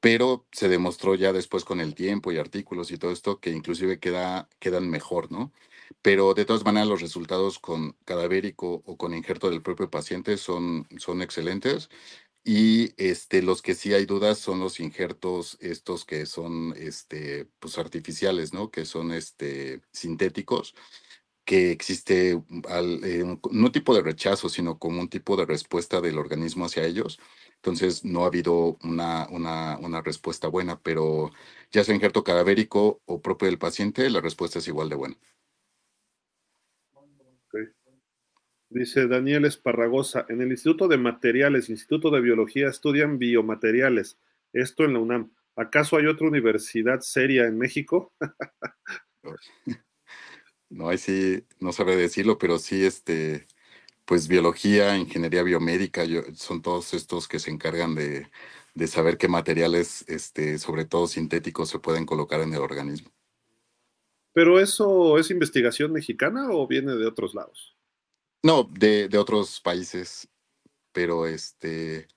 [0.01, 3.99] pero se demostró ya después con el tiempo y artículos y todo esto que inclusive
[4.01, 5.53] queda, quedan mejor, ¿no?
[6.03, 10.87] Pero de todas maneras los resultados con cadavérico o con injerto del propio paciente son,
[10.99, 11.91] son excelentes.
[12.45, 17.79] Y este, los que sí hay dudas son los injertos estos que son este, pues
[17.79, 18.71] artificiales, ¿no?
[18.71, 20.75] Que son este, sintéticos,
[21.45, 26.19] que existe al, eh, no tipo de rechazo, sino como un tipo de respuesta del
[26.19, 27.19] organismo hacia ellos.
[27.57, 31.31] Entonces no ha habido una, una, una respuesta buena, pero
[31.73, 35.19] ya sea injerto cadavérico o propio del paciente, la respuesta es igual de buena.
[38.73, 44.17] Dice Daniel Esparragosa, en el Instituto de Materiales, Instituto de Biología, estudian biomateriales.
[44.55, 45.31] Esto en la UNAM.
[45.57, 48.15] ¿Acaso hay otra universidad seria en México?
[50.71, 53.47] no, ahí sí, no sabré decirlo, pero sí, este,
[54.07, 56.05] pues biología, ingeniería biomédica,
[56.35, 58.31] son todos estos que se encargan de,
[58.75, 63.13] de saber qué materiales, este, sobre todo sintéticos, se pueden colocar en el organismo.
[64.33, 67.77] ¿Pero eso es investigación mexicana o viene de otros lados?
[68.43, 70.29] No, de, de otros países,
[70.93, 72.09] pero este,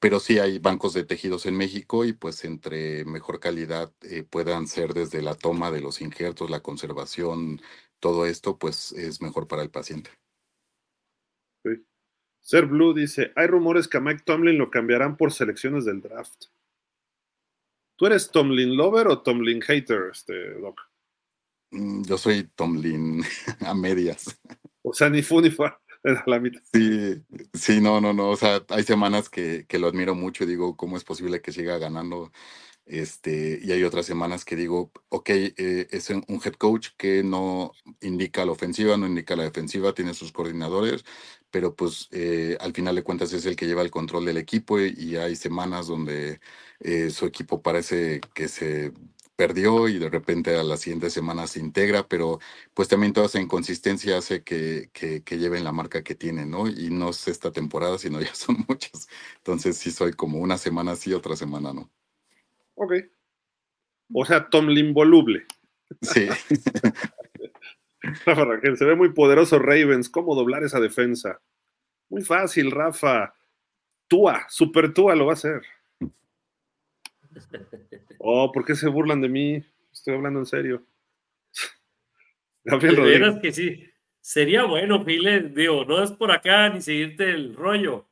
[0.00, 4.66] pero sí hay bancos de tejidos en México y pues entre mejor calidad eh, puedan
[4.68, 7.60] ser desde la toma de los injertos, la conservación,
[8.00, 10.10] todo esto, pues es mejor para el paciente.
[12.40, 16.46] Ser Blue dice, hay rumores que a Mike Tomlin lo cambiarán por selecciones del draft.
[17.96, 20.80] ¿Tú eres Tomlin lover o Tomlin hater, este Doc?
[21.72, 23.22] Mm, yo soy Tomlin
[23.66, 24.40] a medias.
[24.88, 25.50] O sea, ni fu ni
[26.26, 26.60] la mitad.
[26.72, 27.22] Sí,
[27.54, 28.30] sí, no, no, no.
[28.30, 31.52] O sea, hay semanas que, que, lo admiro mucho y digo, ¿cómo es posible que
[31.52, 32.30] siga ganando?
[32.88, 37.72] Este, y hay otras semanas que digo, ok, eh, es un head coach que no
[38.00, 41.04] indica la ofensiva, no indica la defensiva, tiene sus coordinadores,
[41.50, 44.80] pero pues eh, al final de cuentas es el que lleva el control del equipo
[44.80, 46.40] y, y hay semanas donde
[46.80, 48.92] eh, su equipo parece que se
[49.38, 52.40] perdió y de repente a la siguiente semana se integra, pero
[52.74, 56.66] pues también toda esa inconsistencia hace que, que, que, lleven la marca que tienen, ¿no?
[56.66, 59.08] Y no es esta temporada, sino ya son muchas.
[59.36, 61.88] Entonces sí soy como una semana sí, otra semana no.
[62.74, 62.94] Ok.
[64.12, 65.46] O sea, Tomlin voluble.
[66.02, 66.26] Sí.
[68.26, 70.08] Rafa Rangel, se ve muy poderoso Ravens.
[70.08, 71.40] ¿Cómo doblar esa defensa?
[72.08, 73.32] Muy fácil, Rafa.
[74.08, 75.62] Tua, super Tua lo va a hacer.
[78.18, 79.64] Oh, ¿por qué se burlan de mí?
[79.92, 80.84] Estoy hablando en serio.
[82.64, 83.38] Gabriel Rodríguez.
[83.40, 83.84] que sí.
[84.20, 88.06] Sería bueno, Phil, digo, no es por acá ni seguirte el rollo.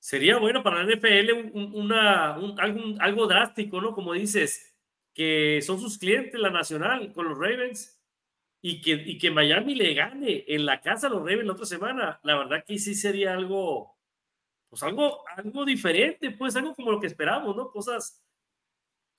[0.00, 3.92] Sería bueno para la NFL un, una, un, algo, algo drástico, ¿no?
[3.94, 4.74] Como dices,
[5.14, 7.96] que son sus clientes, la nacional, con los Ravens,
[8.60, 11.66] y que, y que Miami le gane en la casa a los Ravens la otra
[11.66, 12.20] semana.
[12.24, 13.96] La verdad que sí sería algo,
[14.68, 17.70] pues algo, algo diferente, pues algo como lo que esperamos, ¿no?
[17.70, 18.24] Cosas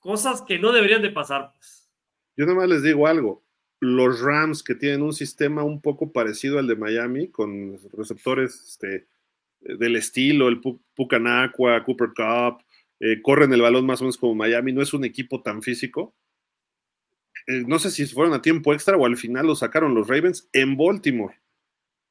[0.08, 1.52] cosas que no deberían de pasar.
[1.52, 1.86] Pues.
[2.34, 3.44] Yo nada más les digo algo.
[3.78, 9.06] Los Rams que tienen un sistema un poco parecido al de Miami, con receptores este,
[9.60, 10.62] del estilo, el
[10.94, 12.64] Pucanacua, Cooper Cup,
[13.00, 16.16] eh, corren el balón más o menos como Miami, no es un equipo tan físico.
[17.46, 20.48] Eh, no sé si fueron a tiempo extra o al final lo sacaron los Ravens
[20.54, 21.38] en Baltimore.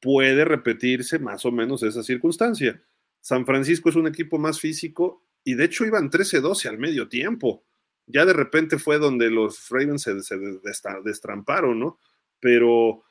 [0.00, 2.80] Puede repetirse más o menos esa circunstancia.
[3.20, 7.64] San Francisco es un equipo más físico y de hecho iban 13-12 al medio tiempo
[8.08, 10.14] ya de repente fue donde los Ravens se,
[11.04, 11.98] destramparon, ¿no?
[12.40, 13.04] Pero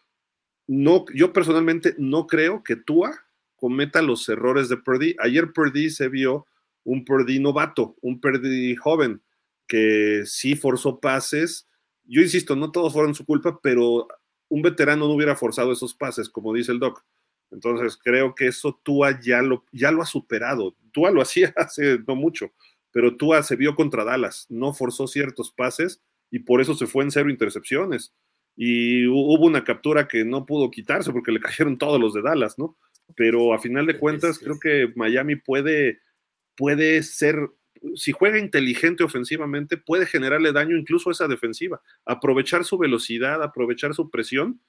[0.67, 3.25] no, yo personalmente no creo que Tua
[3.55, 5.15] cometa los errores de Purdy.
[5.19, 6.47] Ayer Purdy se vio
[6.83, 9.21] un Purdy novato, un Purdy joven,
[9.67, 11.67] que sí forzó pases.
[12.03, 14.07] Yo insisto, no todos fueron su culpa, pero
[14.49, 17.03] un veterano no hubiera forzado esos pases, como dice el doc.
[17.51, 20.75] Entonces creo que eso Tua ya lo, ya lo ha superado.
[20.91, 22.51] Tua lo hacía hace no mucho
[22.97, 26.01] pero Tua se vio contra Dallas, no forzó ciertos pases
[26.31, 28.15] y por eso se fue en cero intercepciones.
[28.55, 32.57] Y hubo una captura que no pudo quitarse porque le cayeron todos los de Dallas,
[32.57, 32.75] ¿no?
[33.15, 35.99] Pero a final de cuentas, creo que Miami puede,
[36.55, 37.37] puede ser,
[37.93, 43.93] si juega inteligente ofensivamente, puede generarle daño incluso a esa defensiva, aprovechar su velocidad, aprovechar
[43.93, 44.59] su presión,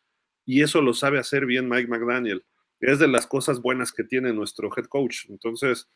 [0.44, 2.44] y eso lo sabe hacer bien Mike McDaniel.
[2.78, 5.30] Es de las cosas buenas que tiene nuestro head coach.
[5.30, 5.88] Entonces,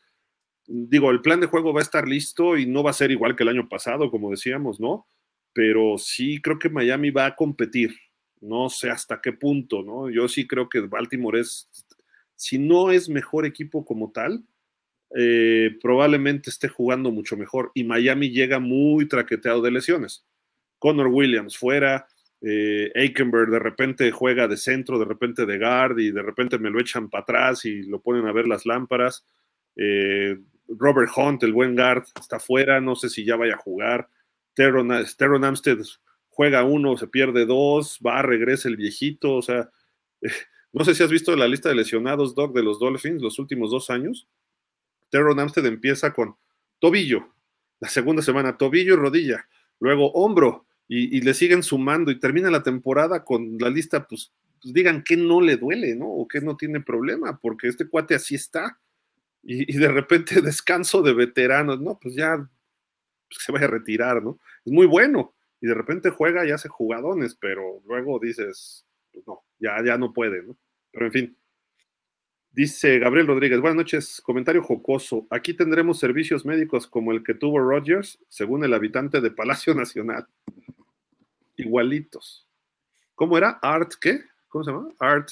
[0.67, 3.35] digo, el plan de juego va a estar listo y no va a ser igual
[3.35, 5.07] que el año pasado, como decíamos, ¿no?
[5.53, 7.95] Pero sí creo que Miami va a competir.
[8.41, 10.09] No sé hasta qué punto, ¿no?
[10.09, 11.69] Yo sí creo que Baltimore es,
[12.35, 14.43] si no es mejor equipo como tal,
[15.15, 17.71] eh, probablemente esté jugando mucho mejor.
[17.73, 20.25] Y Miami llega muy traqueteado de lesiones.
[20.79, 22.07] Connor Williams fuera,
[22.41, 26.69] eh, Aikenberg de repente juega de centro, de repente de guard y de repente me
[26.69, 29.25] lo echan para atrás y lo ponen a ver las lámparas.
[29.77, 30.37] Eh,
[30.67, 34.09] Robert Hunt, el buen guard, está fuera, no sé si ya vaya a jugar.
[34.53, 34.91] Teron,
[35.43, 35.79] Amstead
[36.29, 39.69] juega uno, se pierde dos, va, regresa el viejito, o sea,
[40.73, 43.71] no sé si has visto la lista de lesionados, Doc, de los Dolphins los últimos
[43.71, 44.27] dos años.
[45.09, 46.35] Teron Amstead empieza con
[46.79, 47.29] tobillo,
[47.79, 49.47] la segunda semana tobillo y rodilla,
[49.79, 54.31] luego hombro, y, le siguen sumando y termina la temporada con la lista, pues,
[54.61, 56.07] pues, digan que no le duele, ¿no?
[56.07, 58.79] O que no tiene problema, porque este cuate así está
[59.43, 64.39] y, de repente descanso de veteranos, no, pues ya pues, se vaya a retirar, ¿no?
[64.65, 69.43] Es muy bueno y de repente juega y hace jugadones, pero luego dices, pues no,
[69.59, 70.57] ya, ya no puede, ¿no?
[70.91, 71.37] Pero en fin.
[72.51, 75.25] Dice Gabriel Rodríguez, buenas noches, comentario jocoso.
[75.31, 80.27] Aquí tendremos servicios médicos como el que tuvo Rogers, según el habitante de Palacio Nacional.
[81.55, 82.47] Igualitos.
[83.15, 83.59] ¿Cómo era?
[83.61, 84.23] Art, ¿qué?
[84.49, 84.89] ¿Cómo se llama?
[84.99, 85.29] Art.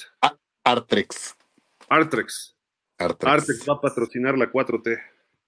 [0.64, 1.36] Artrex.
[1.88, 2.56] Artrex.
[3.04, 3.68] Artex.
[3.68, 5.00] va a patrocinar la 4T.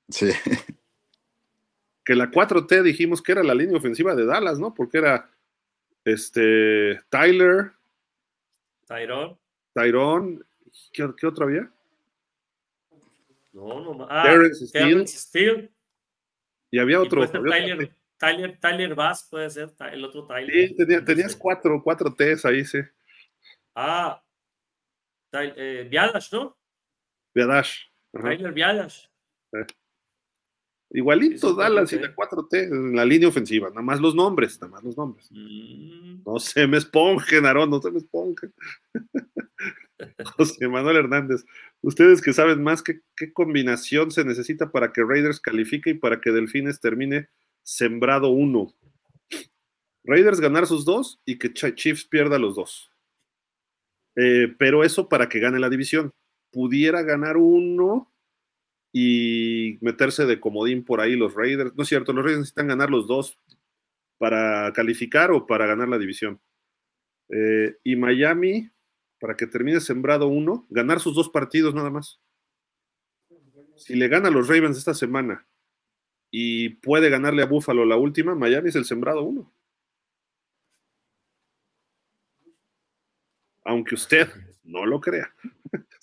[0.09, 0.31] Sí.
[2.05, 4.74] Que la 4T dijimos que era la línea ofensiva de Dallas, ¿no?
[4.74, 5.31] Porque era
[6.05, 7.72] este Tyler.
[8.86, 9.39] Tyrone.
[9.72, 10.40] Tyrone.
[10.93, 11.70] ¿Qué, ¿Qué, otro había?
[13.52, 14.06] No, no.
[14.10, 15.70] Ah, Terrence Steele.
[16.70, 17.26] Y había otro.
[17.26, 20.68] Tyler, Tyler, Tyler, Bass puede ser el otro Tyler.
[20.68, 22.81] Sí, tenías cuatro, cuatro T's ahí, sí.
[23.74, 24.22] Ah,
[25.32, 25.90] eh,
[26.32, 26.56] ¿no?
[27.35, 27.86] Viadash.
[28.12, 29.06] Tyler Viadash.
[30.90, 34.85] Igualito Dallas y la 4T en la línea ofensiva, nada más los nombres, nada más
[34.85, 35.28] los nombres.
[35.32, 36.23] Mm.
[36.24, 38.55] No se me esponjen, Aarón, no se me esponjen.
[40.36, 41.44] José Manuel Hernández,
[41.81, 46.20] ustedes que saben más, ¿qué, ¿qué, combinación se necesita para que Raiders califique y para
[46.20, 47.28] que Delfines termine
[47.65, 48.73] sembrado uno?
[50.05, 52.93] Raiders ganar sus dos y que Chiefs pierda los dos.
[54.16, 56.12] Eh, pero eso para que gane la división
[56.55, 58.12] pudiera ganar uno
[58.93, 61.74] y meterse de comodín por ahí los Raiders.
[61.74, 63.40] No es cierto, los Raiders necesitan ganar los dos
[64.18, 66.40] para calificar o para ganar la división.
[67.28, 68.70] Eh, y Miami,
[69.18, 72.20] para que termine sembrado uno, ganar sus dos partidos nada más.
[73.76, 75.48] Si le gana a los Ravens esta semana
[76.31, 79.52] y puede ganarle a Buffalo la última, Miami es el sembrado uno.
[83.64, 84.28] Aunque usted
[84.62, 85.35] no lo crea.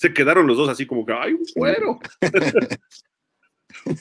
[0.02, 2.00] Se quedaron los dos así como que, ¡ay, un cuero!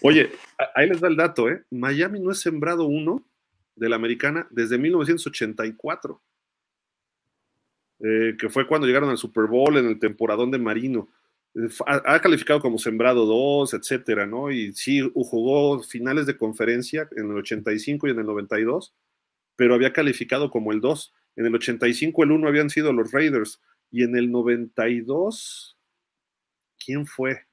[0.03, 0.31] Oye,
[0.75, 1.63] ahí les da el dato, ¿eh?
[1.71, 3.23] Miami no es sembrado uno
[3.77, 6.23] de la americana desde 1984,
[7.99, 11.11] eh, que fue cuando llegaron al Super Bowl en el temporadón de Marino.
[11.55, 14.51] Eh, ha, ha calificado como sembrado dos, etcétera, ¿no?
[14.51, 18.95] Y sí, jugó finales de conferencia en el 85 y en el 92,
[19.55, 21.13] pero había calificado como el 2.
[21.37, 23.61] En el 85 el 1 habían sido los Raiders
[23.91, 25.77] y en el 92,
[26.85, 27.47] ¿quién fue?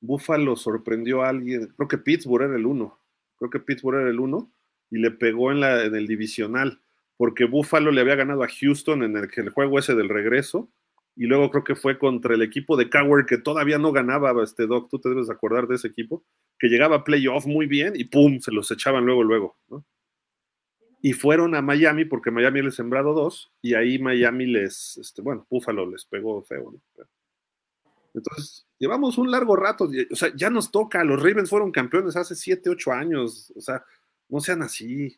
[0.00, 2.98] Buffalo sorprendió a alguien, creo que Pittsburgh era el 1,
[3.36, 4.50] creo que Pittsburgh era el 1
[4.90, 6.80] y le pegó en, el divisional,
[7.16, 10.70] porque Buffalo le había ganado a Houston en el, el juego ese del regreso
[11.16, 14.66] y luego creo que fue contra el equipo de Cowher que todavía no ganaba este
[14.66, 16.24] Doc, tú te debes acordar de ese equipo,
[16.58, 19.84] que llegaba a playoff muy bien y pum, se los echaban luego, luego, ¿no?
[21.02, 25.46] Y fueron a Miami porque Miami les sembrado dos y ahí Miami les, este, bueno,
[25.50, 27.04] Buffalo les pegó feo, ¿no?
[28.14, 32.34] Entonces, llevamos un largo rato, o sea, ya nos toca, los Ravens fueron campeones hace
[32.34, 33.84] 7, 8 años, o sea,
[34.28, 35.16] no sean así.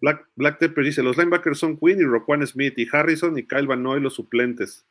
[0.00, 3.66] Black, Black Tepper dice, los linebackers son Quinn y Roquan Smith y Harrison y Kyle
[3.66, 4.84] Van Noy los suplentes.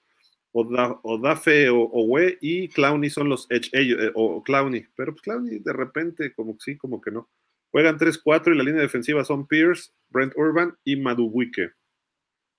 [0.52, 5.74] Odafe o Owe y Clowney son los edge, eh, o Clowney, pero pues Clowney de
[5.74, 7.30] repente como que sí, como que no.
[7.72, 11.74] Juegan 3-4 y la línea defensiva son Pierce, Brent Urban y Madubuike.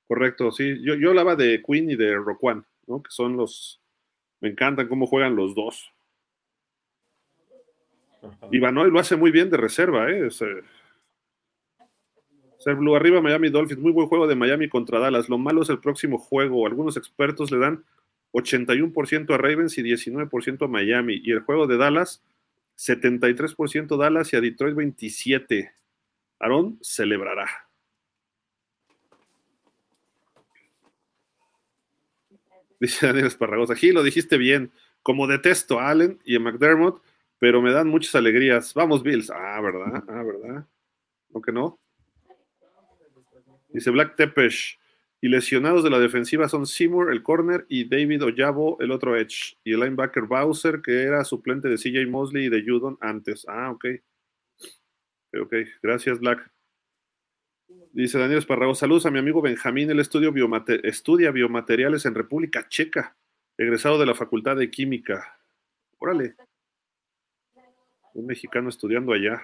[0.06, 0.80] Correcto, sí.
[0.82, 3.02] Yo, yo hablaba de Quinn y de Roquan, ¿no?
[3.02, 3.80] Que son los.
[4.40, 5.92] Me encantan cómo juegan los dos.
[8.50, 10.26] Y Banoy lo hace muy bien de reserva, ¿eh?
[10.26, 10.62] Es, eh,
[12.58, 15.30] Ser Blue arriba Miami Dolphins, muy buen juego de Miami contra Dallas.
[15.30, 16.66] Lo malo es el próximo juego.
[16.66, 17.84] Algunos expertos le dan
[18.32, 21.22] 81% a Ravens y 19% a Miami.
[21.24, 22.22] Y el juego de Dallas,
[22.76, 25.72] 73% Dallas y a Detroit 27.
[26.38, 27.69] Aaron celebrará.
[32.80, 34.72] Dice Daniel Esparragosa, aquí lo dijiste bien.
[35.02, 37.02] Como detesto a Allen y a McDermott,
[37.38, 38.74] pero me dan muchas alegrías.
[38.74, 39.30] Vamos, Bills.
[39.30, 40.04] Ah, ¿verdad?
[40.08, 40.66] Ah, ¿verdad?
[41.30, 41.78] ¿No que no?
[43.68, 44.78] Dice Black Tepesh.
[45.22, 49.58] Y lesionados de la defensiva son Seymour, el corner, y David Oyabo, el otro edge.
[49.64, 53.44] Y el linebacker Bowser, que era suplente de CJ Mosley y de Judon antes.
[53.46, 53.84] Ah, ok.
[55.42, 56.50] Ok, gracias, Black.
[57.92, 62.68] Dice Daniel Esparrago, saludos a mi amigo Benjamín, él estudia, biomate estudia biomateriales en República
[62.68, 63.16] Checa,
[63.58, 65.40] egresado de la Facultad de Química.
[65.98, 66.36] Órale.
[68.14, 69.42] Un mexicano estudiando allá.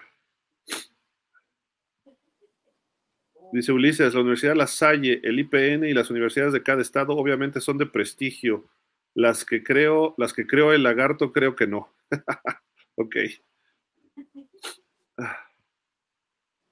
[3.52, 7.60] Dice Ulises, la Universidad La Salle, el IPN y las universidades de cada estado obviamente
[7.60, 8.68] son de prestigio.
[9.14, 11.92] Las que creo, las que creo el lagarto, creo que no.
[12.94, 13.16] ok.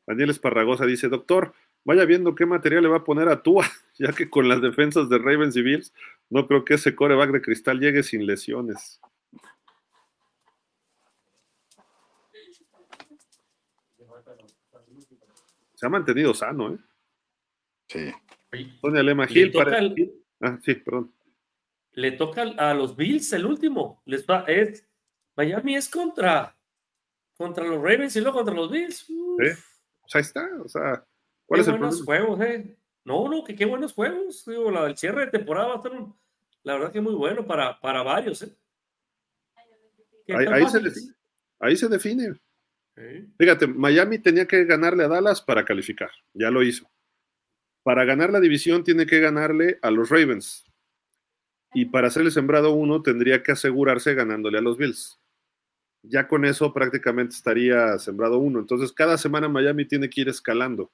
[0.06, 1.54] Daniel Esparragosa dice, doctor,
[1.84, 3.64] vaya viendo qué material le va a poner a Tua,
[3.98, 5.92] ya que con las defensas de Ravens y Bills,
[6.30, 9.00] no creo que ese coreback de cristal llegue sin lesiones.
[15.74, 16.78] Se ha mantenido sano, ¿eh?
[17.88, 18.12] Sí.
[18.80, 19.78] Sonia Lema Gil para...
[19.78, 21.12] el- Ah, sí, perdón.
[21.92, 24.02] Le toca a los Bills el último.
[24.04, 24.86] Les va, es,
[25.36, 26.54] Miami es contra,
[27.36, 29.08] contra los Ravens y luego contra los Bills.
[29.08, 29.62] Uf, Sí.
[30.04, 30.48] O sea, ahí está.
[30.64, 31.04] O sea,
[31.46, 32.26] ¿cuál qué es el buenos problema?
[32.26, 32.76] juegos, eh.
[33.04, 34.44] No, no, que qué buenos juegos.
[34.46, 36.16] Digo, la, el cierre de temporada va a estar, un-
[36.62, 38.56] la verdad que muy bueno para, para varios, eh.
[40.26, 41.12] ¿Qué Ahí, se define.
[41.60, 42.34] Ahí se define.
[42.96, 43.28] Sí.
[43.38, 46.10] Fíjate, Miami tenía que ganarle a Dallas para calificar.
[46.32, 46.88] Ya lo hizo.
[47.82, 50.64] Para ganar la división tiene que ganarle a los Ravens.
[51.74, 55.20] Y para ser el sembrado uno tendría que asegurarse ganándole a los Bills.
[56.06, 58.60] Ya con eso prácticamente estaría sembrado uno.
[58.60, 60.92] Entonces cada semana Miami tiene que ir escalando.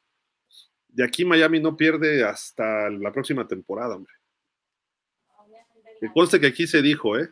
[0.88, 4.12] De aquí Miami no pierde hasta la próxima temporada, hombre.
[6.00, 7.28] Que conste que aquí se dijo, ¿eh?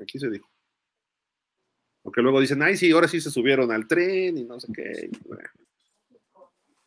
[0.00, 0.48] Aquí se dijo.
[2.02, 5.10] Porque luego dicen, ay, sí, ahora sí se subieron al tren y no sé qué.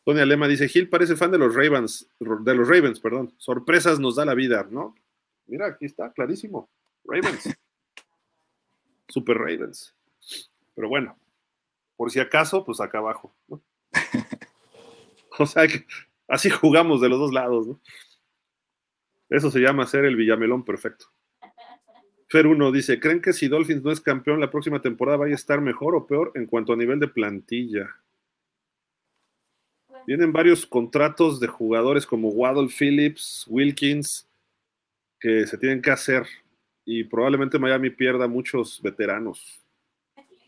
[0.04, 3.34] Tony Alema dice, Gil parece fan de los Ravens, de los Ravens, perdón.
[3.38, 4.94] Sorpresas nos da la vida, ¿no?
[5.46, 6.70] Mira, aquí está, clarísimo.
[7.04, 7.50] Ravens.
[9.08, 9.94] Super Ravens.
[10.74, 11.18] Pero bueno,
[11.96, 13.34] por si acaso, pues acá abajo.
[15.38, 15.86] O sea que
[16.28, 17.80] así jugamos de los dos lados, ¿no?
[19.30, 21.06] Eso se llama ser el Villamelón perfecto.
[22.28, 25.36] Fer 1 dice, ¿creen que si Dolphins no es campeón la próxima temporada vaya a
[25.36, 27.96] estar mejor o peor en cuanto a nivel de plantilla?
[30.06, 34.28] Vienen varios contratos de jugadores como Waddle Phillips, Wilkins,
[35.18, 36.26] que se tienen que hacer
[36.84, 39.61] y probablemente Miami pierda muchos veteranos.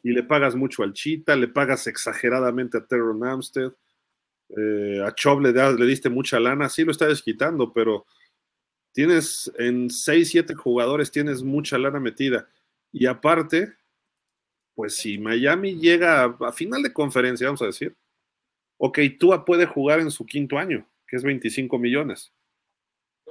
[0.04, 3.72] Y le pagas mucho al Chita, le pagas exageradamente a Terron Amstead,
[4.50, 8.06] eh, a Chubb le, le diste mucha lana, sí lo está desquitando, pero
[8.92, 12.48] tienes en 6, 7 jugadores, tienes mucha lana metida.
[12.92, 13.72] Y aparte,
[14.74, 17.96] pues si Miami llega a, a final de conferencia, vamos a decir,
[18.76, 22.32] ok, Tua puede jugar en su quinto año, que es 25 millones.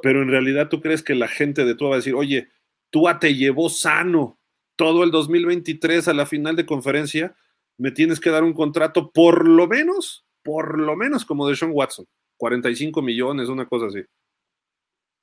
[0.01, 2.49] Pero en realidad tú crees que la gente de Tua va a decir, oye,
[2.89, 4.39] Tua te llevó sano
[4.75, 7.35] todo el 2023 a la final de conferencia,
[7.77, 11.71] me tienes que dar un contrato por lo menos, por lo menos como de Sean
[11.73, 14.03] Watson, 45 millones, una cosa así.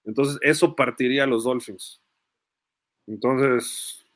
[0.04, 2.00] Entonces, eso partiría a los Dolphins.
[3.06, 4.06] Entonces,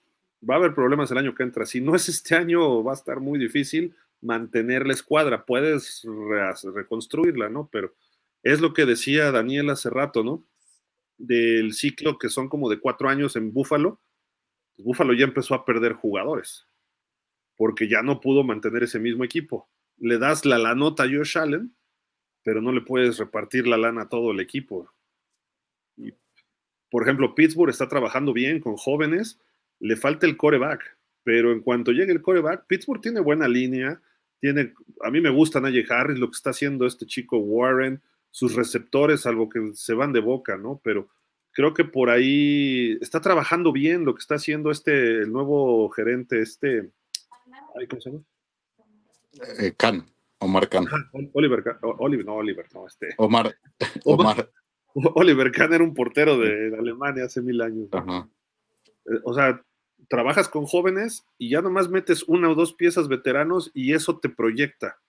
[0.49, 1.67] va a haber problemas el año que entra.
[1.67, 5.45] Si no es este año, va a estar muy difícil mantener la escuadra.
[5.45, 7.69] Puedes re reconstruirla, ¿no?
[7.71, 7.95] Pero
[8.43, 10.45] es lo que decía Daniel hace rato, ¿no?
[11.19, 14.01] Del ciclo que son como de cuatro años en Búfalo.
[14.79, 16.67] Búfalo ya empezó a perder jugadores
[17.57, 19.69] porque ya no pudo mantener ese mismo equipo.
[19.99, 21.75] Le das la, la nota a Josh Allen,
[22.43, 24.91] pero no le puedes repartir la lana a todo el equipo.
[26.91, 29.41] Por ejemplo, Pittsburgh está trabajando bien con jóvenes,
[29.81, 34.01] le falta el coreback, pero en cuanto llegue el coreback, Pittsburgh tiene buena línea,
[34.41, 38.55] tiene, a mí me gusta Najee Harris, lo que está haciendo este chico Warren, sus
[38.55, 40.81] receptores, algo que se van de boca, ¿no?
[40.85, 41.09] Pero
[41.55, 46.43] creo que por ahí está trabajando bien lo que está haciendo este, el nuevo gerente,
[46.43, 46.91] este,
[47.89, 48.25] ¿cómo se llama?
[49.61, 50.05] Eh, Khan,
[50.39, 50.87] Omar Khan.
[51.33, 53.15] Oliver, Oliver, no, Oliver, no, este.
[53.17, 53.57] Omar,
[54.05, 54.51] Omar.
[55.15, 57.89] Oliver Kahn era un portero de, Alemania hace mil años.
[57.93, 58.29] Ajá.
[59.25, 59.65] O sea,
[60.09, 64.29] trabajas con jóvenes y ya nomás metes una o dos piezas veteranos y eso te
[64.29, 65.01] proyecta.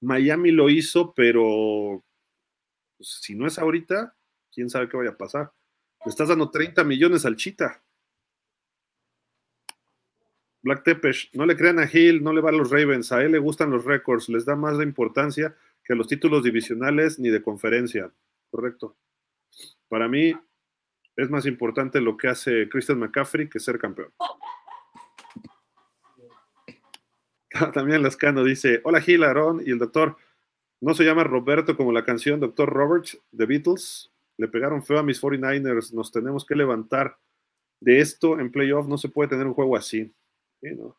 [0.00, 2.04] Miami lo hizo, pero
[2.98, 4.14] pues, si no es ahorita,
[4.52, 5.52] quién sabe qué vaya a pasar.
[6.04, 7.82] Le estás dando 30 millones al Chita.
[10.62, 13.32] Black Tepesh, no le crean a Hill, no le va a los Ravens, a él
[13.32, 17.28] le gustan los récords, les da más de importancia que a los títulos divisionales ni
[17.28, 18.10] de conferencia.
[18.50, 18.96] Correcto.
[19.88, 20.34] Para mí
[21.16, 24.12] es más importante lo que hace Christian McCaffrey que ser campeón.
[27.74, 30.16] También Lascano dice, hola Gil, Aaron y el doctor.
[30.80, 34.13] No se llama Roberto como la canción Doctor Roberts de Beatles.
[34.36, 35.92] Le pegaron feo a mis 49ers.
[35.92, 37.18] Nos tenemos que levantar
[37.80, 38.86] de esto en playoff.
[38.86, 40.12] No se puede tener un juego así.
[40.60, 40.96] Sí, ¿no?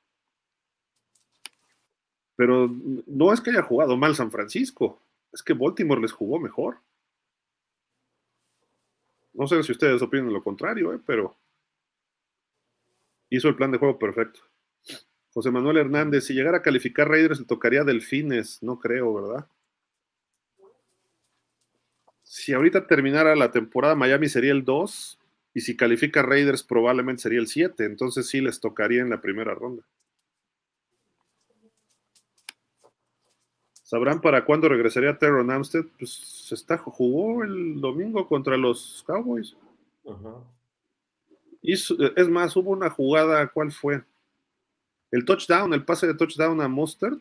[2.35, 2.69] Pero
[3.07, 5.01] no es que haya jugado mal San Francisco.
[5.31, 6.77] Es que Baltimore les jugó mejor.
[9.33, 10.99] No sé si ustedes opinan lo contrario, ¿eh?
[11.05, 11.35] pero
[13.29, 14.39] hizo el plan de juego perfecto.
[15.33, 19.47] José Manuel Hernández, si llegara a calificar Raiders, le tocaría Delfines, no creo, ¿verdad?
[22.37, 25.19] Si ahorita terminara la temporada, Miami sería el 2,
[25.53, 29.55] y si califica Raiders, probablemente sería el 7, entonces sí les tocaría en la primera
[29.55, 29.83] ronda.
[33.71, 35.85] ¿Sabrán para cuándo regresaría Terron Amstead?
[35.97, 39.55] Pues está, jugó el domingo contra los Cowboys.
[40.05, 40.35] Ajá.
[41.61, 44.03] Hizo, es más, hubo una jugada, ¿cuál fue?
[45.09, 47.19] El touchdown, el pase de touchdown a Mustard.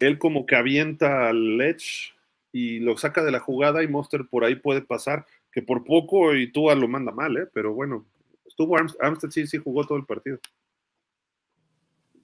[0.00, 2.12] Él como que avienta al Edge
[2.52, 6.34] y lo saca de la jugada y Mustard por ahí puede pasar, que por poco
[6.34, 7.48] y Tua lo manda mal, ¿eh?
[7.52, 8.06] pero bueno,
[8.44, 10.38] estuvo Amstead, sí, sí jugó todo el partido.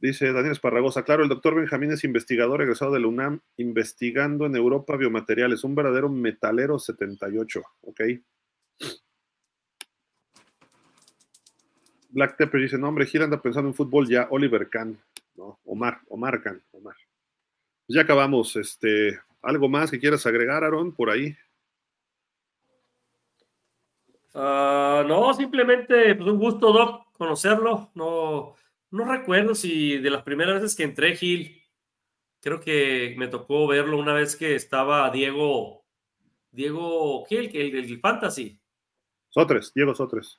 [0.00, 4.54] Dice Daniel Esparragosa, claro, el doctor Benjamín es investigador egresado de la UNAM, investigando en
[4.54, 8.00] Europa biomateriales, un verdadero metalero 78, ¿ok?
[12.10, 14.98] Black Tepper dice, no hombre, Gil anda pensando en fútbol ya, Oliver Kahn,
[15.36, 16.96] no, Omar, Omar Kahn, Omar.
[17.88, 21.36] Ya acabamos, este, ¿algo más que quieras agregar, Aaron, por ahí?
[24.34, 28.54] Uh, no, simplemente, pues un gusto, Doc, conocerlo, no
[28.90, 31.62] no recuerdo si de las primeras veces que entré, Gil,
[32.40, 35.84] creo que me tocó verlo una vez que estaba Diego,
[36.50, 37.40] Diego, ¿qué?
[37.40, 38.60] El, el, el Fantasy.
[39.28, 40.38] Sotres, Diego Sotres.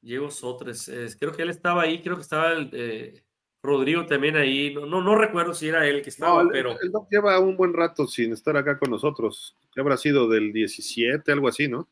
[0.00, 3.24] Diego Sotres, eh, creo que él estaba ahí, creo que estaba el, eh,
[3.62, 6.80] Rodrigo también ahí, no, no, no, recuerdo si era él que estaba, no, el, pero...
[6.80, 10.52] El Doc lleva un buen rato sin estar acá con nosotros, que habrá sido del
[10.52, 11.88] 17, algo así, ¿no?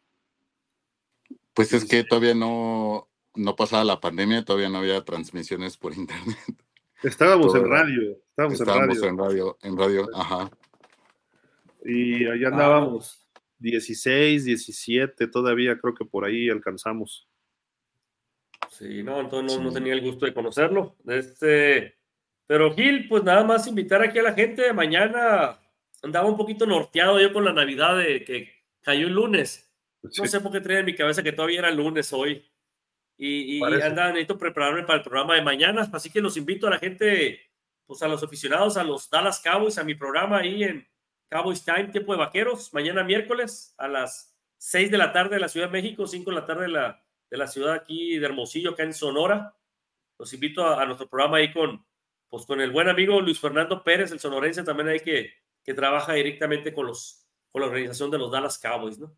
[1.53, 6.39] Pues es que todavía no, no pasaba la pandemia, todavía no había transmisiones por internet.
[7.03, 8.19] Estábamos Todo en radio.
[8.31, 9.09] Estábamos, estábamos en radio.
[9.09, 9.59] en radio.
[9.63, 10.51] En radio, ajá.
[11.85, 13.21] Y ahí andábamos.
[13.23, 13.29] Ah.
[13.61, 17.28] 16, 17, todavía creo que por ahí alcanzamos.
[18.71, 20.97] Sí, no, entonces no, tenía el gusto de conocerlo.
[21.07, 21.97] Este,
[22.47, 24.73] pero Gil, pues nada más invitar aquí a la gente.
[24.73, 25.59] Mañana
[26.03, 28.53] andaba un poquito norteado yo con la Navidad de que
[28.83, 29.71] cayó el lunes.
[30.03, 32.45] No sé por qué traía en mi cabeza que todavía era lunes hoy.
[33.17, 35.89] Y, y anda, necesito prepararme para el programa de mañana.
[35.93, 37.41] Así que los invito a la gente,
[37.85, 40.87] pues a los aficionados, a los Dallas Cowboys, a mi programa ahí en
[41.29, 45.49] Cowboys Time, tiempo de vaqueros, mañana miércoles a las 6 de la tarde de la
[45.49, 48.71] Ciudad de México, 5 de la tarde de la, de la ciudad aquí de Hermosillo,
[48.71, 49.55] acá en Sonora.
[50.19, 51.85] Los invito a, nuestro programa ahí con,
[52.29, 55.33] pues, con el buen amigo Luis Fernando Pérez, el sonorense también ahí que,
[55.63, 59.17] que trabaja directamente con, los, con la organización de los Dallas Cowboys, ¿no?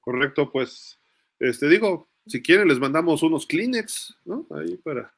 [0.00, 1.00] Correcto, pues,
[1.38, 4.46] este digo, si quieren les mandamos unos Kleenex, ¿no?
[4.50, 5.12] Ahí para...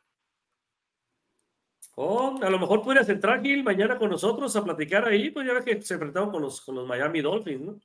[1.95, 5.53] Oh, a lo mejor podrías entrar, Gil, mañana con nosotros a platicar ahí, pues ya
[5.53, 7.81] ves que se enfrentaron con los, con los Miami Dolphins, ¿no?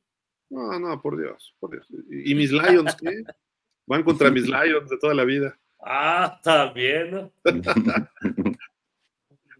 [0.49, 1.85] No, no, por Dios, por Dios.
[2.09, 3.23] ¿Y mis Lions qué?
[3.88, 5.57] Van contra mis Lions de toda la vida.
[5.80, 7.31] Ah, también.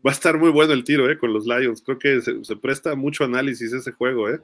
[0.06, 1.18] Va a estar muy bueno el tiro, ¿eh?
[1.18, 1.82] Con los Lions.
[1.82, 4.40] Creo que se, presta mucho análisis ese juego, ¿eh?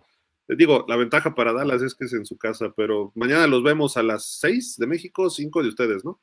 [0.48, 3.96] Digo, la ventaja para Dallas es que es en su casa, pero mañana los vemos
[3.96, 6.20] a las 6 de México, 5 de ustedes, ¿no?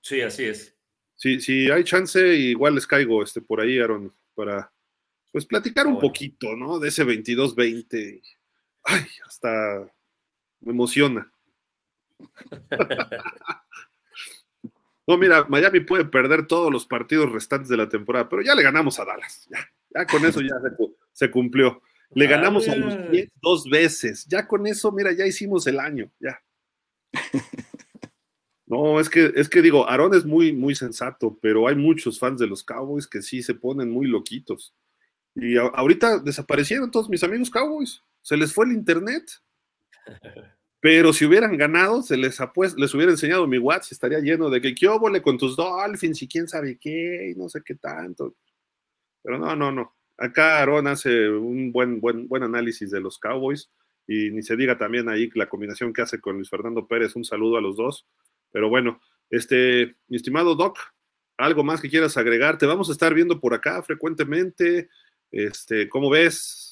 [0.00, 0.74] Sí, así es.
[1.14, 4.72] Si, si hay chance, igual les caigo este, por ahí, Aaron, para
[5.30, 6.78] pues platicar un poquito, ¿no?
[6.78, 8.22] De ese 22-20
[8.88, 9.92] ay, hasta
[10.60, 11.30] me emociona.
[15.06, 18.62] No, mira, Miami puede perder todos los partidos restantes de la temporada, pero ya le
[18.62, 19.48] ganamos a Dallas.
[19.94, 20.54] Ya, con eso ya
[21.12, 21.80] se, cumplió.
[22.10, 24.26] Le ganamos a los Jets dos veces.
[24.26, 26.10] Ya con eso, mira, ya hicimos el año.
[26.20, 26.42] Ya.
[28.70, 32.38] No, es que, es que digo, Aaron es muy, muy sensato, pero hay muchos fans
[32.38, 34.74] de los Cowboys que sí se ponen muy loquitos.
[35.34, 39.24] Y ahorita desaparecieron todos mis amigos Cowboys se les fue el internet.
[40.80, 42.38] Pero si hubieran ganado, se les,
[42.76, 46.28] les hubiera enseñado mi WhatsApp, estaría lleno de que qué óvole con tus Dolphins y
[46.28, 48.36] quién sabe qué, y no sé qué tanto.
[49.22, 49.96] Pero no, no, no.
[50.16, 53.70] Acá Aaron hace un buen, buen, buen análisis de los Cowboys
[54.06, 57.14] y ni se diga también ahí la combinación que hace con Luis Fernando Pérez.
[57.14, 58.06] Un saludo a los dos.
[58.50, 59.00] Pero bueno,
[59.30, 60.78] este, mi estimado Doc,
[61.36, 62.56] algo más que quieras agregar.
[62.56, 64.88] Te vamos a estar viendo por acá frecuentemente.
[65.30, 66.67] Este, ¿cómo ves?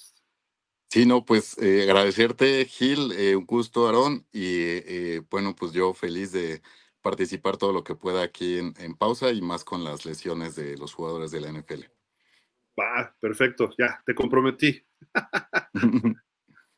[0.88, 5.92] Sí, no, pues eh, agradecerte, Gil, eh, un gusto, Aarón, y eh, bueno, pues yo
[5.94, 6.62] feliz de
[7.02, 10.94] participar todo lo que pueda aquí en, pausa y más con las lesiones de los
[10.94, 11.84] jugadores de la NFL.
[12.78, 14.80] Va, perfecto, ya, te comprometí.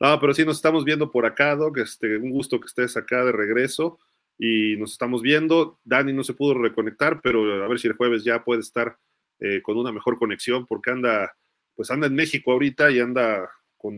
[0.00, 3.24] no, pero sí nos estamos viendo por acá, Doc, este, un gusto que estés acá
[3.24, 3.98] de regreso
[4.38, 5.80] y nos estamos viendo.
[5.84, 8.98] Dani no se pudo reconectar, pero a ver si el jueves ya puede estar
[9.62, 11.32] con una mejor conexión porque anda,
[11.74, 13.48] pues anda en México ahorita y anda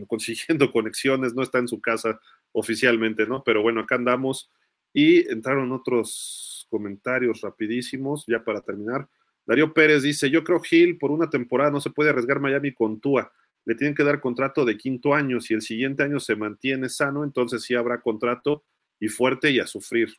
[0.07, 2.19] consiguiendo conexiones, no está en su casa
[2.51, 3.43] oficialmente, ¿no?
[3.43, 4.49] Pero bueno, acá andamos
[4.93, 9.07] y entraron otros comentarios rapidísimos, ya para terminar.
[9.45, 12.99] Darío Pérez dice, yo creo Gil, por una temporada no se puede arriesgar Miami con
[12.99, 13.31] Tua,
[13.65, 17.23] le tienen que dar contrato de quinto año, si el siguiente año se mantiene sano,
[17.23, 18.63] entonces sí habrá contrato
[18.99, 20.09] y fuerte y a sufrir.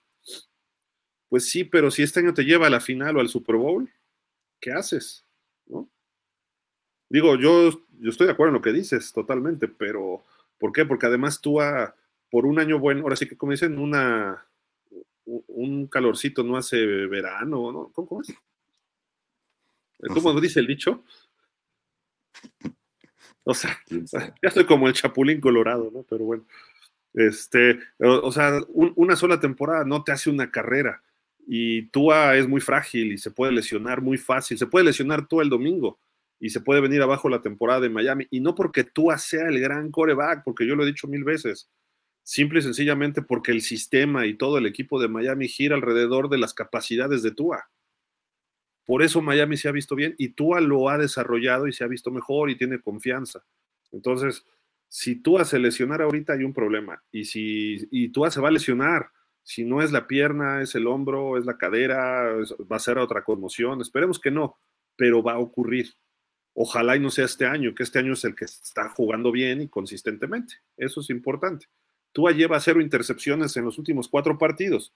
[1.29, 3.91] Pues sí, pero si este año te lleva a la final o al Super Bowl,
[4.61, 5.27] ¿qué haces?
[5.67, 5.91] ¿No?
[7.13, 7.69] Digo, yo,
[8.01, 10.25] yo estoy de acuerdo en lo que dices totalmente, pero
[10.59, 10.87] ¿por qué?
[10.87, 11.95] Porque además tú a,
[12.31, 14.47] por un año bueno, ahora sí que como dicen, una,
[15.27, 16.79] un calorcito no hace
[17.09, 17.93] verano, ¿no?
[17.93, 18.35] ¿Cómo, es?
[20.11, 21.05] ¿Cómo dice el dicho?
[23.45, 26.07] O sea, ya estoy como el chapulín colorado, ¿no?
[26.09, 26.47] Pero bueno,
[27.13, 31.03] este, o, sea, una sola temporada no te hace una carrera
[31.47, 35.43] y Tua es muy frágil y se puede lesionar muy fácil, se puede lesionar todo
[35.43, 35.99] el domingo
[36.43, 38.27] y se puede venir abajo la temporada de Miami.
[38.29, 41.71] Y no porque Tua sea el gran coreback, porque yo lo he dicho mil veces,
[42.25, 46.39] simple y sencillamente porque el sistema y todo el equipo de Miami gira alrededor de
[46.39, 47.71] las capacidades de Tua.
[48.85, 51.87] Por eso Miami se ha visto bien y Tua lo ha desarrollado y se ha
[51.87, 53.45] visto mejor y tiene confianza.
[53.93, 54.45] Entonces,
[54.89, 57.05] si Tua se lesionara ahorita hay un problema.
[57.13, 59.13] Y si y Tua se va a lesionar,
[59.45, 62.35] si no es la pierna, es el hombro, es la cadera,
[62.71, 63.81] va a ser otra conmoción.
[63.81, 64.57] Esperemos que no,
[64.97, 65.95] pero va a ocurrir.
[66.55, 69.63] Ojalá y no sea este año, que este año es el que está jugando bien
[69.63, 70.57] y consistentemente.
[70.77, 71.67] Eso es importante.
[72.13, 74.93] Tua lleva cero intercepciones en los últimos cuatro partidos.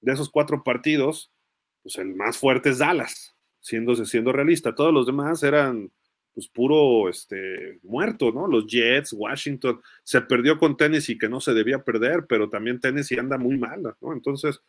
[0.00, 1.30] De esos cuatro partidos,
[1.82, 4.74] pues el más fuerte es Dallas, siendo, siendo realista.
[4.74, 5.90] Todos los demás eran
[6.32, 8.48] pues puro este, muerto, ¿no?
[8.48, 13.18] Los Jets, Washington, se perdió con Tennessee que no se debía perder, pero también Tennessee
[13.18, 14.12] anda muy mala, ¿no?
[14.12, 14.60] Entonces,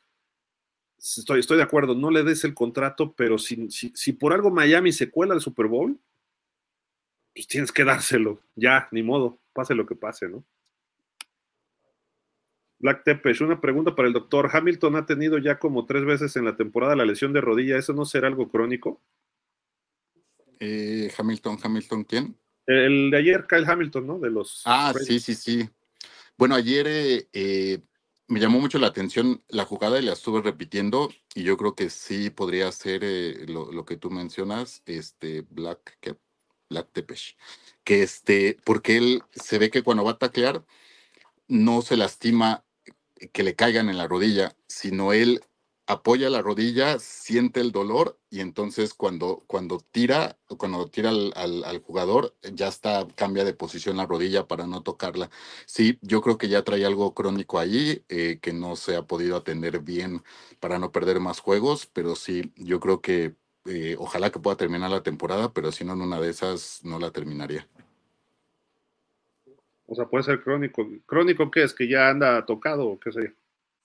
[0.98, 4.52] estoy, estoy de acuerdo, no le des el contrato, pero si, si, si por algo
[4.52, 6.00] Miami se cuela al Super Bowl,
[7.36, 10.44] pues tienes que dárselo, ya, ni modo, pase lo que pase, ¿no?
[12.80, 14.50] Black Tepes, una pregunta para el doctor.
[14.52, 17.78] Hamilton ha tenido ya como tres veces en la temporada la lesión de rodilla.
[17.78, 19.02] ¿Eso no será algo crónico?
[20.60, 22.38] Eh, Hamilton, Hamilton, ¿quién?
[22.68, 24.20] El de ayer, Kyle Hamilton, ¿no?
[24.20, 24.62] De los.
[24.66, 25.70] Ah, sí, sí, sí.
[26.38, 27.80] Bueno, ayer eh, eh,
[28.28, 31.90] me llamó mucho la atención la jugada y la estuve repitiendo y yo creo que
[31.90, 33.04] sí podría ser
[33.50, 36.20] lo, que tú mencionas, este Black, Black
[36.70, 37.38] Tepesh,
[37.84, 40.66] que este, porque él se ve que cuando va a taclear
[41.48, 42.66] no se lastima
[43.34, 45.42] que le caigan en la rodilla, sino él
[45.88, 52.36] apoya la rodilla, siente el dolor y entonces cuando, cuando tira, cuando tira al, jugador,
[52.54, 55.30] ya está, cambia de posición la rodilla para no tocarla.
[55.68, 59.38] Sí, yo creo que ya trae algo crónico allí eh, que no se ha podido
[59.38, 60.24] atender bien
[60.60, 63.36] para no perder más juegos, pero sí, yo creo que
[63.66, 67.00] eh, ojalá que pueda terminar la temporada, pero si no en una de esas no
[67.00, 67.68] la terminaría.
[69.88, 70.88] O sea, puede ser crónico.
[71.06, 71.74] ¿Crónico qué es?
[71.74, 73.34] ¿Que ya anda tocado o qué sé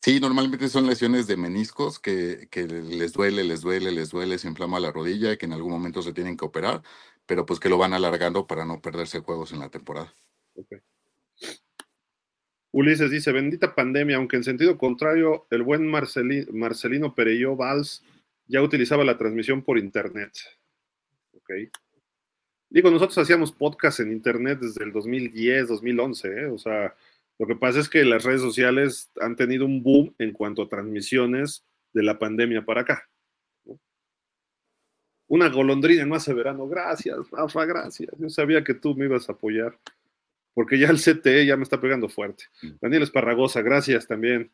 [0.03, 4.81] Sí, normalmente son lesiones de meniscos que, les duele, les duele, les duele, se inflama
[4.81, 6.83] la rodilla y que en algún momento se tienen que operar,
[7.27, 10.15] pero pues que lo van alargando para no perderse juegos en la temporada.
[12.73, 18.03] Ulises dice, bendita pandemia, aunque en sentido contrario, el buen Marcelino Pereyó Valls
[18.51, 20.33] ya utilizaba la transmisión por internet.
[21.35, 21.51] Ok.
[22.69, 26.47] Digo, nosotros hacíamos podcast en internet desde el 2010, 2011, ¿eh?
[26.47, 26.95] o sea,
[27.39, 30.69] lo que pasa es que las redes sociales han tenido un boom en cuanto a
[30.69, 33.09] transmisiones de la pandemia para acá.
[35.27, 36.67] Una golondrina no hace verano.
[36.67, 38.11] Gracias, Rafa, gracias.
[38.19, 39.79] Yo sabía que tú me ibas a apoyar.
[40.55, 42.45] Porque ya el CTE ya me está pegando fuerte.
[42.63, 42.71] Mm.
[42.81, 44.51] Daniel Esparragosa, gracias también.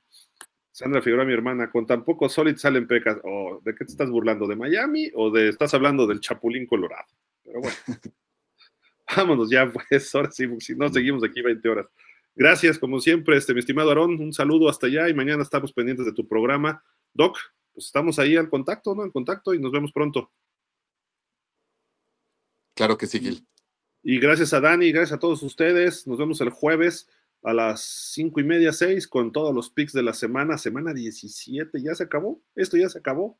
[0.76, 3.16] Sandra Figueroa, mi hermana, con tan poco solid salen pecas.
[3.24, 4.46] Oh, ¿De qué te estás burlando?
[4.46, 7.06] ¿De Miami o de estás hablando del Chapulín Colorado?
[7.42, 7.76] Pero bueno,
[9.16, 10.14] vámonos ya, pues.
[10.14, 11.86] Ahora sí, si no seguimos aquí 20 horas.
[12.34, 16.04] Gracias, como siempre, este, mi estimado Aarón, un saludo hasta allá y mañana estamos pendientes
[16.04, 16.84] de tu programa.
[17.14, 17.38] Doc,
[17.72, 19.02] pues estamos ahí al contacto, ¿no?
[19.02, 20.30] En contacto y nos vemos pronto.
[22.74, 23.46] Claro que sí, Gil.
[24.02, 26.06] Y gracias a Dani, gracias a todos ustedes.
[26.06, 27.08] Nos vemos el jueves
[27.46, 27.80] a las
[28.12, 31.82] cinco y media, seis, con todos los pics de la semana, semana 17.
[31.82, 33.38] Ya se acabó, esto ya se acabó.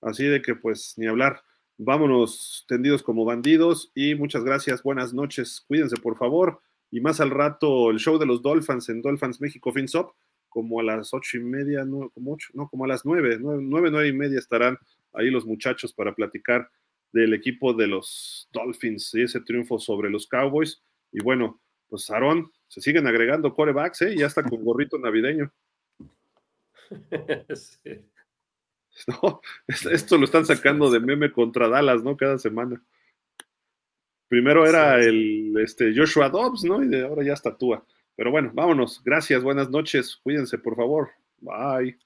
[0.00, 1.42] Así de que, pues, ni hablar.
[1.78, 4.82] Vámonos tendidos como bandidos y muchas gracias.
[4.82, 5.64] Buenas noches.
[5.66, 6.60] Cuídense, por favor
[6.90, 10.12] y más al rato el show de los Dolphins en Dolphins México FinSop,
[10.48, 13.90] como a las ocho y media, no, como ocho, no, como a las nueve, nueve,
[13.90, 14.78] nueve, y media estarán
[15.12, 16.70] ahí los muchachos para platicar
[17.12, 20.82] del equipo de los Dolphins y ese triunfo sobre los Cowboys.
[21.12, 24.16] Y bueno, pues Aarón, se siguen agregando corebacks, ¿eh?
[24.16, 25.52] ya está con gorrito navideño.
[29.06, 32.16] No, esto lo están sacando de meme contra Dallas, ¿no?
[32.16, 32.82] Cada semana.
[34.28, 36.82] Primero era el este, Joshua Dobbs, ¿no?
[36.82, 37.84] Y de ahora ya está Tua.
[38.16, 39.00] Pero bueno, vámonos.
[39.04, 40.16] Gracias, buenas noches.
[40.22, 41.10] Cuídense, por favor.
[41.40, 41.96] Bye.